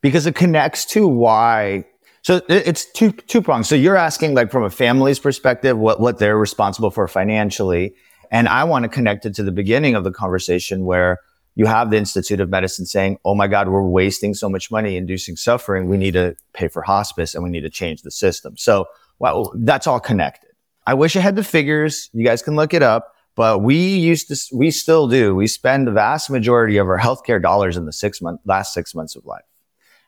because 0.00 0.26
it 0.26 0.34
connects 0.34 0.84
to 0.86 1.06
why 1.08 1.84
so 2.22 2.40
it's 2.48 2.84
two 2.92 3.12
two 3.12 3.42
prongs. 3.42 3.68
So 3.68 3.74
you're 3.74 3.96
asking 3.96 4.34
like 4.34 4.50
from 4.50 4.62
a 4.62 4.70
family's 4.70 5.18
perspective 5.18 5.76
what 5.78 5.98
what 5.98 6.18
they're 6.18 6.38
responsible 6.38 6.90
for 6.90 7.08
financially 7.08 7.94
and 8.32 8.48
I 8.48 8.64
want 8.64 8.84
to 8.84 8.88
connect 8.88 9.26
it 9.26 9.34
to 9.34 9.42
the 9.42 9.52
beginning 9.52 9.94
of 9.94 10.04
the 10.04 10.10
conversation 10.10 10.84
where 10.86 11.18
you 11.54 11.66
have 11.66 11.90
the 11.90 11.96
Institute 11.96 12.40
of 12.40 12.48
Medicine 12.48 12.86
saying, 12.86 13.18
Oh 13.24 13.34
my 13.34 13.46
God, 13.46 13.68
we're 13.68 13.86
wasting 13.86 14.34
so 14.34 14.48
much 14.48 14.70
money 14.70 14.96
inducing 14.96 15.36
suffering. 15.36 15.88
We 15.88 15.96
need 15.96 16.14
to 16.14 16.36
pay 16.54 16.68
for 16.68 16.82
hospice 16.82 17.34
and 17.34 17.44
we 17.44 17.50
need 17.50 17.60
to 17.60 17.70
change 17.70 18.02
the 18.02 18.10
system. 18.10 18.56
So 18.56 18.86
well, 19.18 19.52
that's 19.54 19.86
all 19.86 20.00
connected. 20.00 20.50
I 20.84 20.94
wish 20.94 21.14
I 21.14 21.20
had 21.20 21.36
the 21.36 21.44
figures. 21.44 22.10
You 22.12 22.26
guys 22.26 22.42
can 22.42 22.56
look 22.56 22.74
it 22.74 22.82
up, 22.82 23.14
but 23.36 23.62
we 23.62 23.76
used 23.76 24.28
to, 24.28 24.56
we 24.56 24.70
still 24.72 25.06
do. 25.06 25.34
We 25.34 25.46
spend 25.46 25.86
the 25.86 25.92
vast 25.92 26.28
majority 26.28 26.76
of 26.78 26.88
our 26.88 26.98
healthcare 26.98 27.40
dollars 27.40 27.76
in 27.76 27.86
the 27.86 27.92
six 27.92 28.20
month, 28.20 28.40
last 28.44 28.74
six 28.74 28.94
months 28.94 29.14
of 29.14 29.24
life. 29.24 29.44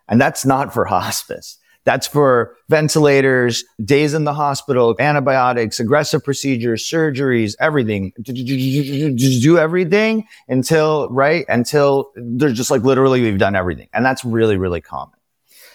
And 0.08 0.20
that's 0.20 0.44
not 0.44 0.74
for 0.74 0.84
hospice. 0.86 1.58
That's 1.84 2.06
for 2.06 2.56
ventilators, 2.70 3.62
days 3.84 4.14
in 4.14 4.24
the 4.24 4.32
hospital, 4.32 4.96
antibiotics, 4.98 5.78
aggressive 5.78 6.24
procedures, 6.24 6.82
surgeries, 6.82 7.54
everything. 7.60 8.12
Just 8.22 9.42
do 9.42 9.58
everything 9.58 10.26
until, 10.48 11.08
right? 11.10 11.44
Until 11.48 12.10
they're 12.16 12.52
just 12.52 12.70
like 12.70 12.82
literally 12.82 13.20
we've 13.20 13.38
done 13.38 13.54
everything. 13.54 13.88
And 13.92 14.04
that's 14.04 14.24
really, 14.24 14.56
really 14.56 14.80
common. 14.80 15.18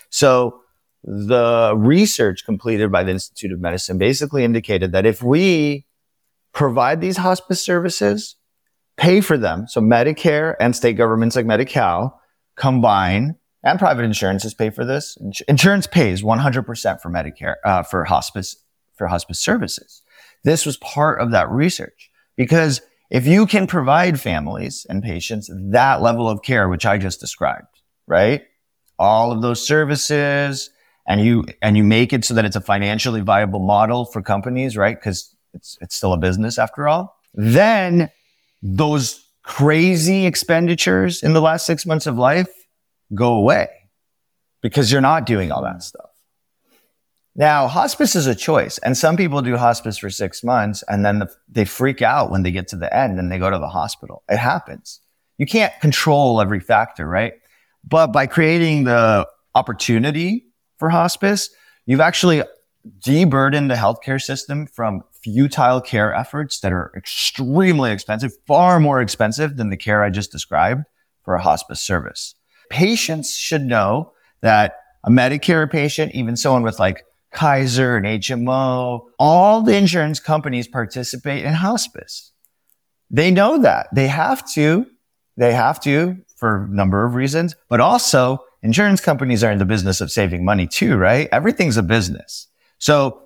So 0.10 0.62
the 1.04 1.74
research 1.78 2.44
completed 2.44 2.92
by 2.92 3.04
the 3.04 3.12
Institute 3.12 3.52
of 3.52 3.60
Medicine 3.60 3.98
basically 3.98 4.44
indicated 4.44 4.92
that 4.94 5.06
if 5.06 5.22
we 5.22 5.86
provide 6.54 7.02
these 7.02 7.18
hospice 7.18 7.64
services, 7.64 8.36
pay 8.98 9.22
for 9.22 9.38
them, 9.38 9.68
so 9.68 9.80
Medicare 9.80 10.56
and 10.60 10.76
state 10.76 10.94
governments 10.94 11.36
like 11.36 11.46
Medi-Cal 11.46 12.20
combine 12.56 13.36
and 13.64 13.80
private 13.80 14.04
insurances 14.04 14.54
pay 14.54 14.70
for 14.70 14.86
this. 14.86 15.18
Insurance 15.48 15.88
pays 15.88 16.22
100% 16.22 17.02
for 17.02 17.10
Medicare, 17.10 17.56
uh, 17.66 17.84
for 17.84 18.06
hospice, 18.06 18.56
for 18.96 19.08
hospice 19.08 19.40
services. 19.40 20.02
This 20.44 20.66
was 20.66 20.78
part 20.78 21.20
of 21.20 21.32
that 21.32 21.50
research 21.50 22.10
because 22.38 22.82
if 23.10 23.26
you 23.26 23.46
can 23.46 23.68
provide 23.68 24.20
families 24.20 24.86
and 24.90 25.04
patients 25.04 25.50
that 25.54 26.02
level 26.02 26.30
of 26.30 26.42
care, 26.42 26.70
which 26.70 26.86
I 26.86 26.98
just 26.98 27.20
described, 27.20 27.68
right? 28.08 28.44
All 28.98 29.32
of 29.32 29.42
those 29.42 29.66
services 29.66 30.70
and 31.08 31.22
you, 31.22 31.44
and 31.62 31.76
you 31.76 31.84
make 31.84 32.14
it 32.14 32.24
so 32.24 32.34
that 32.36 32.46
it's 32.46 32.56
a 32.56 32.62
financially 32.62 33.22
viable 33.22 33.60
model 33.60 34.06
for 34.06 34.22
companies, 34.22 34.78
right? 34.78 35.00
Cause 35.02 35.36
it's, 35.54 35.78
it's 35.82 35.96
still 35.96 36.14
a 36.14 36.18
business 36.18 36.58
after 36.58 36.88
all. 36.88 37.18
Then 37.34 38.10
those 38.62 39.26
crazy 39.44 40.26
expenditures 40.26 41.24
in 41.24 41.34
the 41.34 41.42
last 41.42 41.66
six 41.66 41.86
months 41.86 42.06
of 42.06 42.18
life 42.18 42.50
go 43.14 43.34
away 43.34 43.68
because 44.62 44.92
you're 44.92 45.02
not 45.02 45.26
doing 45.26 45.52
all 45.52 45.64
that 45.64 45.84
stuff. 45.84 46.10
Now, 47.36 47.68
hospice 47.68 48.16
is 48.16 48.28
a 48.28 48.36
choice, 48.36 48.80
and 48.80 48.98
some 48.98 49.16
people 49.16 49.42
do 49.42 49.56
hospice 49.56 49.98
for 49.98 50.10
six 50.10 50.44
months 50.44 50.84
and 50.90 51.06
then 51.06 51.20
the, 51.20 51.30
they 51.48 51.64
freak 51.64 52.02
out 52.02 52.32
when 52.32 52.44
they 52.44 52.52
get 52.52 52.68
to 52.70 52.76
the 52.76 52.94
end 52.94 53.20
and 53.20 53.32
they 53.32 53.38
go 53.38 53.50
to 53.50 53.60
the 53.60 53.70
hospital. 53.70 54.24
It 54.28 54.38
happens. 54.38 55.00
You 55.38 55.46
can't 55.46 55.74
control 55.80 56.42
every 56.42 56.60
factor, 56.60 57.08
right? 57.08 57.34
But 57.88 58.08
by 58.08 58.28
creating 58.28 58.84
the 58.84 59.26
opportunity 59.56 60.48
for 60.78 60.90
hospice, 60.90 61.50
you've 61.86 62.02
actually 62.02 62.44
deburdened 63.00 63.70
the 63.70 63.76
healthcare 63.76 64.22
system 64.22 64.66
from 64.66 65.04
futile 65.24 65.82
care 65.82 66.14
efforts 66.14 66.60
that 66.60 66.72
are 66.72 66.92
extremely 66.96 67.92
expensive, 67.92 68.34
far 68.48 68.80
more 68.80 69.02
expensive 69.02 69.58
than 69.58 69.70
the 69.70 69.78
care 69.78 70.04
I 70.04 70.10
just 70.10 70.32
described 70.32 70.84
for 71.24 71.36
a 71.36 71.42
hospice 71.42 71.82
service. 71.82 72.36
Patients 72.70 73.36
should 73.36 73.64
know 73.64 74.14
that 74.42 74.78
a 75.04 75.10
Medicare 75.10 75.70
patient, 75.70 76.14
even 76.14 76.36
someone 76.36 76.64
with 76.64 76.80
like 76.80 77.04
Kaiser 77.32 77.98
and 77.98 78.06
HMO, 78.06 79.08
all 79.18 79.62
the 79.62 79.76
insurance 79.76 80.20
companies 80.20 80.68
participate 80.68 81.46
in 81.46 81.54
hospice. 81.54 82.32
They 83.12 83.32
know 83.32 83.60
that. 83.60 83.88
They 83.94 84.08
have 84.08 84.50
to. 84.54 84.86
They 85.38 85.54
have 85.54 85.80
to 85.82 86.18
for 86.36 86.66
a 86.66 86.68
number 86.70 87.06
of 87.06 87.16
reasons, 87.16 87.56
but 87.68 87.82
also 87.82 88.44
insurance 88.62 89.02
companies 89.02 89.44
are 89.44 89.52
in 89.52 89.60
the 89.60 89.66
business 89.66 90.02
of 90.02 90.12
saving 90.12 90.46
money 90.46 90.68
too, 90.68 90.96
right? 90.96 91.28
Everything's 91.32 91.78
a 91.78 91.84
business. 91.84 92.48
So 92.78 93.24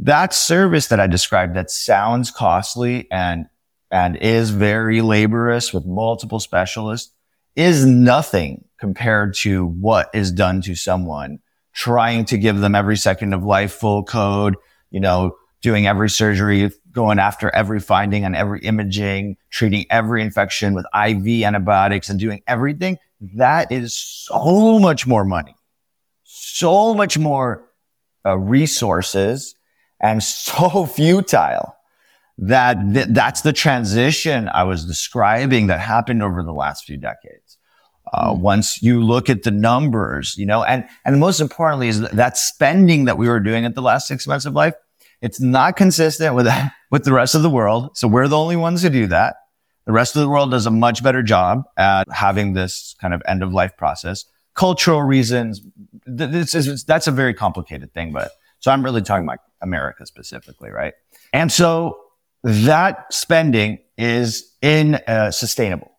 that 0.00 0.34
service 0.34 0.88
that 0.88 1.00
I 1.00 1.06
described 1.06 1.54
that 1.54 1.70
sounds 1.70 2.30
costly 2.30 3.06
and, 3.10 3.46
and 3.90 4.16
is 4.16 4.50
very 4.50 5.00
laborious 5.00 5.72
with 5.72 5.86
multiple 5.86 6.40
specialists 6.40 7.12
is 7.58 7.84
nothing 7.84 8.64
compared 8.78 9.34
to 9.34 9.66
what 9.66 10.08
is 10.14 10.30
done 10.30 10.62
to 10.62 10.76
someone 10.76 11.40
trying 11.72 12.24
to 12.24 12.38
give 12.38 12.60
them 12.60 12.76
every 12.76 12.96
second 12.96 13.34
of 13.34 13.42
life 13.42 13.72
full 13.72 14.04
code, 14.04 14.54
you 14.90 15.00
know, 15.00 15.36
doing 15.60 15.88
every 15.88 16.08
surgery, 16.08 16.70
going 16.92 17.18
after 17.18 17.50
every 17.50 17.80
finding 17.80 18.24
and 18.24 18.36
every 18.36 18.60
imaging, 18.60 19.36
treating 19.50 19.84
every 19.90 20.22
infection 20.22 20.72
with 20.72 20.86
IV 20.94 21.44
antibiotics 21.44 22.08
and 22.08 22.20
doing 22.20 22.42
everything. 22.46 22.96
That 23.34 23.72
is 23.72 23.92
so 23.92 24.78
much 24.78 25.04
more 25.04 25.24
money, 25.24 25.56
so 26.22 26.94
much 26.94 27.18
more 27.18 27.64
uh, 28.24 28.38
resources 28.38 29.56
and 30.00 30.22
so 30.22 30.86
futile 30.94 31.74
that 32.38 32.78
th- 32.94 33.08
that's 33.10 33.42
the 33.42 33.52
transition 33.52 34.48
I 34.48 34.62
was 34.64 34.84
describing 34.84 35.66
that 35.66 35.80
happened 35.80 36.22
over 36.22 36.42
the 36.42 36.52
last 36.52 36.84
few 36.84 36.96
decades. 36.96 37.58
Uh, 38.12 38.32
mm. 38.32 38.38
Once 38.38 38.82
you 38.82 39.02
look 39.02 39.28
at 39.28 39.42
the 39.42 39.50
numbers, 39.50 40.36
you 40.38 40.46
know, 40.46 40.62
and, 40.62 40.88
and 41.04 41.18
most 41.18 41.40
importantly 41.40 41.88
is 41.88 42.00
that 42.00 42.36
spending 42.36 43.04
that 43.06 43.18
we 43.18 43.28
were 43.28 43.40
doing 43.40 43.64
at 43.64 43.74
the 43.74 43.82
last 43.82 44.06
six 44.06 44.26
months 44.26 44.46
of 44.46 44.54
life, 44.54 44.74
it's 45.20 45.40
not 45.40 45.76
consistent 45.76 46.34
with, 46.34 46.48
with 46.90 47.04
the 47.04 47.12
rest 47.12 47.34
of 47.34 47.42
the 47.42 47.50
world. 47.50 47.96
So 47.96 48.06
we're 48.06 48.28
the 48.28 48.38
only 48.38 48.56
ones 48.56 48.82
who 48.82 48.88
do 48.88 49.08
that. 49.08 49.36
The 49.86 49.92
rest 49.92 50.14
of 50.14 50.22
the 50.22 50.28
world 50.28 50.50
does 50.50 50.66
a 50.66 50.70
much 50.70 51.02
better 51.02 51.22
job 51.22 51.64
at 51.76 52.04
having 52.12 52.52
this 52.52 52.94
kind 53.00 53.14
of 53.14 53.22
end 53.26 53.42
of 53.42 53.52
life 53.52 53.76
process. 53.76 54.26
Cultural 54.54 55.02
reasons, 55.02 55.62
this 56.04 56.54
is, 56.54 56.84
that's 56.84 57.06
a 57.06 57.12
very 57.12 57.32
complicated 57.32 57.92
thing, 57.94 58.12
but 58.12 58.32
so 58.60 58.70
I'm 58.70 58.84
really 58.84 59.02
talking 59.02 59.24
about 59.24 59.38
America 59.62 60.04
specifically, 60.04 60.70
right? 60.70 60.94
And 61.32 61.50
so 61.50 61.98
that 62.42 63.12
spending 63.12 63.78
is 63.96 64.54
in 64.62 64.94
uh, 64.94 65.30
sustainable. 65.30 65.92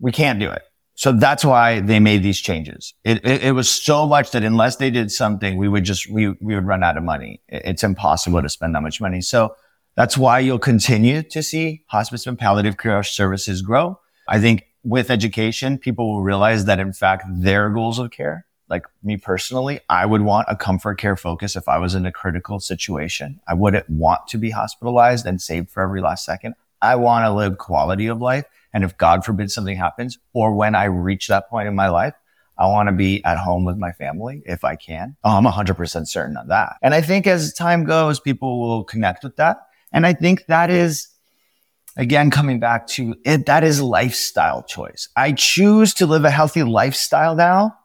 We 0.00 0.12
can't 0.12 0.38
do 0.38 0.50
it. 0.50 0.62
So 0.94 1.12
that's 1.12 1.44
why 1.44 1.78
they 1.78 2.00
made 2.00 2.24
these 2.24 2.40
changes. 2.40 2.92
It, 3.04 3.24
it, 3.24 3.44
it, 3.44 3.52
was 3.52 3.70
so 3.70 4.04
much 4.04 4.32
that 4.32 4.42
unless 4.42 4.76
they 4.76 4.90
did 4.90 5.12
something, 5.12 5.56
we 5.56 5.68
would 5.68 5.84
just, 5.84 6.10
we, 6.10 6.30
we 6.40 6.56
would 6.56 6.66
run 6.66 6.82
out 6.82 6.96
of 6.96 7.04
money. 7.04 7.40
It's 7.48 7.84
impossible 7.84 8.42
to 8.42 8.48
spend 8.48 8.74
that 8.74 8.82
much 8.82 9.00
money. 9.00 9.20
So 9.20 9.54
that's 9.94 10.18
why 10.18 10.40
you'll 10.40 10.58
continue 10.58 11.22
to 11.22 11.40
see 11.40 11.84
hospice 11.86 12.26
and 12.26 12.36
palliative 12.36 12.78
care 12.78 13.00
services 13.04 13.62
grow. 13.62 14.00
I 14.26 14.40
think 14.40 14.64
with 14.82 15.08
education, 15.08 15.78
people 15.78 16.12
will 16.12 16.22
realize 16.22 16.64
that 16.64 16.80
in 16.80 16.92
fact, 16.92 17.26
their 17.28 17.70
goals 17.70 18.00
of 18.00 18.10
care 18.10 18.46
like 18.68 18.86
me 19.02 19.16
personally, 19.16 19.80
I 19.88 20.06
would 20.06 20.22
want 20.22 20.48
a 20.50 20.56
comfort 20.56 20.98
care 20.98 21.16
focus 21.16 21.56
if 21.56 21.68
I 21.68 21.78
was 21.78 21.94
in 21.94 22.06
a 22.06 22.12
critical 22.12 22.60
situation. 22.60 23.40
I 23.48 23.54
wouldn't 23.54 23.88
want 23.88 24.28
to 24.28 24.38
be 24.38 24.50
hospitalized 24.50 25.26
and 25.26 25.40
saved 25.40 25.70
for 25.70 25.82
every 25.82 26.00
last 26.00 26.24
second. 26.24 26.54
I 26.82 26.96
want 26.96 27.24
to 27.24 27.32
live 27.32 27.58
quality 27.58 28.06
of 28.06 28.20
life. 28.20 28.44
And 28.72 28.84
if 28.84 28.96
God 28.96 29.24
forbid 29.24 29.50
something 29.50 29.76
happens 29.76 30.18
or 30.32 30.54
when 30.54 30.74
I 30.74 30.84
reach 30.84 31.28
that 31.28 31.48
point 31.48 31.68
in 31.68 31.74
my 31.74 31.88
life, 31.88 32.14
I 32.58 32.66
want 32.66 32.88
to 32.88 32.92
be 32.92 33.24
at 33.24 33.38
home 33.38 33.64
with 33.64 33.78
my 33.78 33.92
family 33.92 34.42
if 34.44 34.64
I 34.64 34.76
can. 34.76 35.16
Oh, 35.24 35.30
I'm 35.30 35.44
100% 35.44 36.08
certain 36.08 36.36
on 36.36 36.48
that. 36.48 36.76
And 36.82 36.92
I 36.92 37.00
think 37.00 37.26
as 37.26 37.54
time 37.54 37.84
goes, 37.84 38.20
people 38.20 38.60
will 38.60 38.84
connect 38.84 39.22
with 39.22 39.36
that. 39.36 39.58
And 39.92 40.04
I 40.04 40.12
think 40.12 40.46
that 40.46 40.68
is, 40.68 41.08
again, 41.96 42.30
coming 42.30 42.58
back 42.58 42.86
to 42.88 43.14
it, 43.24 43.46
that 43.46 43.62
is 43.62 43.80
lifestyle 43.80 44.62
choice. 44.64 45.08
I 45.16 45.32
choose 45.32 45.94
to 45.94 46.06
live 46.06 46.24
a 46.24 46.30
healthy 46.30 46.64
lifestyle 46.64 47.36
now 47.36 47.77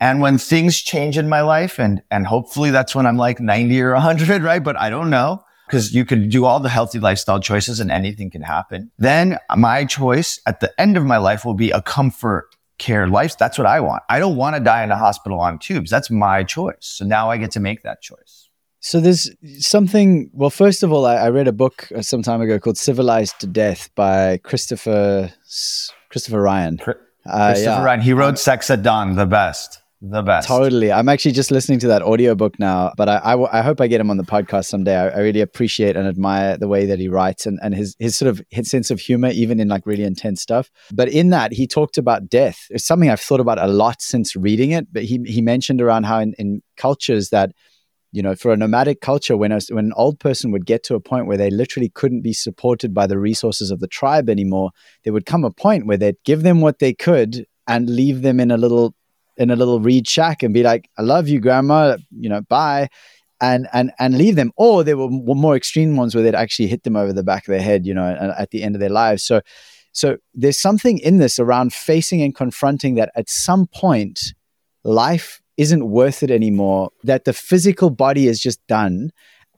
and 0.00 0.20
when 0.22 0.38
things 0.38 0.80
change 0.80 1.18
in 1.18 1.28
my 1.28 1.42
life 1.42 1.78
and, 1.78 2.02
and 2.10 2.26
hopefully 2.26 2.70
that's 2.70 2.94
when 2.94 3.06
I'm 3.06 3.18
like 3.18 3.38
90 3.38 3.80
or 3.82 3.92
100, 3.92 4.42
right? 4.42 4.64
But 4.64 4.78
I 4.78 4.88
don't 4.88 5.10
know 5.10 5.44
because 5.66 5.94
you 5.94 6.04
can 6.04 6.28
do 6.28 6.46
all 6.46 6.58
the 6.58 6.68
healthy 6.68 6.98
lifestyle 6.98 7.38
choices 7.38 7.78
and 7.78 7.90
anything 7.90 8.30
can 8.30 8.42
happen. 8.42 8.90
Then 8.98 9.38
my 9.56 9.84
choice 9.84 10.40
at 10.46 10.60
the 10.60 10.72
end 10.80 10.96
of 10.96 11.04
my 11.04 11.18
life 11.18 11.44
will 11.44 11.54
be 11.54 11.70
a 11.70 11.82
comfort 11.82 12.48
care 12.78 13.06
life. 13.06 13.36
That's 13.38 13.58
what 13.58 13.66
I 13.66 13.80
want. 13.80 14.02
I 14.08 14.18
don't 14.18 14.36
want 14.36 14.56
to 14.56 14.60
die 14.60 14.82
in 14.82 14.90
a 14.90 14.96
hospital 14.96 15.38
on 15.38 15.58
tubes. 15.58 15.90
That's 15.90 16.10
my 16.10 16.42
choice. 16.42 16.78
So 16.80 17.04
now 17.04 17.30
I 17.30 17.36
get 17.36 17.50
to 17.52 17.60
make 17.60 17.82
that 17.82 18.00
choice. 18.00 18.48
So 18.80 18.98
there's 18.98 19.30
something. 19.58 20.30
Well, 20.32 20.48
first 20.48 20.82
of 20.82 20.90
all, 20.90 21.04
I, 21.04 21.16
I 21.16 21.28
read 21.28 21.46
a 21.46 21.52
book 21.52 21.92
uh, 21.94 22.00
some 22.00 22.22
time 22.22 22.40
ago 22.40 22.58
called 22.58 22.78
"Civilized 22.78 23.38
to 23.40 23.46
Death" 23.46 23.90
by 23.94 24.38
Christopher 24.38 25.30
Christopher 26.08 26.40
Ryan. 26.40 26.80
Uh, 26.80 27.48
Christopher 27.48 27.62
yeah. 27.62 27.84
Ryan. 27.84 28.00
He 28.00 28.14
wrote 28.14 28.38
"Sex 28.38 28.70
at 28.70 28.82
Dawn," 28.82 29.16
the 29.16 29.26
best 29.26 29.79
the 30.02 30.22
best. 30.22 30.48
Totally. 30.48 30.90
I'm 30.90 31.10
actually 31.10 31.32
just 31.32 31.50
listening 31.50 31.78
to 31.80 31.88
that 31.88 32.00
audiobook 32.00 32.58
now, 32.58 32.92
but 32.96 33.08
I, 33.08 33.16
I, 33.16 33.58
I, 33.58 33.62
hope 33.62 33.82
I 33.82 33.86
get 33.86 34.00
him 34.00 34.10
on 34.10 34.16
the 34.16 34.22
podcast 34.22 34.64
someday. 34.64 34.96
I, 34.96 35.08
I, 35.08 35.18
really 35.18 35.42
appreciate 35.42 35.94
and 35.94 36.08
admire 36.08 36.56
the 36.56 36.68
way 36.68 36.86
that 36.86 36.98
he 36.98 37.08
writes 37.08 37.44
and, 37.44 37.58
and 37.62 37.74
his, 37.74 37.96
his 37.98 38.16
sort 38.16 38.30
of 38.30 38.40
his 38.48 38.70
sense 38.70 38.90
of 38.90 38.98
humor, 38.98 39.28
even 39.28 39.60
in 39.60 39.68
like 39.68 39.84
really 39.84 40.04
intense 40.04 40.40
stuff. 40.40 40.70
But 40.90 41.10
in 41.10 41.28
that, 41.30 41.52
he 41.52 41.66
talked 41.66 41.98
about 41.98 42.30
death. 42.30 42.66
It's 42.70 42.86
something 42.86 43.10
I've 43.10 43.20
thought 43.20 43.40
about 43.40 43.58
a 43.58 43.66
lot 43.66 44.00
since 44.00 44.34
reading 44.34 44.70
it. 44.70 44.90
But 44.90 45.04
he, 45.04 45.20
he 45.26 45.42
mentioned 45.42 45.82
around 45.82 46.04
how 46.04 46.20
in, 46.20 46.32
in 46.38 46.62
cultures 46.78 47.28
that, 47.28 47.52
you 48.10 48.22
know, 48.22 48.34
for 48.34 48.52
a 48.52 48.56
nomadic 48.56 49.02
culture, 49.02 49.36
when, 49.36 49.52
a, 49.52 49.60
when 49.68 49.84
an 49.84 49.92
old 49.96 50.18
person 50.18 50.50
would 50.50 50.64
get 50.64 50.82
to 50.84 50.94
a 50.94 51.00
point 51.00 51.26
where 51.26 51.36
they 51.36 51.50
literally 51.50 51.90
couldn't 51.90 52.22
be 52.22 52.32
supported 52.32 52.94
by 52.94 53.06
the 53.06 53.18
resources 53.18 53.70
of 53.70 53.80
the 53.80 53.86
tribe 53.86 54.30
anymore, 54.30 54.70
there 55.04 55.12
would 55.12 55.26
come 55.26 55.44
a 55.44 55.50
point 55.50 55.86
where 55.86 55.98
they'd 55.98 56.16
give 56.24 56.42
them 56.42 56.62
what 56.62 56.78
they 56.78 56.94
could 56.94 57.44
and 57.68 57.90
leave 57.90 58.22
them 58.22 58.40
in 58.40 58.50
a 58.50 58.56
little 58.56 58.94
in 59.40 59.50
a 59.50 59.56
little 59.56 59.80
reed 59.80 60.06
shack 60.06 60.42
and 60.42 60.54
be 60.54 60.62
like, 60.62 60.88
"I 60.98 61.02
love 61.02 61.26
you, 61.26 61.40
grandma," 61.40 61.96
you 62.10 62.28
know, 62.28 62.42
bye, 62.42 62.88
and 63.40 63.66
and 63.72 63.90
and 63.98 64.16
leave 64.16 64.36
them. 64.36 64.52
Or 64.56 64.84
there 64.84 64.96
were 64.96 65.08
more 65.08 65.56
extreme 65.56 65.96
ones 65.96 66.14
where 66.14 66.22
they'd 66.22 66.34
actually 66.34 66.68
hit 66.68 66.84
them 66.84 66.94
over 66.94 67.12
the 67.12 67.24
back 67.24 67.48
of 67.48 67.52
their 67.52 67.62
head, 67.62 67.86
you 67.86 67.94
know, 67.94 68.34
at 68.38 68.50
the 68.50 68.62
end 68.62 68.76
of 68.76 68.80
their 68.80 68.90
lives. 68.90 69.24
So, 69.24 69.40
so 69.92 70.18
there's 70.34 70.60
something 70.60 70.98
in 70.98 71.18
this 71.18 71.38
around 71.38 71.72
facing 71.72 72.22
and 72.22 72.34
confronting 72.34 72.94
that 72.96 73.10
at 73.16 73.28
some 73.28 73.66
point, 73.66 74.34
life 74.84 75.40
isn't 75.56 75.88
worth 75.88 76.22
it 76.22 76.30
anymore. 76.30 76.90
That 77.02 77.24
the 77.24 77.32
physical 77.32 77.90
body 77.90 78.28
is 78.28 78.40
just 78.40 78.64
done. 78.66 79.10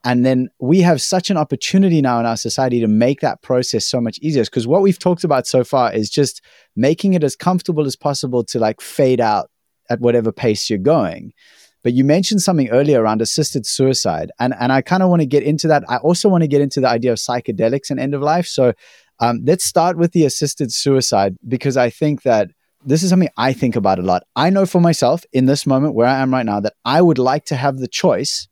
And 0.05 0.27
then 0.27 0.49
we 0.59 0.81
have 0.81 1.01
such 1.01 1.31
an 1.31 1.37
opportunity 1.37 2.03
now 2.03 2.19
in 2.19 2.27
our 2.27 2.37
society 2.37 2.81
to 2.81 2.89
make 2.89 3.21
that 3.21 3.41
process 3.41 3.85
so 3.85 4.01
much 4.01 4.19
easier. 4.19 4.43
Because 4.43 4.67
what 4.67 4.83
we've 4.83 4.99
talked 4.99 5.23
about 5.23 5.47
so 5.47 5.63
far 5.63 5.93
is 5.93 6.11
just 6.11 6.43
making 6.75 7.15
it 7.15 7.23
as 7.23 7.37
comfortable 7.37 7.87
as 7.87 7.95
possible 7.95 8.43
to 8.45 8.59
like 8.59 8.81
fade 8.81 9.21
out 9.21 9.52
at 9.91 10.01
whatever 10.01 10.33
pace 10.33 10.69
you're 10.71 10.79
going. 10.79 11.33
But 11.83 11.95
you 11.95 12.05
mentioned 12.05 12.43
something 12.43 12.71
earlier 12.71 13.03
around 13.03 13.23
assisted 13.23 13.67
suicide, 13.67 14.31
and 14.39 14.55
and 14.59 14.73
I 14.73 14.83
kind 14.83 15.03
of 15.03 15.09
want 15.09 15.21
to 15.21 15.27
get 15.27 15.43
into 15.43 15.69
that. 15.69 15.83
I 15.89 15.97
also 15.97 16.29
want 16.29 16.43
to 16.43 16.49
get 16.49 16.61
into 16.61 16.81
the 16.81 16.89
idea 16.89 17.13
of 17.13 17.19
psychedelics 17.19 17.91
and 17.91 17.99
end 17.99 18.15
of 18.15 18.23
life. 18.23 18.47
So 18.47 18.73
um, 19.19 19.41
let's 19.45 19.65
start 19.65 19.97
with 19.97 20.13
the 20.13 20.25
assisted 20.25 20.73
suicide 20.73 21.37
because 21.47 21.77
I 21.77 21.91
think 21.91 22.23
that 22.23 22.51
this 22.85 23.03
is 23.03 23.11
something 23.11 23.29
I 23.37 23.53
think 23.53 23.77
about 23.77 23.99
a 23.99 24.03
lot. 24.03 24.25
I 24.35 24.51
know 24.51 24.67
for 24.67 24.81
myself 24.81 25.25
in 25.33 25.47
this 25.47 25.67
moment 25.67 25.95
where 25.95 26.07
I 26.07 26.21
am 26.21 26.33
right 26.33 26.47
now 26.47 26.61
that 26.61 26.75
I 26.85 27.01
would 27.01 27.19
like 27.19 27.45
to 27.47 27.57
have 27.57 27.79
the 27.79 27.89
choice 27.89 28.49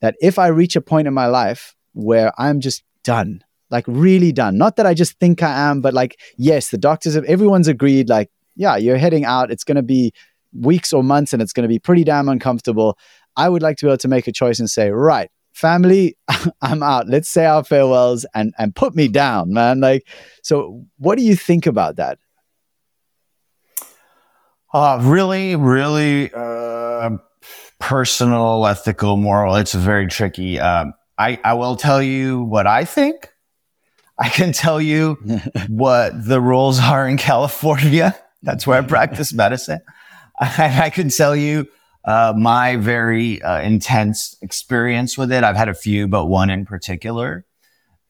that 0.00 0.14
if 0.20 0.38
I 0.38 0.48
reach 0.48 0.76
a 0.76 0.80
point 0.80 1.08
in 1.08 1.14
my 1.14 1.26
life 1.26 1.74
where 1.92 2.32
I'm 2.38 2.60
just 2.60 2.82
done, 3.04 3.42
like 3.70 3.84
really 3.86 4.32
done, 4.32 4.56
not 4.56 4.76
that 4.76 4.86
I 4.86 4.94
just 4.94 5.18
think 5.18 5.42
I 5.42 5.70
am, 5.70 5.80
but 5.80 5.92
like, 5.92 6.18
yes, 6.36 6.70
the 6.70 6.78
doctors 6.78 7.14
have, 7.14 7.24
everyone's 7.24 7.68
agreed, 7.68 8.08
like, 8.08 8.30
yeah, 8.56 8.76
you're 8.76 8.96
heading 8.96 9.24
out. 9.24 9.50
It's 9.50 9.64
going 9.64 9.76
to 9.76 9.82
be 9.82 10.12
weeks 10.52 10.92
or 10.92 11.02
months 11.02 11.32
and 11.32 11.42
it's 11.42 11.52
going 11.52 11.62
to 11.62 11.68
be 11.68 11.78
pretty 11.78 12.04
damn 12.04 12.28
uncomfortable. 12.28 12.98
I 13.36 13.48
would 13.48 13.62
like 13.62 13.76
to 13.78 13.86
be 13.86 13.90
able 13.90 13.98
to 13.98 14.08
make 14.08 14.26
a 14.26 14.32
choice 14.32 14.58
and 14.58 14.68
say, 14.68 14.90
right, 14.90 15.30
family, 15.52 16.16
I'm 16.62 16.82
out. 16.82 17.08
Let's 17.08 17.28
say 17.28 17.46
our 17.46 17.64
farewells 17.64 18.26
and 18.34 18.54
and 18.58 18.74
put 18.74 18.94
me 18.94 19.08
down, 19.08 19.52
man. 19.52 19.80
Like, 19.80 20.06
so 20.42 20.84
what 20.98 21.18
do 21.18 21.24
you 21.24 21.36
think 21.36 21.66
about 21.66 21.96
that? 21.96 22.18
Uh, 24.72 24.98
really, 25.02 25.56
really 25.56 26.30
uh, 26.34 27.10
personal, 27.78 28.66
ethical, 28.66 29.16
moral. 29.16 29.56
It's 29.56 29.72
very 29.72 30.06
tricky. 30.08 30.60
Um, 30.60 30.92
I, 31.16 31.40
I 31.42 31.54
will 31.54 31.76
tell 31.76 32.02
you 32.02 32.42
what 32.42 32.66
I 32.66 32.84
think. 32.84 33.30
I 34.18 34.28
can 34.28 34.52
tell 34.52 34.80
you 34.80 35.14
what 35.68 36.12
the 36.26 36.40
rules 36.40 36.80
are 36.80 37.08
in 37.08 37.16
California. 37.16 38.16
That's 38.42 38.66
where 38.66 38.78
I 38.78 38.86
practice 38.86 39.32
medicine. 39.32 39.80
I, 40.40 40.82
I 40.84 40.90
can 40.90 41.08
tell 41.08 41.34
you 41.34 41.66
uh, 42.04 42.32
my 42.36 42.76
very 42.76 43.42
uh, 43.42 43.60
intense 43.60 44.36
experience 44.40 45.18
with 45.18 45.32
it. 45.32 45.42
I've 45.44 45.56
had 45.56 45.68
a 45.68 45.74
few, 45.74 46.06
but 46.06 46.26
one 46.26 46.48
in 46.48 46.64
particular. 46.64 47.44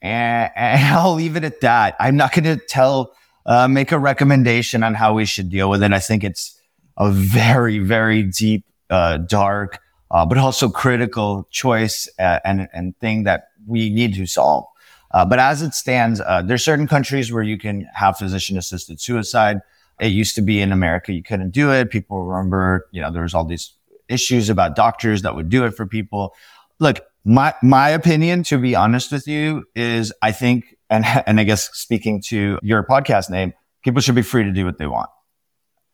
And, 0.03 0.51
and 0.57 0.95
I'll 0.95 1.15
leave 1.15 1.37
it 1.37 1.45
at 1.45 1.61
that. 1.63 1.97
I'm 1.99 2.17
not 2.17 2.33
going 2.33 2.45
to 2.45 2.57
tell, 2.57 3.15
uh, 3.47 3.67
make 3.67 3.93
a 3.93 3.99
recommendation 3.99 4.83
on 4.83 4.95
how 4.95 5.15
we 5.15 5.25
should 5.25 5.49
deal 5.49 5.71
with 5.71 5.83
it. 5.83 5.93
I 5.93 6.01
think 6.01 6.23
it's 6.23 6.61
a 6.97 7.11
very, 7.11 7.79
very 7.79 8.23
deep, 8.25 8.65
uh, 8.91 9.19
dark, 9.19 9.81
uh, 10.11 10.27
but 10.27 10.37
also 10.39 10.69
critical 10.69 11.49
choice 11.51 12.09
uh, 12.19 12.41
and, 12.45 12.69
and 12.73 12.97
thing 12.99 13.25
that 13.25 13.49
we 13.67 13.91
need 13.91 14.15
to 14.15 14.27
solve. 14.27 14.65
But 15.13 15.39
as 15.39 15.63
it 15.63 15.75
stands, 15.75 16.21
there's 16.45 16.63
certain 16.63 16.87
countries 16.87 17.33
where 17.33 17.43
you 17.43 17.59
can 17.59 17.89
have 17.95 18.19
physician 18.19 18.59
assisted 18.59 19.01
suicide. 19.01 19.61
It 20.01 20.09
used 20.09 20.35
to 20.37 20.43
be 20.43 20.61
in 20.61 20.73
America, 20.73 21.13
you 21.13 21.23
couldn't 21.23 21.51
do 21.51 21.73
it. 21.73 21.91
People 21.91 22.23
remember, 22.25 22.87
you 22.93 23.01
know, 23.01 23.11
there 23.11 23.23
was 23.23 23.35
all 23.35 23.45
these 23.45 23.75
issues 24.09 24.49
about 24.49 24.77
doctors 24.77 25.23
that 25.23 25.35
would 25.35 25.49
do 25.49 25.65
it 25.65 25.73
for 25.73 25.87
people. 25.87 26.35
Look, 26.79 27.01
my, 27.25 27.55
my 27.63 27.91
opinion, 27.91 28.43
to 28.45 28.59
be 28.59 28.75
honest 28.75 29.13
with 29.13 29.27
you, 29.27 29.65
is 29.75 30.13
I 30.23 30.33
think, 30.33 30.77
and, 30.89 31.05
and 31.27 31.41
I 31.41 31.45
guess 31.45 31.71
speaking 31.73 32.23
to 32.29 32.59
your 32.63 32.85
podcast 32.85 33.31
name, 33.31 33.53
people 33.83 34.01
should 34.01 34.15
be 34.15 34.23
free 34.23 34.45
to 34.45 34.53
do 34.53 34.65
what 34.65 34.79
they 34.79 34.87
want. 34.87 35.11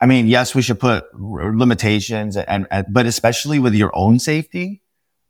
I 0.01 0.07
mean, 0.07 0.27
yes, 0.27 0.55
we 0.55 0.63
should 0.63 0.81
put 0.81 1.05
limitations 1.15 2.37
and, 2.37 2.67
and 2.71 2.87
but 2.91 3.07
especially 3.07 3.59
with 3.59 3.75
your 3.75 3.91
own 3.95 4.19
safety. 4.19 4.83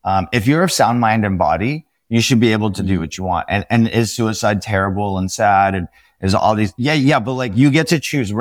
Um, 0.04 0.26
if 0.32 0.46
you're 0.46 0.62
of 0.62 0.72
sound 0.72 1.00
mind 1.00 1.24
and 1.24 1.38
body, 1.38 1.86
you 2.08 2.20
should 2.20 2.40
be 2.40 2.52
able 2.52 2.70
to 2.72 2.82
do 2.82 3.00
what 3.00 3.16
you 3.16 3.24
want. 3.24 3.46
And, 3.48 3.64
and 3.70 3.88
is 3.88 4.14
suicide 4.14 4.62
terrible 4.62 5.18
and 5.18 5.30
sad? 5.30 5.74
And 5.74 5.88
is 6.24 6.34
all 6.34 6.54
these, 6.54 6.72
yeah, 6.76 6.94
yeah, 6.94 7.20
but 7.20 7.34
like 7.34 7.54
you 7.54 7.70
get 7.70 7.86
to 7.88 8.00
choose. 8.00 8.32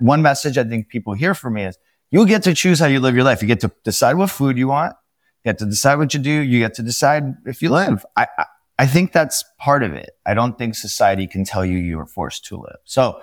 One 0.00 0.22
message 0.22 0.56
I 0.56 0.64
think 0.64 0.88
people 0.88 1.12
hear 1.12 1.34
from 1.34 1.54
me 1.54 1.64
is 1.64 1.78
you 2.10 2.26
get 2.26 2.42
to 2.44 2.54
choose 2.54 2.78
how 2.78 2.86
you 2.86 2.98
live 2.98 3.14
your 3.14 3.24
life. 3.24 3.42
You 3.42 3.48
get 3.48 3.60
to 3.60 3.70
decide 3.84 4.14
what 4.14 4.30
food 4.30 4.56
you 4.56 4.68
want. 4.68 4.94
You 5.44 5.50
get 5.50 5.58
to 5.58 5.66
decide 5.66 5.96
what 5.96 6.14
you 6.14 6.20
do. 6.20 6.30
You 6.30 6.60
get 6.60 6.74
to 6.74 6.82
decide 6.82 7.34
if 7.44 7.60
you 7.60 7.68
live. 7.68 8.06
I, 8.16 8.26
I, 8.38 8.44
I 8.78 8.86
think 8.86 9.12
that's 9.12 9.44
part 9.58 9.82
of 9.82 9.92
it. 9.92 10.10
I 10.24 10.34
don't 10.34 10.56
think 10.56 10.74
society 10.74 11.26
can 11.26 11.44
tell 11.44 11.64
you 11.64 11.78
you 11.78 11.98
are 12.00 12.06
forced 12.06 12.46
to 12.46 12.56
live. 12.56 12.78
So 12.84 13.20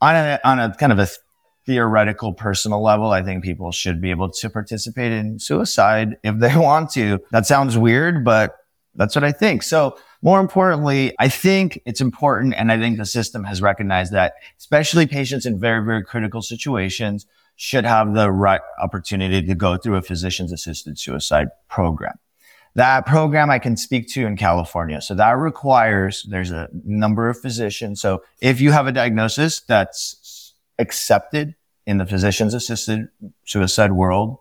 on 0.00 0.14
a, 0.14 0.40
on 0.44 0.58
a 0.60 0.74
kind 0.74 0.92
of 0.92 0.98
a 0.98 1.08
theoretical 1.64 2.34
personal 2.34 2.82
level, 2.82 3.10
I 3.10 3.22
think 3.22 3.44
people 3.44 3.72
should 3.72 4.00
be 4.00 4.10
able 4.10 4.30
to 4.30 4.50
participate 4.50 5.12
in 5.12 5.38
suicide 5.38 6.16
if 6.22 6.38
they 6.38 6.54
want 6.56 6.90
to. 6.92 7.20
That 7.30 7.46
sounds 7.46 7.78
weird, 7.78 8.24
but 8.24 8.56
that's 8.94 9.14
what 9.14 9.24
I 9.24 9.32
think. 9.32 9.62
So 9.62 9.96
more 10.22 10.40
importantly, 10.40 11.14
I 11.18 11.28
think 11.28 11.80
it's 11.84 12.00
important. 12.00 12.54
And 12.54 12.72
I 12.72 12.78
think 12.78 12.98
the 12.98 13.06
system 13.06 13.44
has 13.44 13.62
recognized 13.62 14.12
that, 14.12 14.34
especially 14.58 15.06
patients 15.06 15.46
in 15.46 15.60
very, 15.60 15.84
very 15.84 16.04
critical 16.04 16.42
situations 16.42 17.26
should 17.56 17.84
have 17.84 18.14
the 18.14 18.30
right 18.30 18.60
opportunity 18.80 19.42
to 19.42 19.54
go 19.54 19.76
through 19.76 19.96
a 19.96 20.02
physician's 20.02 20.52
assisted 20.52 20.98
suicide 20.98 21.48
program. 21.68 22.18
That 22.74 23.06
program 23.06 23.50
I 23.50 23.58
can 23.58 23.76
speak 23.76 24.08
to 24.10 24.26
in 24.26 24.36
California. 24.36 25.00
So 25.00 25.14
that 25.14 25.32
requires 25.32 26.24
there's 26.28 26.52
a 26.52 26.68
number 26.84 27.28
of 27.28 27.40
physicians. 27.40 28.00
So 28.00 28.22
if 28.40 28.60
you 28.60 28.70
have 28.70 28.86
a 28.86 28.92
diagnosis 28.92 29.60
that's 29.60 30.54
accepted 30.78 31.56
in 31.86 31.98
the 31.98 32.06
physician's 32.06 32.54
assisted 32.54 33.08
suicide 33.44 33.92
world, 33.92 34.38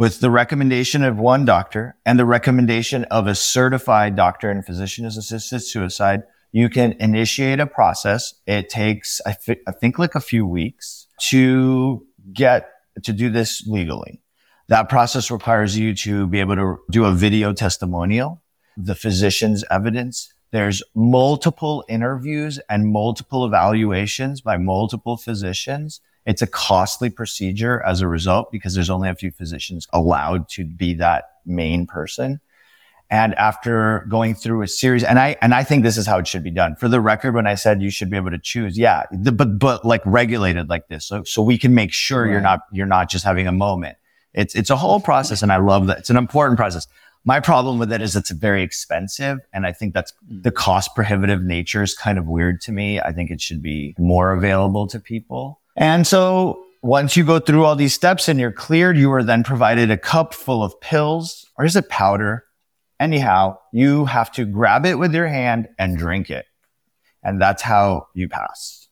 with 0.00 0.20
the 0.20 0.30
recommendation 0.30 1.04
of 1.04 1.18
one 1.18 1.44
doctor 1.44 1.94
and 2.06 2.18
the 2.18 2.24
recommendation 2.24 3.04
of 3.10 3.26
a 3.26 3.34
certified 3.34 4.16
doctor 4.16 4.50
and 4.50 4.64
physician 4.64 5.04
assisted 5.04 5.60
suicide, 5.60 6.22
you 6.52 6.70
can 6.70 6.92
initiate 6.92 7.60
a 7.60 7.66
process. 7.66 8.32
It 8.46 8.70
takes, 8.70 9.20
I, 9.26 9.36
th- 9.44 9.60
I 9.68 9.72
think 9.72 9.98
like 9.98 10.14
a 10.14 10.20
few 10.20 10.46
weeks 10.46 11.06
to 11.28 12.06
get 12.32 12.70
to 13.02 13.12
do 13.12 13.28
this 13.28 13.66
legally. 13.66 14.22
That 14.68 14.88
process 14.88 15.30
requires 15.30 15.76
you 15.76 15.94
to 15.96 16.26
be 16.26 16.40
able 16.40 16.56
to 16.56 16.78
do 16.90 17.04
a 17.04 17.12
video 17.12 17.52
testimonial, 17.52 18.40
the 18.78 18.94
physician's 18.94 19.64
evidence. 19.70 20.32
There's 20.50 20.82
multiple 20.94 21.84
interviews 21.90 22.58
and 22.70 22.90
multiple 22.90 23.44
evaluations 23.44 24.40
by 24.40 24.56
multiple 24.56 25.18
physicians 25.18 26.00
it's 26.26 26.42
a 26.42 26.46
costly 26.46 27.10
procedure 27.10 27.82
as 27.82 28.00
a 28.00 28.08
result 28.08 28.52
because 28.52 28.74
there's 28.74 28.90
only 28.90 29.08
a 29.08 29.14
few 29.14 29.30
physicians 29.30 29.88
allowed 29.92 30.48
to 30.50 30.64
be 30.64 30.94
that 30.94 31.24
main 31.46 31.86
person. 31.86 32.40
And 33.12 33.34
after 33.34 34.06
going 34.08 34.36
through 34.36 34.62
a 34.62 34.68
series, 34.68 35.02
and 35.02 35.18
I, 35.18 35.36
and 35.42 35.52
I 35.52 35.64
think 35.64 35.82
this 35.82 35.96
is 35.96 36.06
how 36.06 36.18
it 36.18 36.28
should 36.28 36.44
be 36.44 36.50
done. 36.52 36.76
For 36.76 36.88
the 36.88 37.00
record, 37.00 37.34
when 37.34 37.46
I 37.46 37.56
said 37.56 37.82
you 37.82 37.90
should 37.90 38.08
be 38.08 38.16
able 38.16 38.30
to 38.30 38.38
choose, 38.38 38.78
yeah, 38.78 39.04
the, 39.10 39.32
but, 39.32 39.58
but 39.58 39.84
like 39.84 40.02
regulated 40.04 40.68
like 40.68 40.86
this. 40.86 41.06
So, 41.06 41.24
so 41.24 41.42
we 41.42 41.58
can 41.58 41.74
make 41.74 41.92
sure 41.92 42.22
right. 42.22 42.30
you're 42.30 42.40
not, 42.40 42.60
you're 42.70 42.86
not 42.86 43.10
just 43.10 43.24
having 43.24 43.48
a 43.48 43.52
moment. 43.52 43.96
It's, 44.32 44.54
it's 44.54 44.70
a 44.70 44.76
whole 44.76 45.00
process. 45.00 45.42
And 45.42 45.50
I 45.50 45.56
love 45.56 45.88
that. 45.88 45.98
It's 45.98 46.10
an 46.10 46.16
important 46.16 46.56
process. 46.56 46.86
My 47.24 47.40
problem 47.40 47.78
with 47.78 47.92
it 47.92 48.00
is 48.00 48.14
it's 48.14 48.30
very 48.30 48.62
expensive. 48.62 49.38
And 49.52 49.66
I 49.66 49.72
think 49.72 49.92
that's 49.92 50.12
mm. 50.30 50.42
the 50.44 50.52
cost 50.52 50.94
prohibitive 50.94 51.42
nature 51.42 51.82
is 51.82 51.94
kind 51.94 52.16
of 52.16 52.26
weird 52.26 52.60
to 52.62 52.72
me. 52.72 53.00
I 53.00 53.12
think 53.12 53.30
it 53.30 53.40
should 53.40 53.60
be 53.60 53.96
more 53.98 54.32
available 54.32 54.86
to 54.86 55.00
people. 55.00 55.59
And 55.80 56.06
so 56.06 56.62
once 56.82 57.16
you 57.16 57.24
go 57.24 57.40
through 57.40 57.64
all 57.64 57.74
these 57.74 57.94
steps 57.94 58.28
and 58.28 58.38
you're 58.38 58.52
cleared, 58.52 58.98
you 58.98 59.10
are 59.12 59.24
then 59.24 59.42
provided 59.42 59.90
a 59.90 59.96
cup 59.96 60.34
full 60.34 60.62
of 60.62 60.78
pills 60.82 61.46
or 61.56 61.64
is 61.64 61.74
it 61.74 61.88
powder? 61.88 62.44
Anyhow, 63.00 63.58
you 63.72 64.04
have 64.04 64.30
to 64.32 64.44
grab 64.44 64.84
it 64.84 64.98
with 64.98 65.14
your 65.14 65.26
hand 65.26 65.68
and 65.78 65.96
drink 65.96 66.28
it. 66.28 66.44
And 67.22 67.40
that's 67.40 67.62
how 67.62 68.08
you 68.12 68.28
pass. 68.28 68.88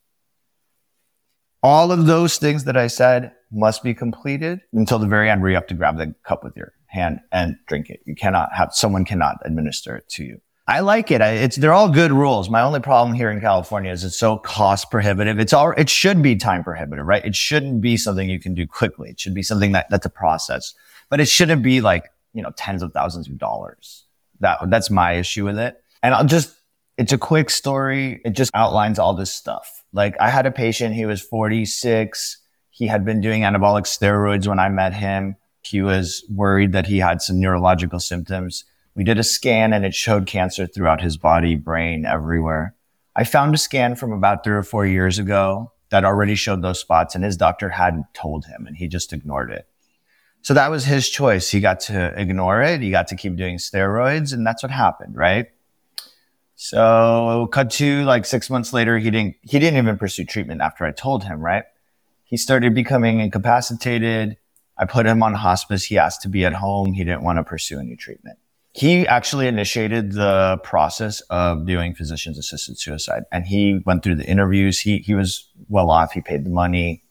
All 1.63 1.93
of 1.93 2.07
those 2.07 2.39
things 2.39 2.65
that 2.65 2.77
I 2.77 2.87
said 2.87 3.33
must 3.53 3.83
be 3.83 3.93
completed 3.93 4.61
until 4.73 4.99
the 4.99 5.07
very 5.07 5.29
end 5.29 5.43
where 5.43 5.51
you 5.51 5.57
have 5.57 5.67
to 5.67 5.75
grab 5.75 5.99
the 5.99 6.15
cup 6.25 6.43
with 6.43 6.57
your 6.57 6.73
hand 6.87 7.21
and 7.33 7.57
drink 7.67 7.91
it. 7.91 8.01
You 8.07 8.15
cannot 8.15 8.49
have, 8.55 8.73
someone 8.73 9.05
cannot 9.05 9.37
administer 9.45 9.95
it 9.95 10.09
to 10.11 10.25
you. 10.25 10.41
I 10.69 10.81
like 10.81 11.11
it. 11.11 11.23
It's 11.23 11.57
they're 11.57 11.73
all 11.73 11.89
good 11.89 12.13
rules. 12.13 12.51
My 12.51 12.61
only 12.61 12.81
problem 12.81 13.17
here 13.17 13.31
in 13.31 13.41
California 13.41 13.91
is 13.91 14.05
it's 14.05 14.19
so 14.19 14.37
cost 14.37 14.91
prohibitive. 14.91 15.41
It's 15.41 15.55
all 15.55 15.71
it 15.73 15.89
should 15.89 16.21
be 16.23 16.37
time 16.37 16.63
prohibitive, 16.63 17.07
right? 17.07 17.25
It 17.25 17.35
shouldn't 17.35 17.81
be 17.81 17.97
something 17.97 18.29
you 18.29 18.39
can 18.39 18.53
do 18.53 18.67
quickly. 18.67 19.09
It 19.09 19.19
should 19.19 19.33
be 19.33 19.43
something 19.43 19.73
that 19.73 19.89
that's 19.89 20.05
a 20.05 20.11
process, 20.11 20.75
but 21.09 21.21
it 21.21 21.29
shouldn't 21.29 21.63
be 21.63 21.81
like 21.81 22.13
you 22.35 22.43
know 22.43 22.51
tens 22.51 22.83
of 22.83 22.93
thousands 22.93 23.29
of 23.29 23.39
dollars. 23.39 24.05
That 24.41 24.59
that's 24.69 24.91
my 24.91 25.15
issue 25.15 25.47
with 25.47 25.59
it. 25.59 25.83
And 26.03 26.15
I'll 26.15 26.27
just 26.27 26.55
it's 26.99 27.15
a 27.15 27.19
quick 27.19 27.49
story. 27.49 28.21
It 28.27 28.35
just 28.35 28.51
outlines 28.53 28.99
all 28.99 29.15
this 29.15 29.33
stuff. 29.33 29.85
Like 29.95 30.17
I 30.21 30.29
had 30.29 30.45
a 30.45 30.51
patient. 30.51 30.95
He 30.95 31.07
was 31.07 31.23
46. 31.23 32.43
He 32.69 32.87
had 32.87 33.07
been 33.07 33.23
doing 33.23 33.41
anabolic 33.41 33.85
steroids 33.85 34.47
when 34.47 34.59
I 34.59 34.69
met 34.69 34.93
him. 34.93 35.37
He 35.63 35.81
was 35.81 36.27
worried 36.29 36.73
that 36.73 36.87
he 36.87 36.99
had 36.99 37.23
some 37.23 37.41
neurological 37.41 38.01
symptoms 38.01 38.65
we 38.99 39.05
did 39.05 39.17
a 39.17 39.23
scan 39.23 39.73
and 39.73 39.85
it 39.85 39.95
showed 39.95 40.27
cancer 40.27 40.67
throughout 40.67 41.01
his 41.01 41.17
body, 41.17 41.55
brain, 41.55 42.05
everywhere. 42.05 42.75
I 43.15 43.23
found 43.23 43.55
a 43.55 43.59
scan 43.59 43.95
from 43.95 44.11
about 44.11 44.43
three 44.43 44.57
or 44.57 44.65
four 44.65 44.85
years 44.85 45.21
ago 45.21 45.71
that 45.91 46.05
already 46.05 46.35
showed 46.35 46.63
those 46.63 46.81
spots 46.81 47.15
and 47.15 47.23
his 47.23 47.37
doctor 47.37 47.69
hadn't 47.69 48.07
told 48.13 48.47
him 48.47 48.67
and 48.67 48.77
he 48.77 48.89
just 48.89 49.13
ignored 49.13 49.53
it. 49.53 49.69
So 50.43 50.53
that 50.53 50.73
was 50.73 50.85
his 50.85 51.09
choice. 51.09 51.49
He 51.49 51.61
got 51.61 51.79
to 51.83 52.13
ignore 52.21 52.61
it. 52.61 52.81
He 52.81 52.91
got 52.91 53.07
to 53.09 53.15
keep 53.15 53.37
doing 53.37 53.59
steroids 53.59 54.33
and 54.33 54.45
that's 54.45 54.65
what 54.65 54.73
happened, 54.73 55.15
right? 55.15 55.47
So 56.57 57.49
cut 57.53 57.71
to 57.71 58.03
like 58.03 58.27
six 58.27 58.51
months 58.51 58.73
later, 58.73 58.99
he 58.99 59.13
didn't, 59.13 59.37
he 59.43 59.61
didn't 59.61 59.79
even 59.79 59.97
pursue 59.97 60.25
treatment 60.25 60.61
after 60.61 60.85
I 60.85 60.91
told 60.91 61.23
him, 61.23 61.39
right? 61.39 61.63
He 62.25 62.37
started 62.37 62.75
becoming 62.75 63.21
incapacitated. 63.21 64.39
I 64.77 64.87
put 64.87 65.07
him 65.07 65.23
on 65.23 65.35
hospice. 65.35 65.85
He 65.85 65.99
asked 65.99 66.23
to 66.23 66.29
be 66.29 66.45
at 66.45 66.55
home. 66.55 66.95
He 66.95 67.05
didn't 67.05 67.23
want 67.23 67.39
to 67.39 67.45
pursue 67.45 67.79
any 67.79 67.95
treatment 67.95 68.41
he 68.79 69.09
actually 69.09 69.49
initiated 69.49 70.13
the 70.13 70.61
process 70.63 71.21
of 71.31 71.67
doing 71.67 71.97
physician's 71.97 72.39
assisted 72.39 72.79
suicide 72.79 73.25
and 73.33 73.45
he 73.45 73.81
went 73.85 74.05
through 74.05 74.15
the 74.15 74.25
interviews. 74.25 74.79
He 74.79 74.99
he 74.99 75.15
was 75.15 75.51
well 75.69 75.91
off. 75.91 76.13
He 76.13 76.21
paid 76.21 76.45
the 76.45 76.51
money. 76.51 77.03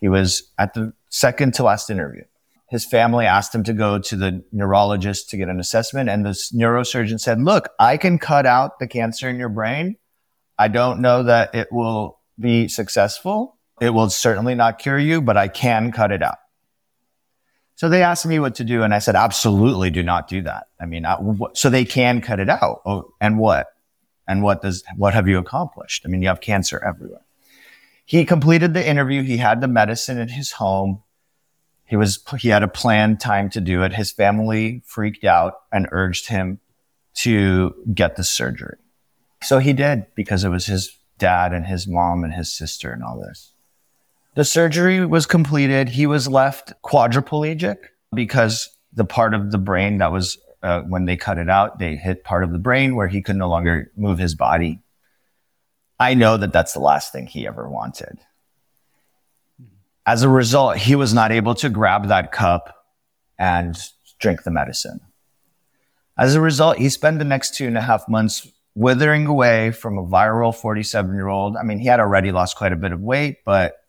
He 0.00 0.08
was 0.08 0.50
at 0.58 0.74
the 0.74 0.92
second 1.10 1.54
to 1.54 1.62
last 1.62 1.90
interview. 1.90 2.24
His 2.68 2.84
family 2.84 3.24
asked 3.24 3.54
him 3.54 3.62
to 3.64 3.72
go 3.72 4.00
to 4.00 4.16
the 4.16 4.42
neurologist 4.50 5.30
to 5.30 5.36
get 5.36 5.48
an 5.48 5.60
assessment 5.60 6.10
and 6.10 6.26
the 6.26 6.30
neurosurgeon 6.30 7.20
said 7.20 7.40
look 7.40 7.68
i 7.78 7.96
can 7.96 8.18
cut 8.18 8.44
out 8.44 8.80
the 8.80 8.88
cancer 8.88 9.28
in 9.28 9.36
your 9.36 9.48
brain. 9.48 9.94
I 10.58 10.66
don't 10.66 11.00
know 11.00 11.22
that 11.22 11.54
it 11.54 11.68
will 11.70 12.18
be 12.38 12.66
successful. 12.66 13.58
It 13.80 13.90
will 13.90 14.10
certainly 14.10 14.56
not 14.56 14.80
cure 14.80 14.98
you 14.98 15.22
but 15.22 15.36
i 15.36 15.46
can 15.46 15.92
cut 15.92 16.10
it 16.10 16.22
out 16.22 16.38
so 17.82 17.88
they 17.88 18.04
asked 18.04 18.26
me 18.26 18.38
what 18.38 18.54
to 18.54 18.64
do, 18.64 18.84
and 18.84 18.94
I 18.94 19.00
said, 19.00 19.16
absolutely 19.16 19.90
do 19.90 20.04
not 20.04 20.28
do 20.28 20.40
that. 20.42 20.68
I 20.78 20.86
mean, 20.86 21.04
I, 21.04 21.18
so 21.54 21.68
they 21.68 21.84
can 21.84 22.20
cut 22.20 22.38
it 22.38 22.48
out. 22.48 22.80
Oh, 22.86 23.12
and 23.20 23.40
what? 23.40 23.74
And 24.28 24.44
what 24.44 24.62
does, 24.62 24.84
what 24.96 25.14
have 25.14 25.26
you 25.26 25.36
accomplished? 25.36 26.04
I 26.04 26.08
mean, 26.08 26.22
you 26.22 26.28
have 26.28 26.40
cancer 26.40 26.80
everywhere. 26.86 27.24
He 28.04 28.24
completed 28.24 28.72
the 28.72 28.88
interview. 28.88 29.24
He 29.24 29.36
had 29.36 29.60
the 29.60 29.66
medicine 29.66 30.16
in 30.16 30.28
his 30.28 30.52
home. 30.52 31.02
He 31.84 31.96
was, 31.96 32.22
he 32.38 32.50
had 32.50 32.62
a 32.62 32.68
planned 32.68 33.18
time 33.18 33.50
to 33.50 33.60
do 33.60 33.82
it. 33.82 33.92
His 33.92 34.12
family 34.12 34.82
freaked 34.86 35.24
out 35.24 35.54
and 35.72 35.88
urged 35.90 36.28
him 36.28 36.60
to 37.14 37.74
get 37.92 38.14
the 38.14 38.22
surgery. 38.22 38.78
So 39.42 39.58
he 39.58 39.72
did 39.72 40.06
because 40.14 40.44
it 40.44 40.50
was 40.50 40.66
his 40.66 40.96
dad 41.18 41.52
and 41.52 41.66
his 41.66 41.88
mom 41.88 42.22
and 42.22 42.32
his 42.32 42.52
sister 42.52 42.92
and 42.92 43.02
all 43.02 43.20
this. 43.20 43.51
The 44.34 44.44
surgery 44.44 45.04
was 45.04 45.26
completed. 45.26 45.90
He 45.90 46.06
was 46.06 46.26
left 46.26 46.72
quadriplegic 46.82 47.76
because 48.14 48.68
the 48.92 49.04
part 49.04 49.34
of 49.34 49.50
the 49.50 49.58
brain 49.58 49.98
that 49.98 50.10
was, 50.10 50.38
uh, 50.62 50.80
when 50.82 51.04
they 51.04 51.16
cut 51.16 51.38
it 51.38 51.50
out, 51.50 51.78
they 51.78 51.96
hit 51.96 52.24
part 52.24 52.42
of 52.42 52.52
the 52.52 52.58
brain 52.58 52.96
where 52.96 53.08
he 53.08 53.20
could 53.20 53.36
no 53.36 53.48
longer 53.48 53.90
move 53.96 54.18
his 54.18 54.34
body. 54.34 54.80
I 56.00 56.14
know 56.14 56.36
that 56.38 56.52
that's 56.52 56.72
the 56.72 56.80
last 56.80 57.12
thing 57.12 57.26
he 57.26 57.46
ever 57.46 57.68
wanted. 57.68 58.18
As 60.06 60.22
a 60.22 60.28
result, 60.28 60.78
he 60.78 60.96
was 60.96 61.12
not 61.12 61.30
able 61.30 61.54
to 61.56 61.68
grab 61.68 62.08
that 62.08 62.32
cup 62.32 62.74
and 63.38 63.78
drink 64.18 64.42
the 64.42 64.50
medicine. 64.50 65.00
As 66.16 66.34
a 66.34 66.40
result, 66.40 66.78
he 66.78 66.88
spent 66.88 67.18
the 67.18 67.24
next 67.24 67.54
two 67.54 67.66
and 67.66 67.76
a 67.76 67.82
half 67.82 68.08
months 68.08 68.50
withering 68.74 69.26
away 69.26 69.70
from 69.70 69.98
a 69.98 70.04
viral 70.04 70.54
47 70.54 71.14
year 71.14 71.28
old. 71.28 71.56
I 71.56 71.62
mean, 71.62 71.78
he 71.78 71.86
had 71.86 72.00
already 72.00 72.32
lost 72.32 72.56
quite 72.56 72.72
a 72.72 72.76
bit 72.76 72.92
of 72.92 73.00
weight, 73.00 73.44
but 73.44 73.81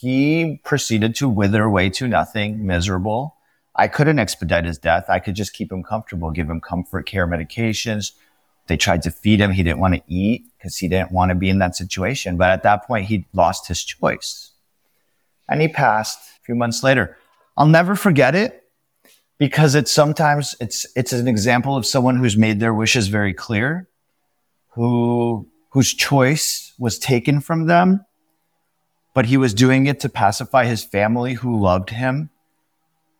he 0.00 0.60
proceeded 0.64 1.16
to 1.16 1.28
wither 1.28 1.64
away 1.64 1.90
to 1.90 2.06
nothing, 2.06 2.64
miserable. 2.64 3.36
I 3.74 3.88
couldn't 3.88 4.20
expedite 4.20 4.64
his 4.64 4.78
death. 4.78 5.06
I 5.08 5.18
could 5.18 5.34
just 5.34 5.52
keep 5.52 5.72
him 5.72 5.82
comfortable, 5.82 6.30
give 6.30 6.48
him 6.48 6.60
comfort 6.60 7.06
care 7.06 7.26
medications. 7.26 8.12
They 8.68 8.76
tried 8.76 9.02
to 9.02 9.10
feed 9.10 9.40
him. 9.40 9.52
He 9.52 9.64
didn't 9.64 9.80
want 9.80 9.94
to 9.94 10.02
eat 10.06 10.44
because 10.56 10.76
he 10.76 10.86
didn't 10.86 11.10
want 11.10 11.30
to 11.30 11.34
be 11.34 11.48
in 11.48 11.58
that 11.58 11.74
situation. 11.74 12.36
But 12.36 12.50
at 12.50 12.62
that 12.62 12.86
point, 12.86 13.06
he 13.06 13.26
lost 13.32 13.66
his 13.66 13.82
choice 13.82 14.52
and 15.48 15.60
he 15.60 15.68
passed 15.68 16.18
a 16.40 16.44
few 16.44 16.54
months 16.54 16.84
later. 16.84 17.16
I'll 17.56 17.66
never 17.66 17.96
forget 17.96 18.36
it 18.36 18.64
because 19.38 19.74
it's 19.74 19.90
sometimes 19.90 20.54
it's 20.60 20.86
it's 20.94 21.12
an 21.12 21.26
example 21.26 21.76
of 21.76 21.84
someone 21.84 22.16
who's 22.16 22.36
made 22.36 22.60
their 22.60 22.74
wishes 22.74 23.08
very 23.08 23.34
clear, 23.34 23.88
who 24.68 25.48
whose 25.70 25.92
choice 25.92 26.72
was 26.78 27.00
taken 27.00 27.40
from 27.40 27.66
them, 27.66 28.04
but 29.18 29.26
he 29.26 29.36
was 29.36 29.52
doing 29.52 29.86
it 29.86 29.98
to 29.98 30.08
pacify 30.08 30.64
his 30.64 30.84
family 30.84 31.34
who 31.34 31.58
loved 31.58 31.90
him. 31.90 32.30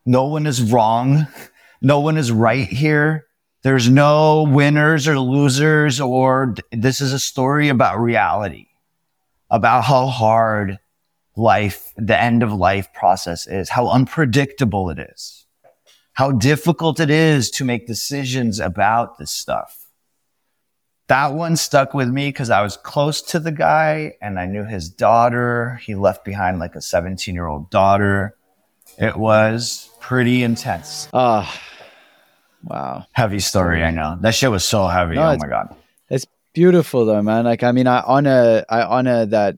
No 0.06 0.26
one 0.26 0.46
is 0.46 0.62
wrong. 0.62 1.26
No 1.82 1.98
one 1.98 2.16
is 2.16 2.30
right 2.30 2.68
here. 2.68 3.26
There's 3.64 3.90
no 3.90 4.44
winners 4.44 5.08
or 5.08 5.18
losers, 5.18 6.00
or 6.00 6.54
this 6.70 7.00
is 7.00 7.12
a 7.12 7.18
story 7.18 7.68
about 7.68 7.98
reality, 7.98 8.68
about 9.50 9.82
how 9.82 10.06
hard 10.06 10.78
life, 11.34 11.92
the 11.96 12.16
end 12.16 12.44
of 12.44 12.52
life 12.52 12.92
process 12.94 13.48
is, 13.48 13.68
how 13.68 13.88
unpredictable 13.88 14.90
it 14.90 15.00
is, 15.00 15.46
how 16.12 16.30
difficult 16.30 17.00
it 17.00 17.10
is 17.10 17.50
to 17.50 17.64
make 17.64 17.88
decisions 17.88 18.60
about 18.60 19.18
this 19.18 19.32
stuff. 19.32 19.87
That 21.08 21.32
one 21.32 21.56
stuck 21.56 21.94
with 21.94 22.08
me 22.08 22.28
because 22.28 22.50
I 22.50 22.60
was 22.62 22.76
close 22.76 23.22
to 23.22 23.40
the 23.40 23.50
guy 23.50 24.14
and 24.20 24.38
I 24.38 24.44
knew 24.44 24.64
his 24.64 24.90
daughter. 24.90 25.80
He 25.82 25.94
left 25.94 26.24
behind 26.24 26.58
like 26.58 26.74
a 26.74 26.82
17 26.82 27.34
year 27.34 27.46
old 27.46 27.70
daughter. 27.70 28.36
It 28.98 29.16
was 29.16 29.90
pretty 30.00 30.42
intense. 30.42 31.08
Ah, 31.14 31.60
wow. 32.62 33.06
Heavy 33.12 33.40
story, 33.40 33.82
I 33.82 33.90
know. 33.90 34.18
That 34.20 34.34
shit 34.34 34.50
was 34.50 34.64
so 34.64 34.86
heavy. 34.86 35.14
No, 35.14 35.30
oh 35.30 35.36
my 35.38 35.48
God. 35.48 35.74
It's 36.10 36.26
beautiful 36.52 37.06
though, 37.06 37.22
man. 37.22 37.44
Like 37.44 37.62
I 37.62 37.72
mean, 37.72 37.86
I 37.86 38.00
honor 38.00 38.64
I 38.68 38.82
honor 38.82 39.24
that 39.26 39.56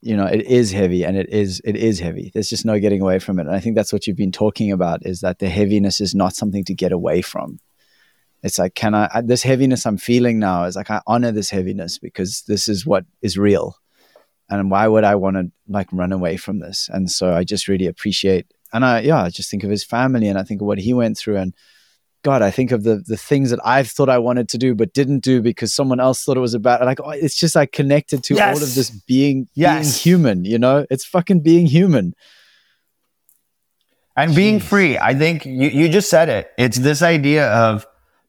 you 0.00 0.16
know, 0.16 0.26
it 0.26 0.46
is 0.46 0.70
heavy 0.70 1.04
and 1.04 1.16
it 1.16 1.28
is 1.30 1.60
it 1.64 1.74
is 1.74 1.98
heavy. 1.98 2.30
There's 2.32 2.48
just 2.48 2.64
no 2.64 2.78
getting 2.78 3.02
away 3.02 3.18
from 3.18 3.40
it. 3.40 3.46
And 3.46 3.56
I 3.56 3.58
think 3.58 3.74
that's 3.74 3.92
what 3.92 4.06
you've 4.06 4.16
been 4.16 4.30
talking 4.30 4.70
about 4.70 5.04
is 5.04 5.20
that 5.22 5.40
the 5.40 5.48
heaviness 5.48 6.00
is 6.00 6.14
not 6.14 6.36
something 6.36 6.64
to 6.66 6.74
get 6.74 6.92
away 6.92 7.20
from. 7.22 7.58
It's 8.46 8.58
like 8.58 8.74
can 8.74 8.94
I, 8.94 9.08
I 9.12 9.20
this 9.22 9.42
heaviness 9.42 9.84
I'm 9.86 9.98
feeling 9.98 10.38
now 10.38 10.64
is 10.64 10.76
like 10.76 10.90
I 10.90 11.00
honor 11.06 11.32
this 11.32 11.50
heaviness 11.50 11.98
because 11.98 12.42
this 12.46 12.68
is 12.68 12.86
what 12.86 13.04
is 13.20 13.36
real. 13.36 13.76
And 14.48 14.70
why 14.70 14.86
would 14.86 15.02
I 15.02 15.16
want 15.16 15.36
to 15.36 15.50
like 15.68 15.88
run 15.92 16.12
away 16.12 16.36
from 16.36 16.60
this? 16.60 16.88
And 16.92 17.10
so 17.10 17.34
I 17.34 17.42
just 17.42 17.66
really 17.66 17.86
appreciate 17.86 18.46
and 18.72 18.84
I 18.84 19.00
yeah, 19.00 19.22
I 19.24 19.30
just 19.30 19.50
think 19.50 19.64
of 19.64 19.70
his 19.70 19.84
family 19.84 20.28
and 20.28 20.38
I 20.38 20.44
think 20.44 20.60
of 20.60 20.66
what 20.68 20.78
he 20.78 20.94
went 20.94 21.18
through 21.18 21.38
and 21.38 21.54
God, 22.22 22.42
I 22.42 22.50
think 22.50 22.70
of 22.72 22.84
the 22.84 23.02
the 23.06 23.16
things 23.16 23.50
that 23.50 23.60
I 23.64 23.82
thought 23.82 24.08
I 24.08 24.18
wanted 24.18 24.48
to 24.50 24.58
do 24.58 24.74
but 24.74 24.92
didn't 24.92 25.20
do 25.20 25.42
because 25.42 25.74
someone 25.74 26.00
else 26.00 26.22
thought 26.22 26.36
it 26.36 26.40
was 26.40 26.54
about. 26.54 26.84
Like 26.84 27.00
oh, 27.02 27.10
it's 27.10 27.36
just 27.36 27.56
like 27.56 27.72
connected 27.72 28.22
to 28.24 28.34
all 28.40 28.62
of 28.62 28.74
this 28.74 28.90
being 28.90 29.48
Yes. 29.54 29.74
being 29.82 29.92
human. 30.04 30.44
You 30.44 30.58
know, 30.58 30.86
it's 30.90 31.04
fucking 31.04 31.40
being 31.40 31.66
human. 31.66 32.14
And 34.16 34.34
being 34.34 34.60
free, 34.60 34.96
I 34.96 35.14
think 35.14 35.44
you, 35.44 35.68
you 35.68 35.88
just 35.90 36.08
said 36.08 36.28
it. 36.30 36.50
It's 36.56 36.78
this 36.78 37.02
idea 37.02 37.52
of 37.52 37.86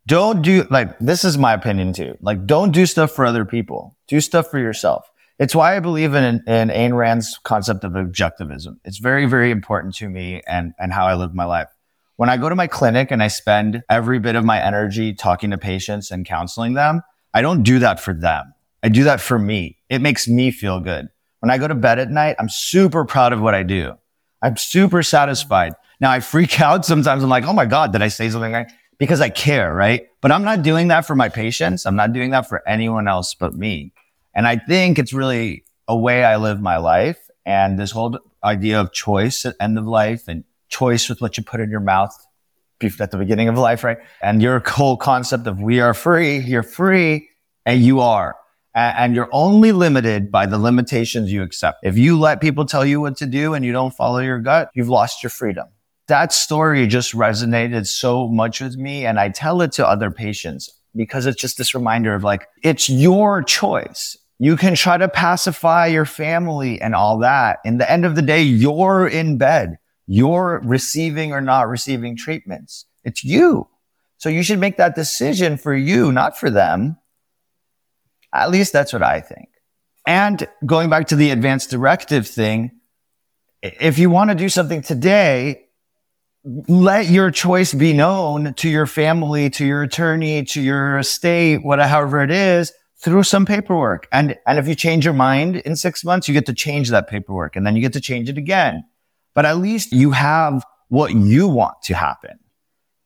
don't 0.08 0.42
do, 0.42 0.66
like, 0.70 0.98
this 1.00 1.24
is 1.26 1.38
my 1.38 1.54
opinion 1.54 1.94
too. 1.94 2.18
Like, 2.22 2.46
don't 2.46 2.72
do 2.72 2.86
stuff 2.86 3.12
for 3.12 3.26
other 3.26 3.46
people. 3.46 3.96
Do 4.08 4.22
stuff 4.22 4.50
for 4.50 4.58
yourself. 4.58 5.12
It's 5.38 5.54
why 5.54 5.76
I 5.76 5.80
believe 5.82 6.16
in, 6.16 6.24
in 6.48 6.70
Ayn 6.70 6.98
Rand's 6.98 7.40
concept 7.44 7.84
of 7.84 7.92
objectivism. 7.92 8.80
It's 8.86 8.98
very, 8.98 9.26
very 9.26 9.52
important 9.52 9.94
to 9.96 10.10
me 10.10 10.42
and, 10.48 10.74
and 10.80 10.94
how 10.94 11.06
I 11.06 11.16
live 11.16 11.36
my 11.36 11.44
life. 11.44 11.68
When 12.16 12.30
I 12.30 12.38
go 12.38 12.50
to 12.50 12.56
my 12.56 12.68
clinic 12.68 13.12
and 13.12 13.22
I 13.22 13.28
spend 13.28 13.84
every 13.90 14.18
bit 14.18 14.36
of 14.36 14.46
my 14.46 14.60
energy 14.64 15.14
talking 15.14 15.52
to 15.52 15.58
patients 15.58 16.10
and 16.10 16.26
counseling 16.26 16.74
them, 16.74 17.02
I 17.34 17.42
don't 17.42 17.62
do 17.62 17.78
that 17.80 18.00
for 18.00 18.14
them. 18.14 18.54
I 18.82 18.90
do 18.90 19.04
that 19.04 19.22
for 19.22 19.38
me. 19.38 19.78
It 19.90 20.00
makes 20.00 20.28
me 20.28 20.50
feel 20.52 20.80
good. 20.80 21.10
When 21.42 21.52
I 21.52 21.58
go 21.58 21.68
to 21.68 21.76
bed 21.76 22.00
at 22.00 22.10
night, 22.10 22.38
I'm 22.40 22.50
super 22.50 23.06
proud 23.06 23.34
of 23.34 23.42
what 23.42 23.54
I 23.54 23.62
do. 23.62 23.94
I'm 24.42 24.58
super 24.58 25.04
satisfied. 25.04 25.74
Now 26.00 26.12
I 26.12 26.22
freak 26.22 26.62
out 26.62 26.86
sometimes. 26.86 27.24
I'm 27.24 27.30
like, 27.30 27.46
oh 27.46 27.54
my 27.54 27.66
God, 27.66 27.92
did 27.92 28.02
I 28.02 28.08
say 28.08 28.30
something? 28.30 28.54
Right? 28.54 28.72
Because 28.98 29.22
I 29.22 29.30
care, 29.30 29.74
right? 29.74 30.08
But 30.22 30.32
I'm 30.32 30.44
not 30.44 30.64
doing 30.64 30.88
that 30.88 31.06
for 31.06 31.16
my 31.16 31.30
patients. 31.30 31.86
I'm 31.86 31.96
not 31.96 32.14
doing 32.14 32.32
that 32.32 32.50
for 32.50 32.68
anyone 32.68 33.08
else 33.08 33.36
but 33.36 33.54
me. 33.54 33.94
And 34.34 34.48
I 34.48 34.58
think 34.58 34.98
it's 34.98 35.14
really 35.14 35.66
a 35.88 35.96
way 35.96 36.24
I 36.24 36.38
live 36.38 36.62
my 36.62 36.78
life. 36.78 37.20
And 37.46 37.80
this 37.80 37.92
whole 37.92 38.20
idea 38.44 38.82
of 38.82 38.92
choice 38.92 39.46
at 39.46 39.56
end 39.60 39.78
of 39.78 39.86
life 39.86 40.28
and 40.28 40.44
choice 40.70 41.10
with 41.10 41.22
what 41.22 41.38
you 41.38 41.44
put 41.44 41.60
in 41.60 41.70
your 41.70 41.80
mouth 41.80 42.14
at 43.00 43.12
the 43.12 43.18
beginning 43.18 43.48
of 43.48 43.58
life, 43.58 43.84
right? 43.84 43.98
And 44.22 44.42
your 44.42 44.62
whole 44.66 44.98
concept 44.98 45.48
of 45.48 45.60
we 45.60 45.80
are 45.80 45.94
free, 45.94 46.38
you're 46.38 46.62
free, 46.62 47.30
and 47.66 47.82
you 47.82 48.02
are. 48.02 48.36
And 48.76 49.16
you're 49.16 49.30
only 49.32 49.72
limited 49.72 50.32
by 50.32 50.46
the 50.46 50.60
limitations 50.60 51.32
you 51.32 51.42
accept. 51.42 51.80
If 51.84 51.98
you 51.98 52.20
let 52.20 52.40
people 52.40 52.66
tell 52.66 52.86
you 52.86 53.02
what 53.02 53.18
to 53.18 53.26
do 53.26 53.56
and 53.56 53.66
you 53.66 53.72
don't 53.72 53.94
follow 53.96 54.20
your 54.20 54.38
gut, 54.40 54.70
you've 54.76 54.90
lost 54.90 55.24
your 55.24 55.32
freedom. 55.32 55.68
That 56.08 56.32
story 56.32 56.88
just 56.88 57.14
resonated 57.14 57.88
so 57.88 58.28
much 58.28 58.62
with 58.62 58.78
me. 58.78 59.06
And 59.06 59.20
I 59.20 59.30
tell 59.30 59.62
it 59.62 59.74
to 59.74 59.88
other 59.88 60.10
patients 60.10 60.70
because 60.96 61.26
it's 61.26 61.42
just 61.42 61.58
this 61.58 61.76
reminder 61.76 62.14
of 62.16 62.24
like, 62.24 62.48
it's 62.64 62.90
your 62.90 63.44
choice. 63.44 64.18
You 64.40 64.56
can 64.56 64.76
try 64.76 64.98
to 64.98 65.10
pacify 65.10 65.88
your 65.88 66.06
family 66.06 66.80
and 66.80 66.96
all 66.96 67.20
that. 67.20 67.60
In 67.66 67.78
the 67.78 67.92
end 67.92 68.06
of 68.06 68.16
the 68.16 68.22
day, 68.22 68.42
you're 68.42 69.08
in 69.08 69.38
bed. 69.38 69.78
You're 70.06 70.62
receiving 70.64 71.34
or 71.34 71.42
not 71.42 71.68
receiving 71.68 72.16
treatments. 72.16 72.86
It's 73.04 73.24
you. 73.24 73.68
So 74.18 74.30
you 74.30 74.44
should 74.44 74.60
make 74.60 74.78
that 74.78 74.96
decision 74.96 75.58
for 75.58 75.76
you, 75.76 76.12
not 76.12 76.38
for 76.38 76.50
them. 76.50 76.98
At 78.34 78.50
least 78.50 78.74
that's 78.74 78.94
what 78.94 79.04
I 79.04 79.20
think. 79.20 79.50
And 80.06 80.48
going 80.66 80.90
back 80.90 81.08
to 81.08 81.16
the 81.16 81.32
advanced 81.32 81.70
directive 81.70 82.28
thing, 82.28 82.72
if 83.62 83.98
you 84.00 84.10
want 84.10 84.30
to 84.30 84.36
do 84.36 84.50
something 84.50 84.82
today, 84.82 85.67
let 86.68 87.08
your 87.08 87.30
choice 87.32 87.74
be 87.74 87.94
known 87.94 88.54
to 88.56 88.70
your 88.70 88.86
family, 88.86 89.50
to 89.52 89.66
your 89.66 89.84
attorney, 89.84 90.44
to 90.46 90.62
your 90.62 91.00
estate, 91.00 91.64
whatever, 91.64 92.22
it 92.22 92.32
is, 92.32 92.72
through 93.00 93.24
some 93.24 93.46
paperwork. 93.46 94.08
And, 94.12 94.38
and 94.46 94.58
if 94.58 94.68
you 94.68 94.76
change 94.76 95.04
your 95.04 95.14
mind 95.14 95.58
in 95.58 95.76
six 95.76 96.04
months, 96.04 96.28
you 96.28 96.34
get 96.34 96.46
to 96.46 96.54
change 96.54 96.90
that 96.90 97.08
paperwork 97.08 97.56
and 97.56 97.66
then 97.66 97.76
you 97.76 97.82
get 97.82 97.94
to 97.94 98.02
change 98.02 98.30
it 98.30 98.38
again. 98.38 98.86
But 99.36 99.46
at 99.46 99.58
least 99.58 99.92
you 99.92 100.12
have 100.12 100.66
what 100.88 101.14
you 101.14 101.48
want 101.48 101.82
to 101.84 101.96
happen. 101.96 102.40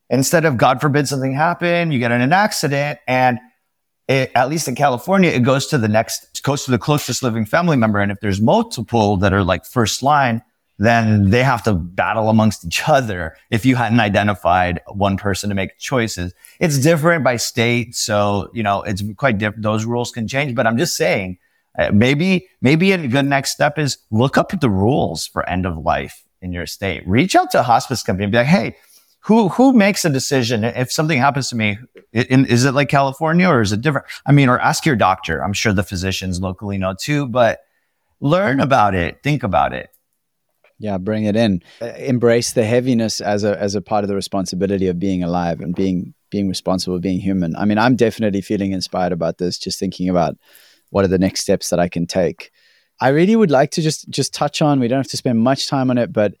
Instead 0.08 0.44
of 0.44 0.56
God 0.56 0.80
forbid 0.80 1.08
something 1.08 1.34
happen, 1.34 1.90
you 1.90 1.98
get 1.98 2.12
in 2.12 2.20
an 2.20 2.32
accident 2.32 3.00
and 3.08 3.38
it, 4.08 4.30
at 4.34 4.50
least 4.50 4.68
in 4.68 4.74
California, 4.74 5.30
it 5.30 5.40
goes 5.40 5.66
to 5.68 5.78
the 5.78 5.88
next, 5.88 6.42
goes 6.42 6.64
to 6.64 6.70
the 6.70 6.78
closest 6.78 7.22
living 7.22 7.44
family 7.44 7.76
member. 7.76 7.98
And 7.98 8.12
if 8.12 8.20
there's 8.20 8.40
multiple 8.40 9.16
that 9.18 9.32
are 9.32 9.44
like 9.44 9.64
first 9.64 10.02
line, 10.02 10.42
then 10.84 11.30
they 11.30 11.42
have 11.42 11.62
to 11.64 11.74
battle 11.74 12.28
amongst 12.28 12.64
each 12.64 12.88
other 12.88 13.36
if 13.50 13.64
you 13.64 13.76
hadn't 13.76 14.00
identified 14.00 14.80
one 14.88 15.16
person 15.16 15.48
to 15.48 15.54
make 15.54 15.78
choices. 15.78 16.34
It's 16.60 16.78
different 16.78 17.24
by 17.24 17.36
state. 17.36 17.94
So, 17.94 18.50
you 18.52 18.62
know, 18.62 18.82
it's 18.82 19.02
quite 19.16 19.38
different. 19.38 19.62
Those 19.62 19.84
rules 19.84 20.10
can 20.10 20.26
change, 20.26 20.54
but 20.54 20.66
I'm 20.66 20.78
just 20.78 20.96
saying, 20.96 21.38
uh, 21.78 21.90
maybe, 21.92 22.48
maybe 22.60 22.92
a 22.92 23.06
good 23.06 23.26
next 23.26 23.52
step 23.52 23.78
is 23.78 23.98
look 24.10 24.36
up 24.36 24.58
the 24.60 24.70
rules 24.70 25.26
for 25.26 25.48
end 25.48 25.66
of 25.66 25.78
life 25.78 26.24
in 26.40 26.52
your 26.52 26.66
state. 26.66 27.06
Reach 27.06 27.36
out 27.36 27.50
to 27.52 27.60
a 27.60 27.62
hospice 27.62 28.02
company 28.02 28.24
and 28.24 28.32
be 28.32 28.38
like, 28.38 28.46
Hey, 28.46 28.76
who, 29.20 29.48
who 29.48 29.72
makes 29.72 30.04
a 30.04 30.10
decision 30.10 30.64
if 30.64 30.90
something 30.90 31.18
happens 31.18 31.48
to 31.50 31.56
me? 31.56 31.78
in- 32.12 32.46
is 32.46 32.64
it 32.64 32.72
like 32.72 32.88
California 32.88 33.48
or 33.48 33.60
is 33.60 33.72
it 33.72 33.80
different? 33.80 34.06
I 34.26 34.32
mean, 34.32 34.48
or 34.48 34.58
ask 34.58 34.84
your 34.84 34.96
doctor. 34.96 35.42
I'm 35.42 35.52
sure 35.52 35.72
the 35.72 35.82
physicians 35.82 36.40
locally 36.40 36.76
know 36.76 36.94
too, 36.98 37.26
but 37.26 37.60
learn 38.20 38.60
about 38.60 38.94
it. 38.94 39.22
Think 39.22 39.42
about 39.42 39.72
it. 39.72 39.90
Yeah, 40.82 40.98
bring 40.98 41.26
it 41.26 41.36
in. 41.36 41.62
Uh, 41.80 41.92
embrace 41.96 42.54
the 42.54 42.64
heaviness 42.64 43.20
as 43.20 43.44
a 43.44 43.56
as 43.56 43.76
a 43.76 43.80
part 43.80 44.02
of 44.02 44.08
the 44.08 44.16
responsibility 44.16 44.88
of 44.88 44.98
being 44.98 45.22
alive 45.22 45.60
and 45.60 45.76
being 45.76 46.12
being 46.28 46.48
responsible, 46.48 46.98
being 46.98 47.20
human. 47.20 47.54
I 47.54 47.66
mean, 47.66 47.78
I'm 47.78 47.94
definitely 47.94 48.40
feeling 48.40 48.72
inspired 48.72 49.12
about 49.12 49.38
this. 49.38 49.58
Just 49.58 49.78
thinking 49.78 50.08
about 50.08 50.36
what 50.90 51.04
are 51.04 51.08
the 51.08 51.20
next 51.20 51.42
steps 51.42 51.70
that 51.70 51.78
I 51.78 51.88
can 51.88 52.04
take. 52.04 52.50
I 53.00 53.10
really 53.10 53.36
would 53.36 53.50
like 53.52 53.70
to 53.72 53.80
just 53.80 54.10
just 54.10 54.34
touch 54.34 54.60
on. 54.60 54.80
We 54.80 54.88
don't 54.88 54.98
have 54.98 55.10
to 55.12 55.16
spend 55.16 55.38
much 55.38 55.68
time 55.68 55.88
on 55.88 55.98
it, 55.98 56.12
but 56.12 56.34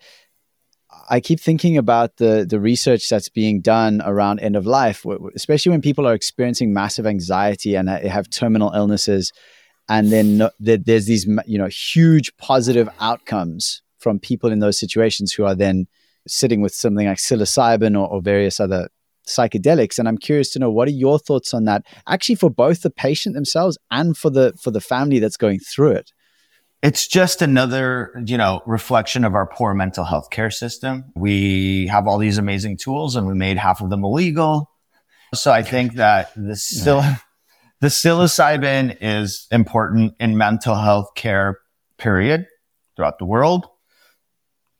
I 1.08 1.20
keep 1.20 1.38
thinking 1.38 1.76
about 1.76 2.16
the 2.16 2.44
the 2.44 2.58
research 2.58 3.08
that's 3.08 3.28
being 3.28 3.60
done 3.60 4.02
around 4.04 4.40
end 4.40 4.56
of 4.56 4.66
life, 4.66 5.06
especially 5.36 5.70
when 5.70 5.82
people 5.82 6.04
are 6.04 6.14
experiencing 6.14 6.72
massive 6.72 7.06
anxiety 7.06 7.76
and 7.76 7.88
have 7.88 8.28
terminal 8.28 8.72
illnesses, 8.74 9.32
and 9.88 10.10
then 10.10 10.48
there's 10.58 11.06
these 11.06 11.28
you 11.46 11.58
know 11.58 11.68
huge 11.68 12.36
positive 12.38 12.88
outcomes 12.98 13.82
from 14.02 14.18
people 14.18 14.50
in 14.50 14.58
those 14.58 14.78
situations 14.78 15.32
who 15.32 15.44
are 15.44 15.54
then 15.54 15.86
sitting 16.26 16.60
with 16.60 16.74
something 16.74 17.06
like 17.06 17.18
psilocybin 17.18 17.98
or, 17.98 18.08
or 18.08 18.20
various 18.20 18.60
other 18.60 18.88
psychedelics 19.26 20.00
and 20.00 20.08
i'm 20.08 20.18
curious 20.18 20.50
to 20.50 20.58
know 20.58 20.68
what 20.70 20.88
are 20.88 20.92
your 20.92 21.16
thoughts 21.16 21.54
on 21.54 21.64
that 21.64 21.84
actually 22.08 22.34
for 22.34 22.50
both 22.50 22.82
the 22.82 22.90
patient 22.90 23.36
themselves 23.36 23.78
and 23.92 24.16
for 24.16 24.30
the 24.30 24.52
for 24.60 24.72
the 24.72 24.80
family 24.80 25.20
that's 25.20 25.36
going 25.36 25.60
through 25.60 25.92
it 25.92 26.12
it's 26.82 27.06
just 27.06 27.42
another, 27.42 28.12
you 28.26 28.36
know, 28.36 28.60
reflection 28.66 29.24
of 29.24 29.34
our 29.34 29.46
poor 29.46 29.72
mental 29.72 30.04
health 30.04 30.30
care 30.30 30.50
system. 30.50 31.04
We 31.14 31.86
have 31.86 32.08
all 32.08 32.18
these 32.18 32.38
amazing 32.38 32.76
tools 32.76 33.14
and 33.14 33.26
we 33.26 33.34
made 33.34 33.56
half 33.56 33.80
of 33.80 33.88
them 33.88 34.04
illegal. 34.04 34.68
So 35.32 35.52
I 35.52 35.62
think 35.62 35.94
that 35.94 36.32
the 36.36 36.56
still 36.56 37.02
the 37.80 37.86
psilocybin 37.86 38.98
is 39.00 39.46
important 39.50 40.14
in 40.18 40.36
mental 40.36 40.74
health 40.74 41.14
care 41.14 41.60
period 41.98 42.46
throughout 42.96 43.18
the 43.18 43.26
world. 43.26 43.66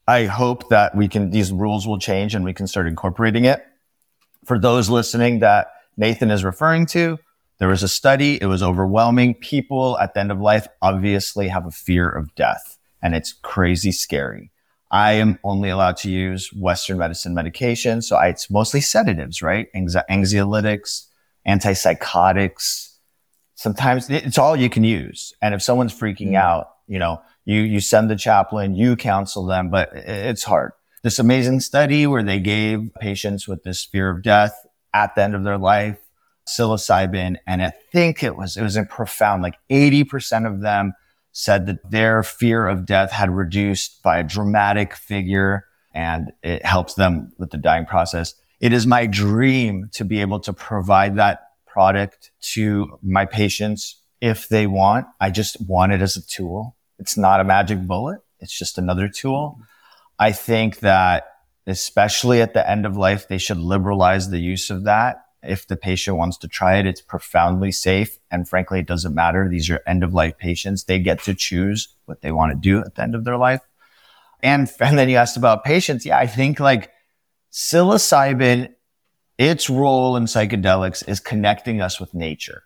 I 0.06 0.24
hope 0.24 0.68
that 0.70 0.96
we 0.96 1.08
can, 1.08 1.30
these 1.30 1.52
rules 1.52 1.86
will 1.86 1.98
change 1.98 2.34
and 2.34 2.44
we 2.44 2.52
can 2.52 2.66
start 2.66 2.86
incorporating 2.86 3.44
it. 3.44 3.64
For 4.44 4.58
those 4.58 4.90
listening 4.90 5.38
that 5.40 5.68
Nathan 5.96 6.30
is 6.30 6.44
referring 6.44 6.86
to, 6.86 7.18
there 7.58 7.68
was 7.68 7.82
a 7.82 7.88
study. 7.88 8.40
It 8.40 8.46
was 8.46 8.62
overwhelming. 8.62 9.34
People 9.34 9.98
at 9.98 10.14
the 10.14 10.20
end 10.20 10.32
of 10.32 10.40
life 10.40 10.66
obviously 10.80 11.48
have 11.48 11.66
a 11.66 11.70
fear 11.70 12.08
of 12.08 12.34
death 12.34 12.78
and 13.02 13.14
it's 13.14 13.32
crazy 13.32 13.92
scary. 13.92 14.50
I 14.90 15.12
am 15.12 15.38
only 15.42 15.70
allowed 15.70 15.96
to 15.98 16.10
use 16.10 16.52
Western 16.52 16.98
medicine 16.98 17.34
medication. 17.34 18.02
So 18.02 18.16
I, 18.16 18.28
it's 18.28 18.50
mostly 18.50 18.80
sedatives, 18.80 19.42
right? 19.42 19.68
anxiolytics, 19.74 21.06
antipsychotics. 21.48 22.96
Sometimes 23.54 24.10
it's 24.10 24.38
all 24.38 24.54
you 24.54 24.68
can 24.68 24.84
use. 24.84 25.32
And 25.40 25.54
if 25.54 25.62
someone's 25.62 25.98
freaking 25.98 26.32
mm. 26.32 26.36
out, 26.36 26.68
you 26.88 26.98
know, 26.98 27.22
you, 27.44 27.60
you 27.60 27.80
send 27.80 28.10
the 28.10 28.16
chaplain, 28.16 28.74
you 28.74 28.96
counsel 28.96 29.46
them, 29.46 29.70
but 29.70 29.90
it's 29.94 30.44
hard. 30.44 30.72
This 31.02 31.18
amazing 31.18 31.60
study 31.60 32.06
where 32.06 32.22
they 32.22 32.38
gave 32.38 32.90
patients 33.00 33.48
with 33.48 33.64
this 33.64 33.84
fear 33.84 34.10
of 34.10 34.22
death 34.22 34.54
at 34.94 35.14
the 35.14 35.22
end 35.22 35.34
of 35.34 35.44
their 35.44 35.58
life 35.58 35.98
psilocybin. 36.48 37.36
And 37.46 37.62
I 37.62 37.72
think 37.92 38.22
it 38.22 38.36
was, 38.36 38.56
it 38.56 38.62
was 38.62 38.78
profound, 38.88 39.42
like 39.42 39.58
80% 39.70 40.46
of 40.46 40.60
them 40.60 40.94
said 41.32 41.66
that 41.66 41.90
their 41.90 42.22
fear 42.22 42.68
of 42.68 42.84
death 42.84 43.10
had 43.10 43.30
reduced 43.30 44.02
by 44.02 44.18
a 44.18 44.24
dramatic 44.24 44.94
figure 44.94 45.66
and 45.94 46.32
it 46.42 46.64
helps 46.64 46.94
them 46.94 47.32
with 47.38 47.50
the 47.50 47.58
dying 47.58 47.86
process. 47.86 48.34
It 48.60 48.72
is 48.72 48.86
my 48.86 49.06
dream 49.06 49.88
to 49.92 50.04
be 50.04 50.20
able 50.20 50.40
to 50.40 50.52
provide 50.52 51.16
that 51.16 51.40
product 51.66 52.30
to 52.40 52.98
my 53.02 53.24
patients 53.24 54.00
if 54.20 54.48
they 54.48 54.66
want. 54.66 55.06
I 55.20 55.30
just 55.30 55.60
want 55.66 55.92
it 55.92 56.02
as 56.02 56.16
a 56.16 56.26
tool. 56.26 56.76
It's 57.02 57.16
not 57.16 57.40
a 57.40 57.44
magic 57.44 57.80
bullet. 57.80 58.20
It's 58.38 58.56
just 58.56 58.78
another 58.78 59.08
tool. 59.08 59.58
I 60.20 60.30
think 60.30 60.78
that 60.78 61.24
especially 61.66 62.40
at 62.40 62.54
the 62.54 62.68
end 62.68 62.86
of 62.86 62.96
life, 62.96 63.26
they 63.26 63.38
should 63.38 63.58
liberalize 63.58 64.30
the 64.30 64.38
use 64.38 64.70
of 64.70 64.84
that. 64.84 65.24
If 65.42 65.66
the 65.66 65.76
patient 65.76 66.16
wants 66.16 66.36
to 66.38 66.48
try 66.48 66.76
it, 66.76 66.86
it's 66.86 67.00
profoundly 67.00 67.72
safe. 67.72 68.20
And 68.30 68.48
frankly, 68.48 68.78
it 68.78 68.86
doesn't 68.86 69.16
matter. 69.16 69.48
These 69.48 69.68
are 69.68 69.82
end 69.84 70.04
of 70.04 70.14
life 70.14 70.38
patients. 70.38 70.84
They 70.84 71.00
get 71.00 71.20
to 71.24 71.34
choose 71.34 71.88
what 72.04 72.20
they 72.20 72.30
want 72.30 72.52
to 72.52 72.56
do 72.56 72.78
at 72.78 72.94
the 72.94 73.02
end 73.02 73.16
of 73.16 73.24
their 73.24 73.36
life. 73.36 73.62
And, 74.44 74.70
and 74.80 74.96
then 74.96 75.08
you 75.08 75.16
asked 75.16 75.36
about 75.36 75.64
patients. 75.64 76.06
Yeah, 76.06 76.18
I 76.18 76.28
think 76.28 76.60
like 76.60 76.92
psilocybin, 77.50 78.74
its 79.38 79.68
role 79.68 80.14
in 80.16 80.26
psychedelics 80.26 81.08
is 81.08 81.18
connecting 81.18 81.80
us 81.80 81.98
with 81.98 82.14
nature. 82.14 82.62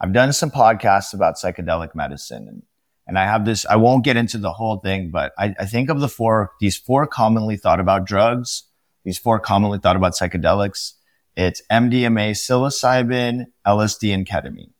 I've 0.00 0.14
done 0.14 0.32
some 0.32 0.50
podcasts 0.50 1.12
about 1.12 1.34
psychedelic 1.36 1.94
medicine 1.94 2.48
and 2.48 2.62
and 3.06 3.18
I 3.18 3.24
have 3.24 3.44
this, 3.44 3.66
I 3.66 3.76
won't 3.76 4.04
get 4.04 4.16
into 4.16 4.38
the 4.38 4.52
whole 4.52 4.78
thing, 4.78 5.10
but 5.10 5.32
I, 5.38 5.54
I 5.58 5.66
think 5.66 5.90
of 5.90 6.00
the 6.00 6.08
four, 6.08 6.52
these 6.60 6.76
four 6.76 7.06
commonly 7.06 7.56
thought 7.56 7.80
about 7.80 8.06
drugs, 8.06 8.64
these 9.04 9.18
four 9.18 9.38
commonly 9.38 9.78
thought 9.78 9.96
about 9.96 10.12
psychedelics. 10.12 10.92
It's 11.36 11.62
MDMA, 11.70 12.30
psilocybin, 12.30 13.46
LSD, 13.66 14.14
and 14.14 14.26
ketamine. 14.26 14.70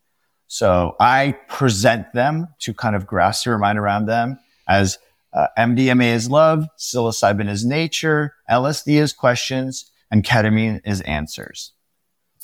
So 0.47 0.95
I 0.99 1.37
present 1.47 2.13
them 2.13 2.47
to 2.59 2.73
kind 2.73 2.95
of 2.95 3.05
grasp 3.05 3.45
your 3.45 3.57
mind 3.57 3.77
around 3.77 4.05
them 4.05 4.39
as 4.67 4.97
uh, 5.33 5.47
MDMA 5.57 6.13
is 6.13 6.29
love, 6.29 6.65
psilocybin 6.79 7.49
is 7.49 7.65
nature, 7.65 8.33
LSD 8.49 9.01
is 9.01 9.11
questions, 9.11 9.91
and 10.09 10.23
ketamine 10.23 10.81
is 10.85 11.01
answers. 11.01 11.73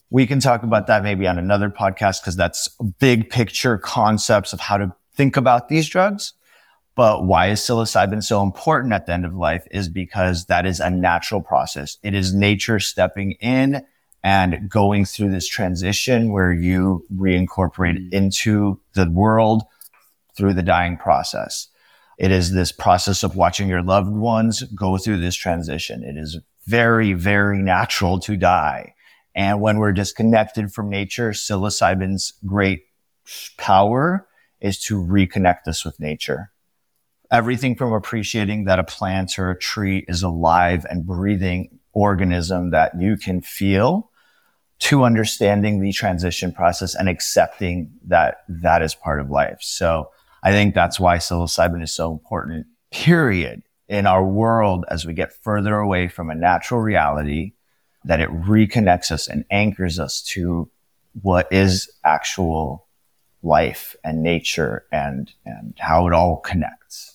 We 0.09 0.27
can 0.27 0.41
talk 0.41 0.63
about 0.63 0.88
that 0.88 1.03
maybe 1.03 1.25
on 1.25 1.38
another 1.38 1.69
podcast 1.69 2.21
because 2.21 2.36
that's 2.36 2.67
big 2.99 3.29
picture 3.29 3.77
concepts 3.77 4.51
of 4.51 4.59
how 4.59 4.77
to 4.77 4.93
think 5.22 5.38
about 5.38 5.69
these 5.69 5.88
drugs. 5.88 6.34
But 6.95 7.26
why 7.26 7.49
is 7.49 7.61
psilocybin 7.61 8.24
so 8.24 8.41
important 8.41 8.91
at 8.91 9.05
the 9.05 9.13
end 9.13 9.24
of 9.24 9.36
life 9.36 9.67
is 9.69 9.88
because 9.88 10.45
that 10.45 10.65
is 10.65 10.80
a 10.80 10.89
natural 10.89 11.41
process. 11.41 11.99
It 12.01 12.15
is 12.15 12.34
nature 12.34 12.80
stepping 12.80 13.34
in 13.34 13.86
and 14.24 14.67
going 14.67 15.05
through 15.05 15.30
this 15.30 15.47
transition 15.47 16.32
where 16.32 16.51
you 16.51 17.05
reincorporate 17.13 17.97
mm-hmm. 17.97 18.15
into 18.15 18.80
the 18.93 19.09
world 19.09 19.61
through 20.36 20.53
the 20.53 20.63
dying 20.63 20.97
process. 20.97 21.67
It 22.17 22.32
is 22.32 22.51
this 22.51 22.72
process 22.72 23.22
of 23.22 23.36
watching 23.36 23.69
your 23.69 23.84
loved 23.84 24.11
ones 24.11 24.63
go 24.63 24.97
through 24.97 25.19
this 25.19 25.36
transition. 25.36 26.03
It 26.03 26.17
is 26.17 26.39
very, 26.65 27.13
very 27.13 27.59
natural 27.59 28.19
to 28.22 28.36
die. 28.36 28.95
And 29.36 29.61
when 29.61 29.78
we're 29.78 29.93
disconnected 29.93 30.74
from 30.74 30.89
nature, 30.89 31.32
psilocybin's 31.32 32.34
great 32.43 32.86
power 33.57 34.28
is 34.62 34.80
to 34.80 35.01
reconnect 35.01 35.68
us 35.68 35.84
with 35.84 35.99
nature. 35.99 36.51
Everything 37.32 37.76
from 37.76 37.93
appreciating 37.93 38.66
that 38.66 38.80
a 38.80 38.84
plant 38.84 39.39
or 39.39 39.51
a 39.51 39.57
tree 39.57 40.05
is 40.07 40.22
a 40.22 40.30
live 40.30 40.86
and 40.89 41.05
breathing 41.05 41.80
organism 41.93 42.72
that 42.72 42.91
you 42.99 43.18
can 43.18 43.41
feel 43.41 44.09
to 44.80 45.03
understanding 45.03 45.80
the 45.80 45.91
transition 45.91 46.51
process 46.51 46.95
and 46.95 47.07
accepting 47.07 47.91
that 48.07 48.38
that 48.49 48.82
is 48.82 48.95
part 48.95 49.20
of 49.20 49.30
life. 49.30 49.59
So 49.62 50.09
I 50.43 50.51
think 50.51 50.74
that's 50.74 50.99
why 50.99 51.18
psilocybin 51.18 51.84
is 51.84 51.93
so 51.93 52.12
important, 52.12 52.66
period, 52.91 53.62
in 53.88 54.07
our 54.07 54.26
world 54.26 54.86
as 54.89 55.05
we 55.05 55.14
get 55.14 55.34
further 55.34 55.76
away 55.76 56.07
from 56.07 56.30
a 56.30 56.36
natural 56.36 56.80
reality, 56.80 57.53
that 58.05 58.20
it 58.20 58.30
reconnects 58.30 59.12
us 59.12 59.28
and 59.28 59.45
anchors 59.51 59.99
us 59.99 60.22
to 60.22 60.70
what 61.22 61.47
is 61.51 61.91
actual 62.03 62.88
life 63.44 63.96
and 64.04 64.22
nature 64.22 64.86
and 64.92 65.32
and 65.46 65.74
how 65.80 66.08
it 66.08 66.14
all 66.14 66.38
connects. 66.38 67.12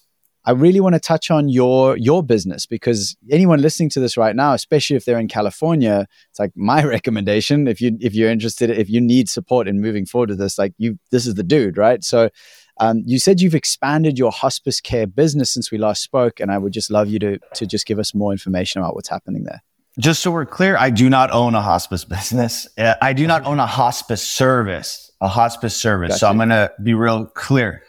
I 0.46 0.52
really 0.52 0.78
want 0.78 0.94
to 0.94 1.00
touch 1.00 1.30
on 1.30 1.48
your 1.48 1.96
your 1.96 2.22
business 2.22 2.66
because 2.66 3.16
anyone 3.30 3.60
listening 3.60 3.90
to 3.90 4.00
this 4.00 4.16
right 4.16 4.34
now, 4.34 4.54
especially 4.54 4.96
if 4.96 5.04
they're 5.04 5.18
in 5.18 5.26
California, 5.26 6.06
it's 6.30 6.38
like 6.38 6.52
my 6.54 6.84
recommendation. 6.96 7.66
If 7.66 7.80
you 7.80 7.98
if 8.00 8.14
you're 8.14 8.30
interested, 8.30 8.70
if 8.70 8.88
you 8.88 9.00
need 9.00 9.28
support 9.28 9.66
in 9.66 9.80
moving 9.80 10.06
forward 10.06 10.30
with 10.30 10.38
this, 10.38 10.56
like 10.56 10.72
you, 10.78 10.98
this 11.10 11.26
is 11.26 11.34
the 11.34 11.42
dude, 11.42 11.76
right? 11.76 12.04
So, 12.04 12.30
um, 12.78 13.02
you 13.04 13.18
said 13.18 13.40
you've 13.40 13.56
expanded 13.56 14.18
your 14.18 14.30
hospice 14.30 14.80
care 14.80 15.08
business 15.08 15.50
since 15.50 15.72
we 15.72 15.78
last 15.78 16.02
spoke, 16.02 16.38
and 16.38 16.52
I 16.52 16.58
would 16.58 16.72
just 16.72 16.92
love 16.92 17.08
you 17.08 17.18
to 17.18 17.38
to 17.54 17.66
just 17.66 17.84
give 17.84 17.98
us 17.98 18.14
more 18.14 18.30
information 18.30 18.80
about 18.80 18.94
what's 18.94 19.08
happening 19.08 19.44
there. 19.44 19.62
Just 19.98 20.22
so 20.22 20.30
we're 20.30 20.46
clear, 20.46 20.76
I 20.76 20.90
do 20.90 21.10
not 21.10 21.32
own 21.32 21.56
a 21.56 21.62
hospice 21.62 22.04
business. 22.04 22.68
Uh, 22.78 22.94
I 23.02 23.14
do 23.14 23.26
not 23.26 23.44
own 23.46 23.58
a 23.58 23.66
hospice 23.66 24.24
service 24.24 25.05
a 25.20 25.28
hospice 25.28 25.76
service. 25.76 26.08
Gotcha. 26.10 26.18
So 26.18 26.28
I'm 26.28 26.36
going 26.36 26.50
to 26.50 26.72
be 26.82 26.94
real 26.94 27.26
clear. 27.26 27.82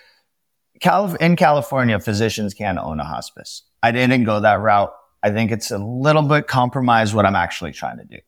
Calif- 0.79 1.19
in 1.19 1.35
California, 1.35 1.99
physicians 1.99 2.53
can't 2.53 2.77
own 2.77 2.99
a 2.99 3.03
hospice. 3.03 3.63
I 3.83 3.91
didn't 3.91 4.23
go 4.23 4.39
that 4.39 4.59
route. 4.59 4.93
I 5.23 5.31
think 5.31 5.51
it's 5.51 5.71
a 5.71 5.77
little 5.77 6.21
bit 6.21 6.47
compromised 6.47 7.13
what 7.13 7.25
I'm 7.25 7.35
actually 7.35 7.71
trying 7.71 7.97
to 7.97 8.05
do. 8.05 8.19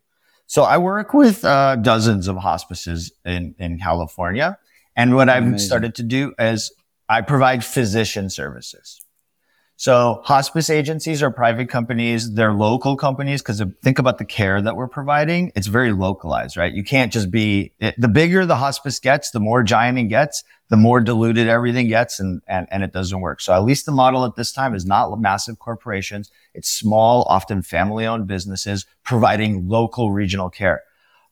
So 0.47 0.63
I 0.63 0.79
work 0.79 1.13
with 1.13 1.45
uh, 1.45 1.75
dozens 1.75 2.27
of 2.27 2.37
hospices 2.37 3.11
in, 3.23 3.53
in 3.59 3.77
California. 3.77 4.57
And 4.95 5.15
what 5.15 5.29
I've 5.29 5.61
started 5.61 5.95
to 5.95 6.03
do 6.03 6.33
is 6.39 6.71
I 7.07 7.21
provide 7.21 7.63
physician 7.63 8.29
services. 8.29 8.99
So 9.79 10.19
hospice 10.25 10.69
agencies 10.69 11.23
are 11.23 11.31
private 11.31 11.69
companies. 11.69 12.33
They're 12.33 12.51
local 12.51 12.97
companies 12.97 13.41
because 13.41 13.63
think 13.81 13.97
about 13.97 14.17
the 14.17 14.25
care 14.25 14.61
that 14.61 14.75
we're 14.75 14.89
providing. 14.89 15.53
It's 15.55 15.67
very 15.67 15.93
localized, 15.93 16.57
right? 16.57 16.73
You 16.73 16.83
can't 16.83 17.13
just 17.13 17.31
be 17.31 17.71
it, 17.79 17.95
the 17.97 18.09
bigger 18.09 18.45
the 18.45 18.57
hospice 18.57 18.99
gets, 18.99 19.31
the 19.31 19.39
more 19.39 19.63
giant 19.63 19.97
it 19.97 20.09
gets, 20.09 20.43
the 20.67 20.75
more 20.75 20.99
diluted 20.99 21.47
everything 21.47 21.87
gets 21.87 22.19
and, 22.19 22.41
and, 22.45 22.67
and 22.71 22.83
it 22.83 22.91
doesn't 22.91 23.21
work. 23.21 23.39
So 23.39 23.53
at 23.53 23.63
least 23.63 23.85
the 23.85 23.93
model 23.93 24.25
at 24.25 24.35
this 24.35 24.51
time 24.51 24.75
is 24.75 24.85
not 24.85 25.17
massive 25.17 25.59
corporations. 25.59 26.29
It's 26.53 26.69
small, 26.69 27.23
often 27.29 27.61
family 27.61 28.05
owned 28.05 28.27
businesses 28.27 28.85
providing 29.05 29.69
local 29.69 30.11
regional 30.11 30.49
care. 30.49 30.81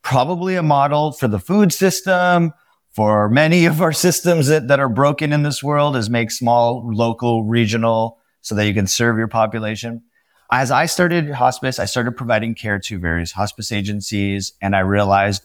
Probably 0.04 0.56
a 0.56 0.64
model 0.64 1.12
for 1.12 1.28
the 1.28 1.39
food 1.39 1.74
system, 1.74 2.54
for 2.91 3.28
many 3.28 3.66
of 3.66 3.82
our 3.82 3.91
systems 3.91 4.48
that, 4.48 4.70
that 4.70 4.80
are 4.80 4.88
broken 4.88 5.34
in 5.34 5.43
this 5.43 5.62
world 5.62 5.98
is 5.98 6.10
make 6.10 6.32
small, 6.32 6.89
local, 6.89 7.43
regional 7.43 8.16
so 8.48 8.56
that 8.56 8.66
you 8.66 8.74
can 8.74 8.88
serve 8.88 9.18
your 9.18 9.28
population. 9.28 10.02
As 10.50 10.72
I 10.72 10.86
started 10.86 11.30
hospice, 11.32 11.80
I 11.80 11.86
started 11.86 12.14
providing 12.14 12.56
care 12.56 12.80
to 12.80 12.98
various 12.98 13.34
hospice 13.34 13.74
agencies 13.74 14.54
and 14.62 14.74
I 14.74 14.80
realized 14.80 15.43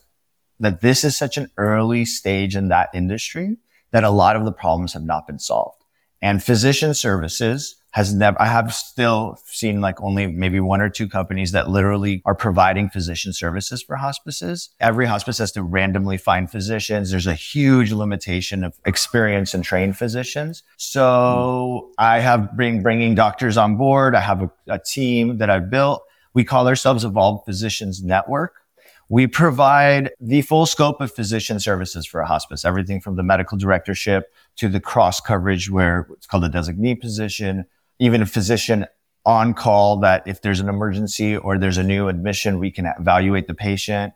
that 0.60 0.82
this 0.82 1.02
is 1.02 1.16
such 1.16 1.36
an 1.36 1.50
early 1.56 2.04
stage 2.04 2.54
in 2.54 2.68
that 2.68 2.90
industry 2.94 3.56
that 3.90 4.04
a 4.04 4.10
lot 4.10 4.36
of 4.36 4.44
the 4.44 4.52
problems 4.52 4.92
have 4.92 5.02
not 5.02 5.26
been 5.26 5.40
solved. 5.40 5.82
And 6.22 6.40
physician 6.40 6.94
services 6.94 7.81
has 7.92 8.14
never, 8.14 8.40
I 8.40 8.46
have 8.46 8.72
still 8.74 9.38
seen 9.44 9.82
like 9.82 10.00
only 10.02 10.26
maybe 10.26 10.60
one 10.60 10.80
or 10.80 10.88
two 10.88 11.08
companies 11.08 11.52
that 11.52 11.68
literally 11.68 12.22
are 12.24 12.34
providing 12.34 12.88
physician 12.88 13.34
services 13.34 13.82
for 13.82 13.96
hospices. 13.96 14.70
Every 14.80 15.04
hospice 15.04 15.38
has 15.38 15.52
to 15.52 15.62
randomly 15.62 16.16
find 16.16 16.50
physicians. 16.50 17.10
There's 17.10 17.26
a 17.26 17.34
huge 17.34 17.92
limitation 17.92 18.64
of 18.64 18.74
experience 18.86 19.52
and 19.52 19.62
trained 19.62 19.98
physicians. 19.98 20.62
So 20.78 21.90
mm. 21.90 21.92
I 21.98 22.20
have 22.20 22.56
been 22.56 22.82
bringing 22.82 23.14
doctors 23.14 23.58
on 23.58 23.76
board. 23.76 24.14
I 24.14 24.20
have 24.20 24.42
a, 24.42 24.50
a 24.68 24.78
team 24.78 25.36
that 25.38 25.50
I've 25.50 25.70
built. 25.70 26.02
We 26.32 26.44
call 26.44 26.66
ourselves 26.68 27.04
Evolved 27.04 27.44
Physicians 27.44 28.02
Network. 28.02 28.54
We 29.10 29.26
provide 29.26 30.12
the 30.18 30.40
full 30.40 30.64
scope 30.64 31.02
of 31.02 31.12
physician 31.12 31.60
services 31.60 32.06
for 32.06 32.22
a 32.22 32.26
hospice, 32.26 32.64
everything 32.64 33.02
from 33.02 33.16
the 33.16 33.22
medical 33.22 33.58
directorship 33.58 34.32
to 34.56 34.70
the 34.70 34.80
cross 34.80 35.20
coverage 35.20 35.70
where 35.70 36.08
it's 36.12 36.26
called 36.26 36.44
a 36.44 36.48
designee 36.48 36.98
position, 36.98 37.66
even 38.02 38.20
a 38.20 38.26
physician 38.26 38.84
on 39.24 39.54
call 39.54 39.98
that 40.00 40.24
if 40.26 40.42
there's 40.42 40.58
an 40.58 40.68
emergency 40.68 41.36
or 41.36 41.56
there's 41.56 41.78
a 41.78 41.84
new 41.84 42.08
admission, 42.08 42.58
we 42.58 42.68
can 42.68 42.92
evaluate 42.98 43.46
the 43.46 43.54
patient. 43.54 44.12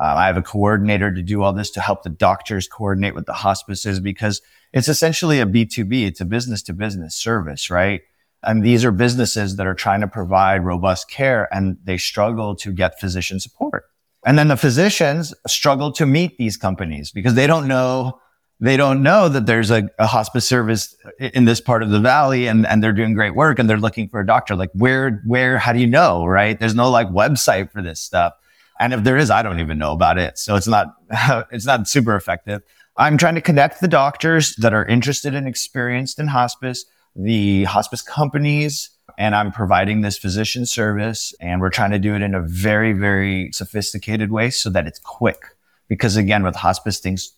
Uh, 0.00 0.14
I 0.16 0.26
have 0.26 0.38
a 0.38 0.42
coordinator 0.42 1.12
to 1.12 1.22
do 1.22 1.42
all 1.42 1.52
this 1.52 1.70
to 1.72 1.82
help 1.82 2.02
the 2.02 2.08
doctors 2.08 2.66
coordinate 2.66 3.14
with 3.14 3.26
the 3.26 3.34
hospices 3.34 4.00
because 4.00 4.40
it's 4.72 4.88
essentially 4.88 5.38
a 5.38 5.44
B2B. 5.44 6.06
It's 6.06 6.20
a 6.22 6.24
business 6.24 6.62
to 6.62 6.72
business 6.72 7.14
service, 7.14 7.68
right? 7.68 8.00
And 8.42 8.64
these 8.64 8.86
are 8.86 8.92
businesses 8.92 9.56
that 9.56 9.66
are 9.66 9.74
trying 9.74 10.00
to 10.00 10.08
provide 10.08 10.64
robust 10.64 11.10
care 11.10 11.46
and 11.54 11.76
they 11.84 11.98
struggle 11.98 12.56
to 12.56 12.72
get 12.72 12.98
physician 12.98 13.38
support. 13.38 13.84
And 14.24 14.38
then 14.38 14.48
the 14.48 14.56
physicians 14.56 15.34
struggle 15.46 15.92
to 15.92 16.06
meet 16.06 16.38
these 16.38 16.56
companies 16.56 17.10
because 17.10 17.34
they 17.34 17.46
don't 17.46 17.68
know 17.68 18.18
they 18.58 18.76
don't 18.76 19.02
know 19.02 19.28
that 19.28 19.46
there's 19.46 19.70
a, 19.70 19.88
a, 19.98 20.06
hospice 20.06 20.46
service 20.46 20.96
in 21.18 21.44
this 21.44 21.60
part 21.60 21.82
of 21.82 21.90
the 21.90 22.00
valley 22.00 22.46
and, 22.46 22.66
and 22.66 22.82
they're 22.82 22.92
doing 22.92 23.12
great 23.12 23.34
work 23.34 23.58
and 23.58 23.68
they're 23.68 23.76
looking 23.76 24.08
for 24.08 24.20
a 24.20 24.26
doctor. 24.26 24.56
Like 24.56 24.70
where, 24.72 25.22
where, 25.26 25.58
how 25.58 25.74
do 25.74 25.78
you 25.78 25.86
know? 25.86 26.24
Right. 26.24 26.58
There's 26.58 26.74
no 26.74 26.90
like 26.90 27.08
website 27.08 27.70
for 27.70 27.82
this 27.82 28.00
stuff. 28.00 28.32
And 28.80 28.94
if 28.94 29.04
there 29.04 29.16
is, 29.16 29.30
I 29.30 29.42
don't 29.42 29.60
even 29.60 29.78
know 29.78 29.92
about 29.92 30.18
it. 30.18 30.38
So 30.38 30.56
it's 30.56 30.66
not, 30.66 30.94
it's 31.50 31.66
not 31.66 31.86
super 31.86 32.16
effective. 32.16 32.62
I'm 32.96 33.18
trying 33.18 33.34
to 33.34 33.42
connect 33.42 33.80
the 33.80 33.88
doctors 33.88 34.56
that 34.56 34.72
are 34.72 34.86
interested 34.86 35.34
and 35.34 35.46
experienced 35.46 36.18
in 36.18 36.28
hospice, 36.28 36.86
the 37.14 37.64
hospice 37.64 38.00
companies, 38.00 38.90
and 39.18 39.34
I'm 39.34 39.52
providing 39.52 40.00
this 40.00 40.18
physician 40.18 40.64
service 40.64 41.34
and 41.40 41.60
we're 41.60 41.70
trying 41.70 41.90
to 41.90 41.98
do 41.98 42.14
it 42.14 42.22
in 42.22 42.34
a 42.34 42.40
very, 42.40 42.92
very 42.92 43.50
sophisticated 43.52 44.30
way 44.30 44.50
so 44.50 44.70
that 44.70 44.86
it's 44.86 44.98
quick. 44.98 45.38
Because 45.88 46.16
again, 46.16 46.42
with 46.42 46.56
hospice, 46.56 46.98
things 46.98 47.32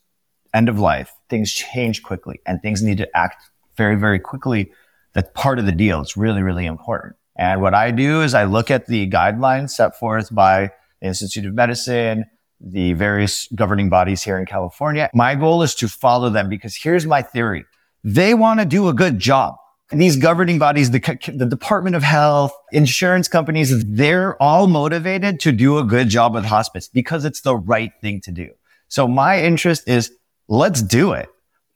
end 0.58 0.68
of 0.68 0.78
life, 0.78 1.14
things 1.30 1.52
change 1.52 2.02
quickly 2.02 2.40
and 2.44 2.60
things 2.60 2.82
need 2.82 2.98
to 2.98 3.08
act 3.16 3.36
very, 3.76 3.96
very 3.96 4.18
quickly. 4.18 4.72
That's 5.14 5.30
part 5.34 5.58
of 5.58 5.66
the 5.66 5.72
deal. 5.84 6.00
It's 6.00 6.16
really, 6.16 6.42
really 6.42 6.66
important. 6.66 7.14
And 7.36 7.62
what 7.62 7.74
I 7.74 7.92
do 7.92 8.22
is 8.22 8.34
I 8.34 8.44
look 8.44 8.70
at 8.70 8.86
the 8.86 9.08
guidelines 9.08 9.70
set 9.70 9.96
forth 9.96 10.34
by 10.34 10.70
the 11.00 11.06
Institute 11.06 11.46
of 11.46 11.54
Medicine, 11.54 12.24
the 12.60 12.92
various 12.94 13.46
governing 13.54 13.88
bodies 13.88 14.22
here 14.24 14.36
in 14.36 14.46
California. 14.46 15.08
My 15.14 15.36
goal 15.36 15.62
is 15.62 15.76
to 15.76 15.88
follow 15.88 16.28
them 16.28 16.48
because 16.48 16.74
here's 16.74 17.06
my 17.06 17.22
theory. 17.22 17.64
They 18.02 18.34
want 18.34 18.58
to 18.58 18.66
do 18.66 18.88
a 18.88 18.92
good 18.92 19.20
job. 19.20 19.54
And 19.90 20.02
these 20.02 20.16
governing 20.16 20.58
bodies, 20.58 20.90
the, 20.90 21.00
the 21.34 21.46
Department 21.46 21.96
of 21.96 22.02
Health, 22.02 22.52
insurance 22.72 23.28
companies, 23.28 23.70
they're 23.86 24.40
all 24.42 24.66
motivated 24.66 25.40
to 25.40 25.52
do 25.52 25.78
a 25.78 25.84
good 25.84 26.08
job 26.08 26.34
with 26.34 26.44
hospice 26.44 26.88
because 26.88 27.24
it's 27.24 27.40
the 27.40 27.56
right 27.56 27.92
thing 28.02 28.20
to 28.22 28.32
do. 28.32 28.50
So 28.88 29.06
my 29.06 29.42
interest 29.42 29.88
is 29.88 30.12
let's 30.48 30.82
do 30.82 31.12
it. 31.12 31.28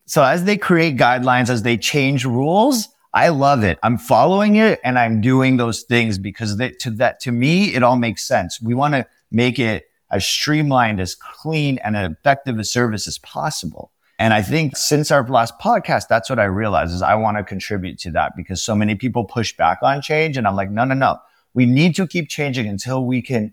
So 0.06 0.22
as 0.22 0.44
they 0.44 0.56
create 0.56 0.96
guidelines, 0.96 1.48
as 1.48 1.62
they 1.62 1.76
change 1.76 2.24
rules, 2.24 2.88
I 3.14 3.28
love 3.28 3.62
it. 3.62 3.78
I'm 3.82 3.98
following 3.98 4.56
it 4.56 4.80
and 4.82 4.98
I'm 4.98 5.20
doing 5.20 5.58
those 5.58 5.82
things 5.82 6.18
because 6.18 6.56
they, 6.56 6.70
to 6.80 6.90
that, 6.92 7.20
to 7.20 7.32
me, 7.32 7.74
it 7.74 7.82
all 7.82 7.96
makes 7.96 8.26
sense. 8.26 8.60
We 8.60 8.74
want 8.74 8.94
to 8.94 9.06
make 9.30 9.58
it 9.58 9.86
as 10.10 10.26
streamlined, 10.26 11.00
as 11.00 11.14
clean 11.14 11.78
and 11.78 11.96
effective 11.96 12.58
a 12.58 12.64
service 12.64 13.06
as 13.06 13.18
possible. 13.18 13.92
And 14.18 14.32
I 14.32 14.40
think 14.42 14.76
since 14.76 15.10
our 15.10 15.26
last 15.26 15.58
podcast, 15.58 16.08
that's 16.08 16.30
what 16.30 16.38
I 16.38 16.44
realized 16.44 16.94
is 16.94 17.02
I 17.02 17.14
want 17.14 17.38
to 17.38 17.44
contribute 17.44 17.98
to 18.00 18.10
that 18.12 18.36
because 18.36 18.62
so 18.62 18.74
many 18.74 18.94
people 18.94 19.24
push 19.24 19.56
back 19.56 19.78
on 19.82 20.00
change. 20.00 20.36
And 20.36 20.46
I'm 20.46 20.54
like, 20.54 20.70
no, 20.70 20.84
no, 20.84 20.94
no. 20.94 21.18
We 21.54 21.66
need 21.66 21.96
to 21.96 22.06
keep 22.06 22.28
changing 22.28 22.66
until 22.66 23.04
we 23.04 23.20
can 23.20 23.52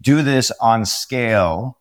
do 0.00 0.22
this 0.22 0.50
on 0.60 0.84
scale 0.84 1.78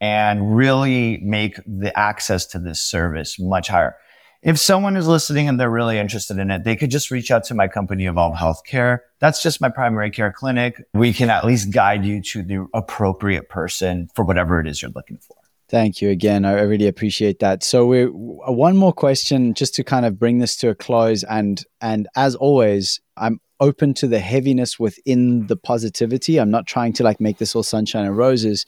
and 0.00 0.56
really 0.56 1.18
make 1.18 1.58
the 1.66 1.96
access 1.98 2.46
to 2.46 2.58
this 2.58 2.80
service 2.80 3.38
much 3.38 3.68
higher. 3.68 3.96
If 4.42 4.58
someone 4.58 4.96
is 4.96 5.08
listening 5.08 5.48
and 5.48 5.58
they're 5.58 5.70
really 5.70 5.98
interested 5.98 6.38
in 6.38 6.50
it, 6.50 6.62
they 6.62 6.76
could 6.76 6.90
just 6.90 7.10
reach 7.10 7.30
out 7.30 7.44
to 7.44 7.54
my 7.54 7.66
company, 7.68 8.06
Evolve 8.06 8.36
Healthcare. 8.36 9.00
That's 9.18 9.42
just 9.42 9.60
my 9.60 9.70
primary 9.70 10.10
care 10.10 10.32
clinic. 10.32 10.80
We 10.94 11.12
can 11.12 11.30
at 11.30 11.44
least 11.44 11.72
guide 11.72 12.04
you 12.04 12.22
to 12.22 12.42
the 12.42 12.66
appropriate 12.74 13.48
person 13.48 14.08
for 14.14 14.24
whatever 14.24 14.60
it 14.60 14.68
is 14.68 14.82
you're 14.82 14.92
looking 14.94 15.18
for. 15.18 15.36
Thank 15.68 16.00
you 16.00 16.10
again. 16.10 16.44
I 16.44 16.60
really 16.60 16.86
appreciate 16.86 17.40
that. 17.40 17.64
So 17.64 17.86
we 17.86 18.04
one 18.04 18.76
more 18.76 18.92
question 18.92 19.52
just 19.52 19.74
to 19.74 19.84
kind 19.84 20.06
of 20.06 20.16
bring 20.16 20.38
this 20.38 20.56
to 20.58 20.68
a 20.68 20.74
close 20.76 21.24
and 21.24 21.64
and 21.80 22.06
as 22.14 22.36
always, 22.36 23.00
I'm 23.16 23.40
open 23.58 23.94
to 23.94 24.06
the 24.06 24.20
heaviness 24.20 24.78
within 24.78 25.48
the 25.48 25.56
positivity. 25.56 26.38
I'm 26.38 26.50
not 26.50 26.66
trying 26.66 26.92
to 26.94 27.02
like 27.02 27.20
make 27.20 27.38
this 27.38 27.56
all 27.56 27.64
sunshine 27.64 28.04
and 28.04 28.16
roses 28.16 28.64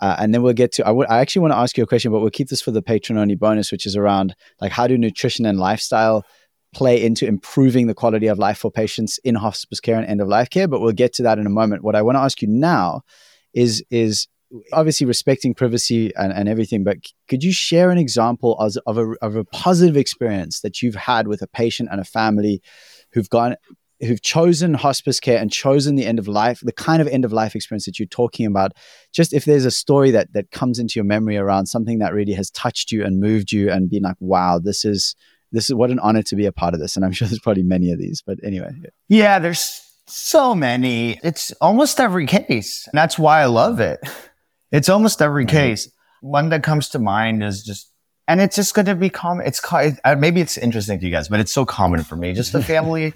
uh, 0.00 0.16
and 0.18 0.34
then 0.34 0.42
we'll 0.42 0.52
get 0.52 0.72
to, 0.72 0.84
I, 0.84 0.88
w- 0.88 1.06
I 1.08 1.18
actually 1.18 1.42
want 1.42 1.52
to 1.52 1.58
ask 1.58 1.76
you 1.76 1.84
a 1.84 1.86
question, 1.86 2.10
but 2.10 2.20
we'll 2.20 2.30
keep 2.30 2.48
this 2.48 2.62
for 2.62 2.70
the 2.70 2.82
patron 2.82 3.18
only 3.18 3.34
bonus, 3.34 3.70
which 3.70 3.86
is 3.86 3.96
around 3.96 4.34
like 4.60 4.72
how 4.72 4.86
do 4.86 4.96
nutrition 4.96 5.44
and 5.46 5.58
lifestyle 5.58 6.24
play 6.74 7.02
into 7.02 7.26
improving 7.26 7.86
the 7.86 7.94
quality 7.94 8.26
of 8.26 8.38
life 8.38 8.58
for 8.58 8.70
patients 8.70 9.18
in 9.24 9.34
hospice 9.34 9.80
care 9.80 9.96
and 9.96 10.06
end 10.06 10.20
of 10.20 10.28
life 10.28 10.48
care. 10.48 10.68
But 10.68 10.80
we'll 10.80 10.92
get 10.92 11.12
to 11.14 11.22
that 11.24 11.38
in 11.38 11.46
a 11.46 11.50
moment. 11.50 11.84
What 11.84 11.96
I 11.96 12.02
want 12.02 12.16
to 12.16 12.20
ask 12.20 12.40
you 12.40 12.48
now 12.48 13.02
is, 13.52 13.84
is 13.90 14.28
obviously 14.72 15.06
respecting 15.06 15.54
privacy 15.54 16.14
and, 16.16 16.32
and 16.32 16.48
everything, 16.48 16.82
but 16.82 16.98
could 17.28 17.44
you 17.44 17.52
share 17.52 17.90
an 17.90 17.98
example 17.98 18.58
of, 18.58 18.76
of, 18.86 18.98
a, 18.98 19.12
of 19.22 19.36
a 19.36 19.44
positive 19.44 19.96
experience 19.96 20.60
that 20.60 20.82
you've 20.82 20.94
had 20.94 21.28
with 21.28 21.42
a 21.42 21.46
patient 21.46 21.88
and 21.92 22.00
a 22.00 22.04
family 22.04 22.62
who've 23.12 23.30
gone 23.30 23.54
who've 24.00 24.22
chosen 24.22 24.74
hospice 24.74 25.20
care 25.20 25.38
and 25.38 25.52
chosen 25.52 25.94
the 25.94 26.06
end 26.06 26.18
of 26.18 26.28
life, 26.28 26.60
the 26.62 26.72
kind 26.72 27.02
of 27.02 27.08
end 27.08 27.24
of 27.24 27.32
life 27.32 27.54
experience 27.54 27.84
that 27.84 27.98
you're 27.98 28.06
talking 28.06 28.46
about. 28.46 28.72
Just 29.12 29.32
if 29.32 29.44
there's 29.44 29.64
a 29.64 29.70
story 29.70 30.10
that 30.10 30.32
that 30.32 30.50
comes 30.50 30.78
into 30.78 30.98
your 30.98 31.04
memory 31.04 31.36
around 31.36 31.66
something 31.66 31.98
that 31.98 32.14
really 32.14 32.32
has 32.32 32.50
touched 32.50 32.92
you 32.92 33.04
and 33.04 33.20
moved 33.20 33.52
you 33.52 33.70
and 33.70 33.90
been 33.90 34.02
like, 34.02 34.16
wow, 34.20 34.58
this 34.58 34.84
is 34.84 35.14
this 35.52 35.68
is 35.68 35.74
what 35.74 35.90
an 35.90 35.98
honor 35.98 36.22
to 36.22 36.36
be 36.36 36.46
a 36.46 36.52
part 36.52 36.74
of 36.74 36.80
this. 36.80 36.96
And 36.96 37.04
I'm 37.04 37.12
sure 37.12 37.28
there's 37.28 37.40
probably 37.40 37.62
many 37.62 37.90
of 37.90 37.98
these, 37.98 38.22
but 38.24 38.38
anyway. 38.42 38.70
Yeah, 39.08 39.38
there's 39.38 39.82
so 40.06 40.54
many. 40.54 41.20
It's 41.22 41.52
almost 41.60 42.00
every 42.00 42.26
case. 42.26 42.86
And 42.86 42.98
that's 42.98 43.18
why 43.18 43.40
I 43.40 43.46
love 43.46 43.80
it. 43.80 44.00
It's 44.72 44.88
almost 44.88 45.20
every 45.20 45.46
case. 45.46 45.90
One 46.20 46.50
that 46.50 46.62
comes 46.62 46.90
to 46.90 46.98
mind 46.98 47.42
is 47.42 47.64
just 47.64 47.90
and 48.30 48.40
it's 48.40 48.54
just 48.54 48.74
going 48.74 48.86
to 48.86 48.94
be 48.94 49.10
common. 49.10 49.44
It's 49.44 49.60
uh, 49.72 50.14
maybe 50.16 50.40
it's 50.40 50.56
interesting 50.56 51.00
to 51.00 51.04
you 51.04 51.10
guys, 51.10 51.28
but 51.28 51.40
it's 51.40 51.52
so 51.52 51.64
common 51.64 52.04
for 52.04 52.14
me. 52.14 52.32
Just 52.32 52.54
a 52.60 52.62
family, 52.62 53.12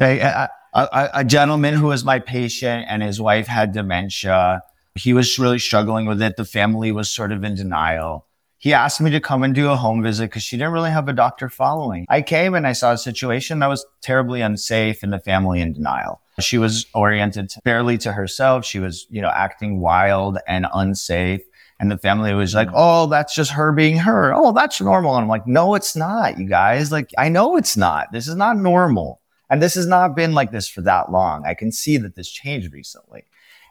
a, 0.00 0.48
a, 0.74 1.10
a, 1.14 1.24
gentleman 1.24 1.74
who 1.74 1.86
was 1.86 2.04
my 2.04 2.18
patient, 2.18 2.84
and 2.88 3.00
his 3.00 3.20
wife 3.20 3.46
had 3.46 3.72
dementia. 3.72 4.62
He 4.96 5.12
was 5.12 5.38
really 5.38 5.60
struggling 5.60 6.06
with 6.06 6.20
it. 6.20 6.36
The 6.36 6.44
family 6.44 6.90
was 6.90 7.08
sort 7.08 7.30
of 7.30 7.44
in 7.44 7.54
denial. 7.54 8.26
He 8.58 8.72
asked 8.72 9.00
me 9.00 9.10
to 9.10 9.20
come 9.20 9.44
and 9.44 9.54
do 9.54 9.70
a 9.70 9.76
home 9.76 10.02
visit 10.02 10.30
because 10.30 10.42
she 10.42 10.56
didn't 10.56 10.72
really 10.72 10.90
have 10.90 11.08
a 11.08 11.12
doctor 11.12 11.48
following. 11.48 12.04
I 12.08 12.22
came 12.22 12.54
and 12.54 12.66
I 12.66 12.72
saw 12.72 12.90
a 12.90 12.98
situation 12.98 13.60
that 13.60 13.68
was 13.68 13.86
terribly 14.02 14.40
unsafe 14.40 15.04
and 15.04 15.12
the 15.12 15.20
family 15.20 15.60
in 15.60 15.74
denial. 15.74 16.20
She 16.40 16.58
was 16.58 16.86
oriented 16.92 17.52
barely 17.64 17.98
to 17.98 18.12
herself. 18.12 18.64
She 18.64 18.80
was, 18.80 19.06
you 19.10 19.22
know, 19.22 19.30
acting 19.32 19.80
wild 19.80 20.38
and 20.48 20.66
unsafe. 20.74 21.42
And 21.78 21.90
the 21.90 21.98
family 21.98 22.32
was 22.32 22.54
like, 22.54 22.68
mm-hmm. 22.68 22.76
Oh, 22.78 23.06
that's 23.06 23.34
just 23.34 23.52
her 23.52 23.72
being 23.72 23.98
her. 23.98 24.34
Oh, 24.34 24.52
that's 24.52 24.80
normal. 24.80 25.14
And 25.14 25.24
I'm 25.24 25.28
like, 25.28 25.46
no, 25.46 25.74
it's 25.74 25.94
not, 25.94 26.38
you 26.38 26.48
guys. 26.48 26.90
Like, 26.90 27.12
I 27.18 27.28
know 27.28 27.56
it's 27.56 27.76
not. 27.76 28.12
This 28.12 28.28
is 28.28 28.34
not 28.34 28.56
normal. 28.56 29.20
And 29.50 29.62
this 29.62 29.74
has 29.74 29.86
not 29.86 30.16
been 30.16 30.32
like 30.32 30.50
this 30.50 30.68
for 30.68 30.80
that 30.82 31.12
long. 31.12 31.44
I 31.46 31.54
can 31.54 31.70
see 31.70 31.98
that 31.98 32.16
this 32.16 32.30
changed 32.30 32.72
recently. 32.72 33.24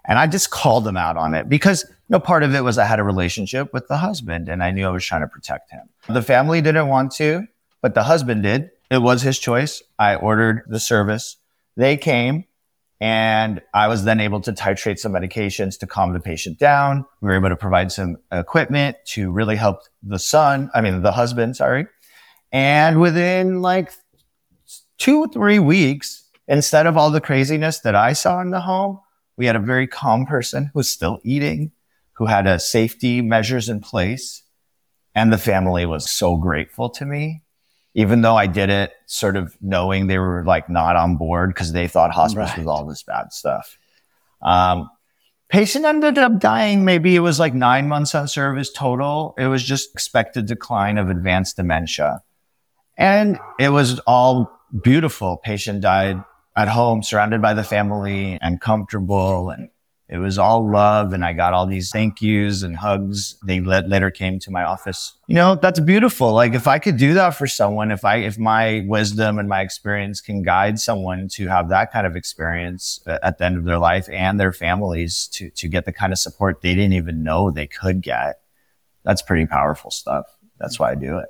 And 0.08 0.20
I 0.20 0.28
just 0.28 0.51
called 0.51 0.84
them 0.84 0.97
out 0.97 1.18
on 1.18 1.34
it 1.34 1.49
because, 1.49 1.84
you 1.84 1.95
know, 2.10 2.20
part 2.20 2.43
of 2.43 2.53
it 2.53 2.64
was 2.64 2.78
I 2.78 2.86
had 2.86 2.99
a 2.99 3.03
relationship 3.03 3.74
with 3.74 3.88
the 3.88 3.97
husband 3.97 4.49
and 4.49 4.64
I 4.64 4.70
knew 4.70 4.86
I 4.86 4.91
was 4.91 5.03
trying 5.03 5.22
to 5.22 5.28
protect 5.28 5.72
him. 5.72 5.89
The 6.08 6.22
family 6.22 6.62
didn't 6.62 6.88
want 6.88 7.12
to, 7.14 7.47
but 7.82 7.95
the 7.95 8.03
husband 8.03 8.43
did. 8.43 8.70
It 8.91 8.99
was 8.99 9.24
his 9.24 9.39
choice. 9.39 9.82
I 9.97 10.16
ordered 10.16 10.64
the 10.68 10.80
service. 10.80 11.38
They 11.76 11.97
came 11.97 12.45
and 13.02 13.62
I 13.74 13.88
was 13.88 14.06
then 14.06 14.20
able 14.20 14.39
to 14.41 14.54
titrate 14.54 15.00
some 15.00 15.12
medications 15.12 15.78
to 15.80 15.88
calm 15.88 16.14
the 16.14 16.20
patient 16.20 16.60
down. 16.60 17.06
We 17.22 17.28
were 17.28 17.36
able 17.36 17.50
to 17.50 17.56
provide 17.56 17.91
some 17.91 18.18
equipment 18.32 18.98
to 19.08 19.32
really 19.32 19.58
help 19.58 19.82
the 20.02 20.20
son, 20.20 20.70
I 20.74 20.82
mean, 20.82 21.02
the 21.02 21.12
husband, 21.12 21.58
sorry. 21.58 21.88
And 22.52 23.02
within 23.02 23.62
like 23.62 23.91
two, 24.98 25.28
three 25.28 25.60
weeks, 25.60 26.30
instead 26.48 26.86
of 26.86 26.96
all 26.96 27.12
the 27.12 27.22
craziness 27.22 27.80
that 27.80 27.96
I 27.96 28.14
saw 28.14 28.39
in 28.41 28.52
the 28.52 28.62
home, 28.62 29.00
we 29.38 29.46
had 29.46 29.58
a 29.58 29.60
very 29.60 29.88
calm 29.88 30.26
person 30.26 30.66
who 30.66 30.80
was 30.80 30.89
still 30.89 31.20
eating, 31.24 31.72
who 32.14 32.28
had 32.28 32.48
a 32.48 32.60
safety 32.60 33.22
measures 33.22 33.68
in 33.68 33.82
place. 33.82 34.43
And 35.14 35.32
the 35.32 35.38
family 35.38 35.86
was 35.86 36.10
so 36.10 36.36
grateful 36.38 36.89
to 36.91 37.06
me, 37.06 37.43
even 37.96 38.22
though 38.22 38.36
I 38.36 38.46
did 38.46 38.70
it 38.70 38.91
sort 39.08 39.36
of 39.38 39.58
knowing 39.62 40.08
they 40.08 40.20
were 40.20 40.43
like 40.46 40.70
not 40.70 40.96
on 40.96 41.16
board 41.16 41.50
because 41.50 41.72
they 41.72 41.88
thought 41.88 42.12
hospice 42.12 42.50
Right. 42.50 42.58
was 42.60 42.68
all 42.68 42.86
this 42.86 43.02
bad 43.04 43.34
stuff. 43.34 43.80
Um, 44.41 44.89
patient 45.50 45.86
ended 45.86 46.18
up 46.18 46.39
dying. 46.39 46.86
Maybe 46.86 47.16
it 47.16 47.22
was 47.22 47.39
like 47.39 47.54
nine 47.54 47.88
months 47.88 48.14
on 48.14 48.28
service 48.28 48.72
total. 48.72 49.34
It 49.38 49.48
was 49.48 49.64
just 49.64 49.93
expected 49.93 50.46
decline 50.46 50.98
of 50.98 51.10
advanced 51.10 51.56
dementia. 51.56 52.22
And 52.98 53.39
it 53.60 53.70
was 53.70 54.00
all 54.00 54.52
beautiful. 54.84 55.38
Patient 55.38 55.82
died 55.82 56.22
at 56.56 56.68
home, 56.68 57.02
surrounded 57.02 57.41
by 57.41 57.54
the 57.54 57.64
family 57.64 58.38
and 58.41 58.60
comfortable. 58.62 59.50
And 59.50 59.70
it 60.08 60.18
was 60.18 60.38
all 60.38 60.70
love. 60.70 61.14
And 61.14 61.26
I 61.26 61.34
got 61.34 61.53
all 61.53 61.66
these 61.66 61.91
thank 61.91 62.22
yous 62.22 62.62
and 62.62 62.78
hugs. 62.78 63.36
They 63.43 63.60
let, 63.60 63.89
later 63.89 64.12
came 64.12 64.39
to 64.39 64.51
my 64.51 64.64
office. 64.64 65.14
You 65.28 65.36
know, 65.36 65.56
that's 65.56 65.80
beautiful. 65.80 66.34
Like 66.34 66.53
if 66.53 66.68
I 66.68 66.78
could 66.78 66.97
do 66.97 67.14
that 67.16 67.32
for 67.32 67.47
someone, 67.47 67.91
if 67.91 68.06
I, 68.06 68.18
if 68.18 68.38
my 68.38 68.86
wisdom 68.88 69.39
and 69.39 69.49
my 69.49 69.62
experience 69.62 70.22
can 70.22 70.43
guide 70.43 70.80
someone 70.80 71.28
to 71.30 71.47
have 71.47 71.70
that 71.70 71.91
kind 71.91 72.06
of 72.06 72.16
experience 72.16 72.99
uh, 73.08 73.18
at 73.24 73.39
the 73.39 73.45
end 73.45 73.58
of 73.58 73.66
their 73.66 73.80
life 73.80 74.08
and 74.12 74.39
their 74.39 74.53
families 74.53 75.28
to, 75.34 75.49
to 75.49 75.68
get 75.68 75.86
the 75.86 75.93
kind 75.93 76.14
of 76.14 76.20
support 76.20 76.62
they 76.62 76.76
didn't 76.76 76.93
even 76.93 77.24
know 77.24 77.49
they 77.49 77.68
could 77.68 78.01
get, 78.01 78.41
that's 79.03 79.22
pretty 79.22 79.45
powerful 79.45 79.91
stuff. 79.91 80.26
That's 80.60 80.80
why 80.80 80.91
I 80.91 80.95
do 80.95 81.18
it. 81.18 81.28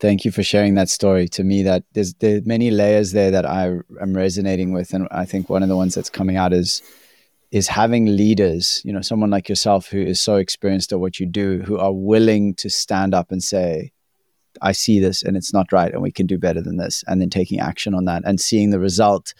Thank 0.00 0.24
you 0.24 0.30
for 0.30 0.42
sharing 0.42 0.74
that 0.74 0.88
story. 0.88 1.28
To 1.28 1.42
me, 1.42 1.62
that 1.64 1.82
there's 1.92 2.14
there 2.14 2.40
many 2.44 2.70
layers 2.70 3.12
there 3.12 3.32
that 3.32 3.44
I 3.44 3.78
am 4.00 4.16
resonating 4.16 4.72
with, 4.72 4.92
and 4.92 5.08
I 5.10 5.24
think 5.24 5.50
one 5.50 5.64
of 5.64 5.68
the 5.68 5.76
ones 5.76 5.94
that's 5.94 6.10
coming 6.10 6.36
out 6.36 6.52
is 6.52 6.82
is 7.50 7.68
having 7.68 8.16
leaders. 8.16 8.82
You 8.84 8.92
know, 8.92 9.00
someone 9.00 9.30
like 9.30 9.48
yourself 9.48 9.88
who 9.88 10.00
is 10.00 10.20
so 10.20 10.36
experienced 10.36 10.92
at 10.92 11.00
what 11.00 11.18
you 11.18 11.26
do, 11.26 11.62
who 11.66 11.78
are 11.78 11.92
willing 11.92 12.54
to 12.56 12.68
stand 12.68 13.14
up 13.14 13.30
and 13.30 13.42
say, 13.42 13.92
"I 14.60 14.72
see 14.72 15.00
this, 15.00 15.22
and 15.22 15.36
it's 15.36 15.52
not 15.52 15.72
right, 15.72 15.92
and 15.92 16.02
we 16.02 16.12
can 16.12 16.26
do 16.26 16.38
better 16.38 16.60
than 16.62 16.76
this," 16.76 17.04
and 17.06 17.20
then 17.20 17.30
taking 17.30 17.60
action 17.60 17.94
on 17.94 18.04
that 18.06 18.22
and 18.24 18.40
seeing 18.40 18.70
the 18.70 18.80
result. 18.80 19.34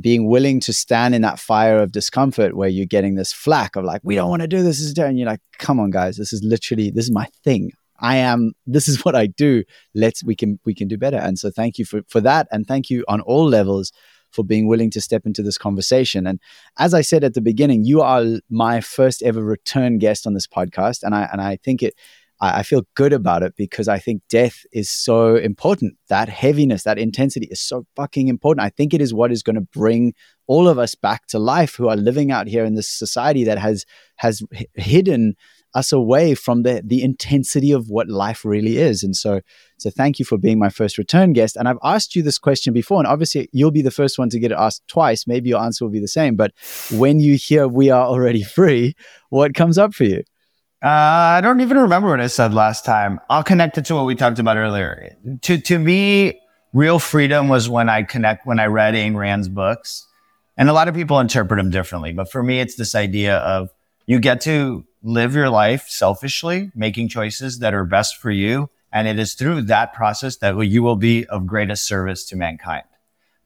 Being 0.00 0.28
willing 0.28 0.60
to 0.60 0.72
stand 0.72 1.14
in 1.14 1.22
that 1.22 1.38
fire 1.38 1.78
of 1.78 1.92
discomfort 1.92 2.56
where 2.56 2.68
you're 2.68 2.86
getting 2.86 3.16
this 3.16 3.32
flack 3.32 3.76
of 3.76 3.84
like, 3.84 4.00
we 4.04 4.14
don't 4.14 4.30
want 4.30 4.40
to 4.40 4.48
do 4.48 4.62
this, 4.62 4.78
this 4.78 4.86
is. 4.86 4.98
And 4.98 5.18
you're 5.18 5.28
like, 5.28 5.40
come 5.58 5.80
on, 5.80 5.90
guys, 5.90 6.16
this 6.16 6.32
is 6.32 6.42
literally 6.42 6.90
this 6.90 7.06
is 7.06 7.10
my 7.10 7.26
thing. 7.44 7.72
I 7.98 8.16
am 8.16 8.52
this 8.66 8.88
is 8.88 9.04
what 9.04 9.14
I 9.14 9.26
do. 9.26 9.64
Let's 9.94 10.24
we 10.24 10.34
can 10.34 10.58
we 10.64 10.74
can 10.74 10.88
do 10.88 10.96
better. 10.96 11.18
And 11.18 11.38
so 11.38 11.50
thank 11.50 11.76
you 11.76 11.84
for 11.84 12.02
for 12.08 12.20
that 12.22 12.46
and 12.50 12.66
thank 12.66 12.88
you 12.88 13.04
on 13.08 13.20
all 13.20 13.46
levels 13.46 13.92
for 14.32 14.44
being 14.44 14.66
willing 14.66 14.90
to 14.90 15.00
step 15.00 15.26
into 15.26 15.42
this 15.42 15.58
conversation. 15.58 16.26
And 16.26 16.40
as 16.78 16.94
I 16.94 17.00
said 17.00 17.24
at 17.24 17.34
the 17.34 17.40
beginning, 17.40 17.84
you 17.84 18.00
are 18.00 18.24
my 18.48 18.80
first 18.80 19.22
ever 19.22 19.42
return 19.42 19.98
guest 19.98 20.26
on 20.26 20.34
this 20.34 20.46
podcast 20.46 21.02
and 21.02 21.14
I 21.14 21.28
and 21.32 21.40
I 21.40 21.56
think 21.56 21.82
it 21.82 21.94
I, 22.40 22.60
I 22.60 22.62
feel 22.62 22.82
good 22.94 23.12
about 23.12 23.42
it 23.42 23.54
because 23.56 23.88
I 23.88 23.98
think 23.98 24.22
death 24.28 24.64
is 24.72 24.90
so 24.90 25.36
important. 25.36 25.94
That 26.08 26.28
heaviness, 26.28 26.84
that 26.84 26.98
intensity 26.98 27.46
is 27.50 27.60
so 27.60 27.86
fucking 27.96 28.28
important. 28.28 28.64
I 28.64 28.70
think 28.70 28.94
it 28.94 29.00
is 29.00 29.14
what 29.14 29.32
is 29.32 29.42
going 29.42 29.56
to 29.56 29.60
bring 29.60 30.14
all 30.46 30.68
of 30.68 30.78
us 30.78 30.94
back 30.94 31.26
to 31.28 31.38
life 31.38 31.74
who 31.76 31.88
are 31.88 31.96
living 31.96 32.32
out 32.32 32.48
here 32.48 32.64
in 32.64 32.74
this 32.74 32.88
society 32.88 33.44
that 33.44 33.58
has 33.58 33.84
has 34.16 34.42
h- 34.52 34.66
hidden 34.74 35.34
us 35.74 35.92
away 35.92 36.34
from 36.34 36.62
the 36.62 36.82
the 36.84 37.02
intensity 37.02 37.72
of 37.72 37.88
what 37.88 38.08
life 38.08 38.44
really 38.44 38.78
is. 38.78 39.02
And 39.02 39.14
so 39.14 39.40
so 39.78 39.90
thank 39.90 40.18
you 40.18 40.24
for 40.24 40.36
being 40.36 40.58
my 40.58 40.68
first 40.68 40.98
return 40.98 41.32
guest. 41.32 41.56
And 41.56 41.68
I've 41.68 41.78
asked 41.82 42.14
you 42.14 42.22
this 42.22 42.38
question 42.38 42.72
before, 42.72 42.98
and 42.98 43.06
obviously 43.06 43.48
you'll 43.52 43.70
be 43.70 43.82
the 43.82 43.90
first 43.90 44.18
one 44.18 44.28
to 44.30 44.38
get 44.38 44.52
it 44.52 44.58
asked 44.58 44.86
twice. 44.88 45.26
Maybe 45.26 45.50
your 45.50 45.60
answer 45.60 45.84
will 45.84 45.92
be 45.92 46.00
the 46.00 46.08
same. 46.08 46.36
But 46.36 46.52
when 46.92 47.20
you 47.20 47.36
hear 47.36 47.68
we 47.68 47.90
are 47.90 48.06
already 48.06 48.42
free, 48.42 48.94
what 49.30 49.54
comes 49.54 49.78
up 49.78 49.94
for 49.94 50.04
you? 50.04 50.24
Uh, 50.82 51.36
I 51.36 51.40
don't 51.42 51.60
even 51.60 51.76
remember 51.76 52.08
what 52.08 52.20
I 52.20 52.26
said 52.26 52.54
last 52.54 52.86
time. 52.86 53.20
I'll 53.28 53.42
connect 53.42 53.76
it 53.76 53.84
to 53.86 53.94
what 53.94 54.06
we 54.06 54.14
talked 54.14 54.38
about 54.38 54.56
earlier. 54.56 55.14
To 55.42 55.58
to 55.58 55.78
me, 55.78 56.40
real 56.72 56.98
freedom 56.98 57.48
was 57.48 57.68
when 57.68 57.88
I 57.88 58.02
connect 58.02 58.46
when 58.46 58.58
I 58.58 58.66
read 58.66 58.94
Ayn 58.94 59.14
Rand's 59.14 59.48
books, 59.48 60.06
and 60.56 60.68
a 60.70 60.72
lot 60.72 60.88
of 60.88 60.94
people 60.94 61.20
interpret 61.20 61.58
them 61.58 61.70
differently. 61.70 62.12
But 62.12 62.30
for 62.30 62.42
me, 62.42 62.60
it's 62.60 62.76
this 62.76 62.94
idea 62.94 63.36
of 63.38 63.70
you 64.06 64.18
get 64.18 64.40
to 64.42 64.84
live 65.02 65.34
your 65.34 65.50
life 65.50 65.88
selfishly, 65.88 66.70
making 66.74 67.08
choices 67.08 67.58
that 67.60 67.74
are 67.74 67.84
best 67.84 68.16
for 68.16 68.30
you, 68.30 68.68
and 68.92 69.06
it 69.06 69.18
is 69.18 69.34
through 69.34 69.62
that 69.62 69.92
process 69.92 70.36
that 70.36 70.58
you 70.58 70.82
will 70.82 70.96
be 70.96 71.26
of 71.26 71.46
greatest 71.46 71.86
service 71.86 72.24
to 72.26 72.36
mankind. 72.36 72.84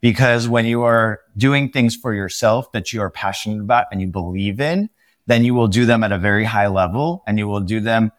Because 0.00 0.48
when 0.48 0.66
you 0.66 0.82
are 0.82 1.20
doing 1.36 1.70
things 1.70 1.96
for 1.96 2.12
yourself 2.12 2.72
that 2.72 2.92
you 2.92 3.00
are 3.00 3.10
passionate 3.10 3.60
about 3.60 3.86
and 3.90 4.00
you 4.00 4.06
believe 4.06 4.60
in, 4.60 4.90
then 5.26 5.44
you 5.44 5.54
will 5.54 5.68
do 5.68 5.86
them 5.86 6.04
at 6.04 6.12
a 6.12 6.18
very 6.18 6.44
high 6.44 6.66
level 6.66 7.22
and 7.26 7.38
you 7.38 7.48
will 7.48 7.60
do 7.60 7.80
them 7.80 8.12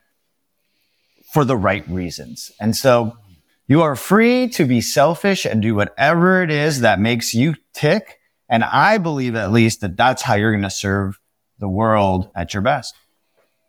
for 1.32 1.46
the 1.46 1.56
right 1.56 1.88
reasons. 1.88 2.52
And 2.60 2.76
so 2.76 3.18
you 3.68 3.82
are 3.82 3.96
free 3.96 4.48
to 4.50 4.66
be 4.66 4.82
selfish 4.82 5.46
and 5.46 5.62
do 5.62 5.76
whatever 5.76 6.42
it 6.42 6.50
is 6.50 6.82
that 6.82 7.00
makes 7.00 7.34
you 7.34 7.56
tick. 7.74 8.20
And 8.50 8.64
I 8.64 8.98
believe 8.98 9.36
at 9.36 9.52
least 9.52 9.82
that 9.82 9.98
that's 9.98 10.22
how 10.22 10.36
you're 10.36 10.52
going 10.52 10.64
to 10.64 10.70
serve 10.70 11.20
the 11.60 11.70
world 11.70 12.30
at 12.36 12.54
your 12.54 12.62
best. 12.62 12.96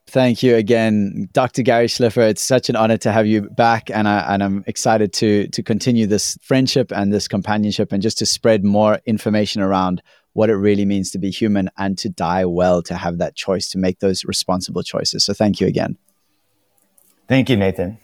Thank 0.08 0.42
you 0.42 0.54
again, 0.54 1.28
Dr. 1.32 1.62
Gary 1.62 1.88
Shlifer. 1.88 2.28
It's 2.28 2.42
such 2.42 2.70
an 2.70 2.76
honor 2.76 2.96
to 2.98 3.10
have 3.10 3.26
you 3.26 3.42
back, 3.50 3.90
and 3.90 4.06
I 4.06 4.20
and 4.32 4.42
I'm 4.42 4.64
excited 4.68 5.12
to 5.14 5.48
to 5.48 5.62
continue 5.64 6.06
this 6.06 6.38
friendship 6.42 6.92
and 6.92 7.12
this 7.12 7.26
companionship, 7.26 7.92
and 7.92 8.00
just 8.00 8.18
to 8.18 8.26
spread 8.26 8.64
more 8.64 9.00
information 9.04 9.62
around 9.62 10.02
what 10.32 10.48
it 10.48 10.54
really 10.54 10.84
means 10.84 11.10
to 11.10 11.18
be 11.18 11.30
human 11.30 11.70
and 11.76 11.98
to 11.98 12.08
die 12.08 12.44
well, 12.44 12.82
to 12.82 12.94
have 12.94 13.18
that 13.18 13.34
choice, 13.34 13.68
to 13.70 13.78
make 13.78 13.98
those 13.98 14.24
responsible 14.24 14.84
choices. 14.84 15.24
So, 15.24 15.34
thank 15.34 15.60
you 15.60 15.66
again. 15.66 15.96
Thank 17.28 17.50
you, 17.50 17.56
Nathan. 17.56 17.98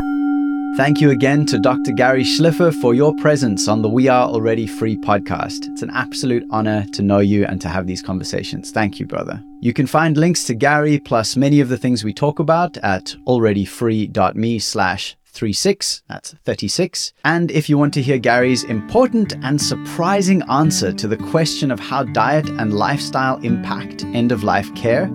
Thank 0.77 1.01
you 1.01 1.11
again 1.11 1.47
to 1.47 1.59
Dr. 1.61 1.93
Gary 1.93 2.25
Shlifer 2.25 2.75
for 2.81 2.95
your 2.95 3.15
presence 3.17 3.69
on 3.69 3.83
the 3.83 3.91
We 3.91 4.09
Are 4.09 4.27
Already 4.27 4.67
Free 4.67 4.97
podcast. 4.97 5.69
It's 5.69 5.83
an 5.83 5.91
absolute 5.91 6.43
honor 6.51 6.87
to 6.95 7.03
know 7.03 7.19
you 7.19 7.45
and 7.45 7.61
to 7.61 7.69
have 7.69 7.87
these 7.87 8.03
conversations. 8.03 8.73
Thank 8.73 8.99
you, 8.99 9.07
brother. 9.07 9.41
You 9.65 9.73
can 9.73 9.87
find 9.87 10.17
links 10.17 10.43
to 10.47 10.57
Gary 10.57 10.99
plus 10.99 11.37
many 11.37 11.61
of 11.61 11.69
the 11.69 11.79
things 11.79 12.03
we 12.03 12.13
talk 12.13 12.41
about 12.41 12.77
at 12.79 13.15
alreadyfree.me 13.29 14.59
slash 14.59 15.17
36, 15.27 16.03
that's 16.09 16.33
36. 16.43 17.13
And 17.25 17.49
if 17.53 17.69
you 17.69 17.79
want 17.79 17.95
to 17.95 18.03
hear 18.03 18.19
Gary's 18.19 18.65
important 18.65 19.35
and 19.45 19.61
surprising 19.61 20.43
answer 20.51 20.93
to 20.93 21.07
the 21.07 21.17
question 21.17 21.71
of 21.71 21.79
how 21.79 22.03
diet 22.03 22.49
and 22.49 22.75
lifestyle 22.75 23.39
impact 23.45 24.05
end 24.07 24.33
of 24.33 24.43
life 24.43 24.75
care, 24.75 25.07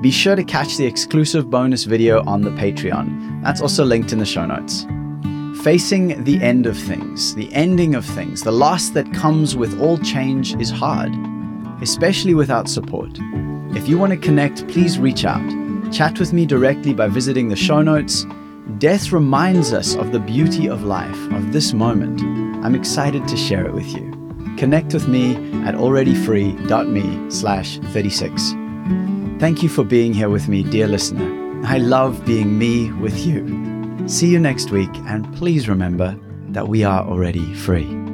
be 0.00 0.12
sure 0.12 0.36
to 0.36 0.44
catch 0.44 0.76
the 0.76 0.86
exclusive 0.86 1.50
bonus 1.50 1.82
video 1.82 2.24
on 2.24 2.42
the 2.42 2.50
Patreon. 2.50 3.42
That's 3.42 3.60
also 3.60 3.84
linked 3.84 4.12
in 4.12 4.20
the 4.20 4.24
show 4.24 4.46
notes. 4.46 4.86
Facing 5.64 6.22
the 6.22 6.40
end 6.40 6.66
of 6.66 6.78
things, 6.78 7.34
the 7.34 7.52
ending 7.52 7.96
of 7.96 8.04
things, 8.04 8.44
the 8.44 8.52
loss 8.52 8.90
that 8.90 9.12
comes 9.12 9.56
with 9.56 9.80
all 9.80 9.98
change 9.98 10.54
is 10.60 10.70
hard, 10.70 11.12
especially 11.82 12.34
without 12.34 12.68
support. 12.68 13.18
If 13.76 13.88
you 13.88 13.98
want 13.98 14.12
to 14.12 14.18
connect, 14.18 14.66
please 14.68 14.98
reach 14.98 15.24
out. 15.24 15.42
Chat 15.92 16.18
with 16.18 16.32
me 16.32 16.46
directly 16.46 16.94
by 16.94 17.08
visiting 17.08 17.48
the 17.48 17.56
show 17.56 17.82
notes. 17.82 18.26
Death 18.78 19.12
reminds 19.12 19.72
us 19.72 19.94
of 19.94 20.12
the 20.12 20.20
beauty 20.20 20.68
of 20.68 20.84
life, 20.84 21.32
of 21.32 21.52
this 21.52 21.72
moment. 21.72 22.20
I'm 22.64 22.74
excited 22.74 23.26
to 23.28 23.36
share 23.36 23.66
it 23.66 23.72
with 23.72 23.86
you. 23.94 24.10
Connect 24.56 24.92
with 24.92 25.06
me 25.08 25.36
at 25.64 25.74
alreadyfree.me 25.74 27.30
slash 27.30 27.78
36. 27.78 28.50
Thank 29.38 29.62
you 29.62 29.68
for 29.68 29.84
being 29.84 30.12
here 30.12 30.28
with 30.28 30.48
me, 30.48 30.62
dear 30.62 30.88
listener. 30.88 31.64
I 31.64 31.78
love 31.78 32.24
being 32.24 32.58
me 32.58 32.92
with 32.94 33.26
you. 33.26 34.08
See 34.08 34.28
you 34.28 34.38
next 34.38 34.70
week, 34.70 34.90
and 35.06 35.32
please 35.36 35.68
remember 35.68 36.18
that 36.48 36.68
we 36.68 36.84
are 36.84 37.04
already 37.04 37.54
free. 37.54 38.07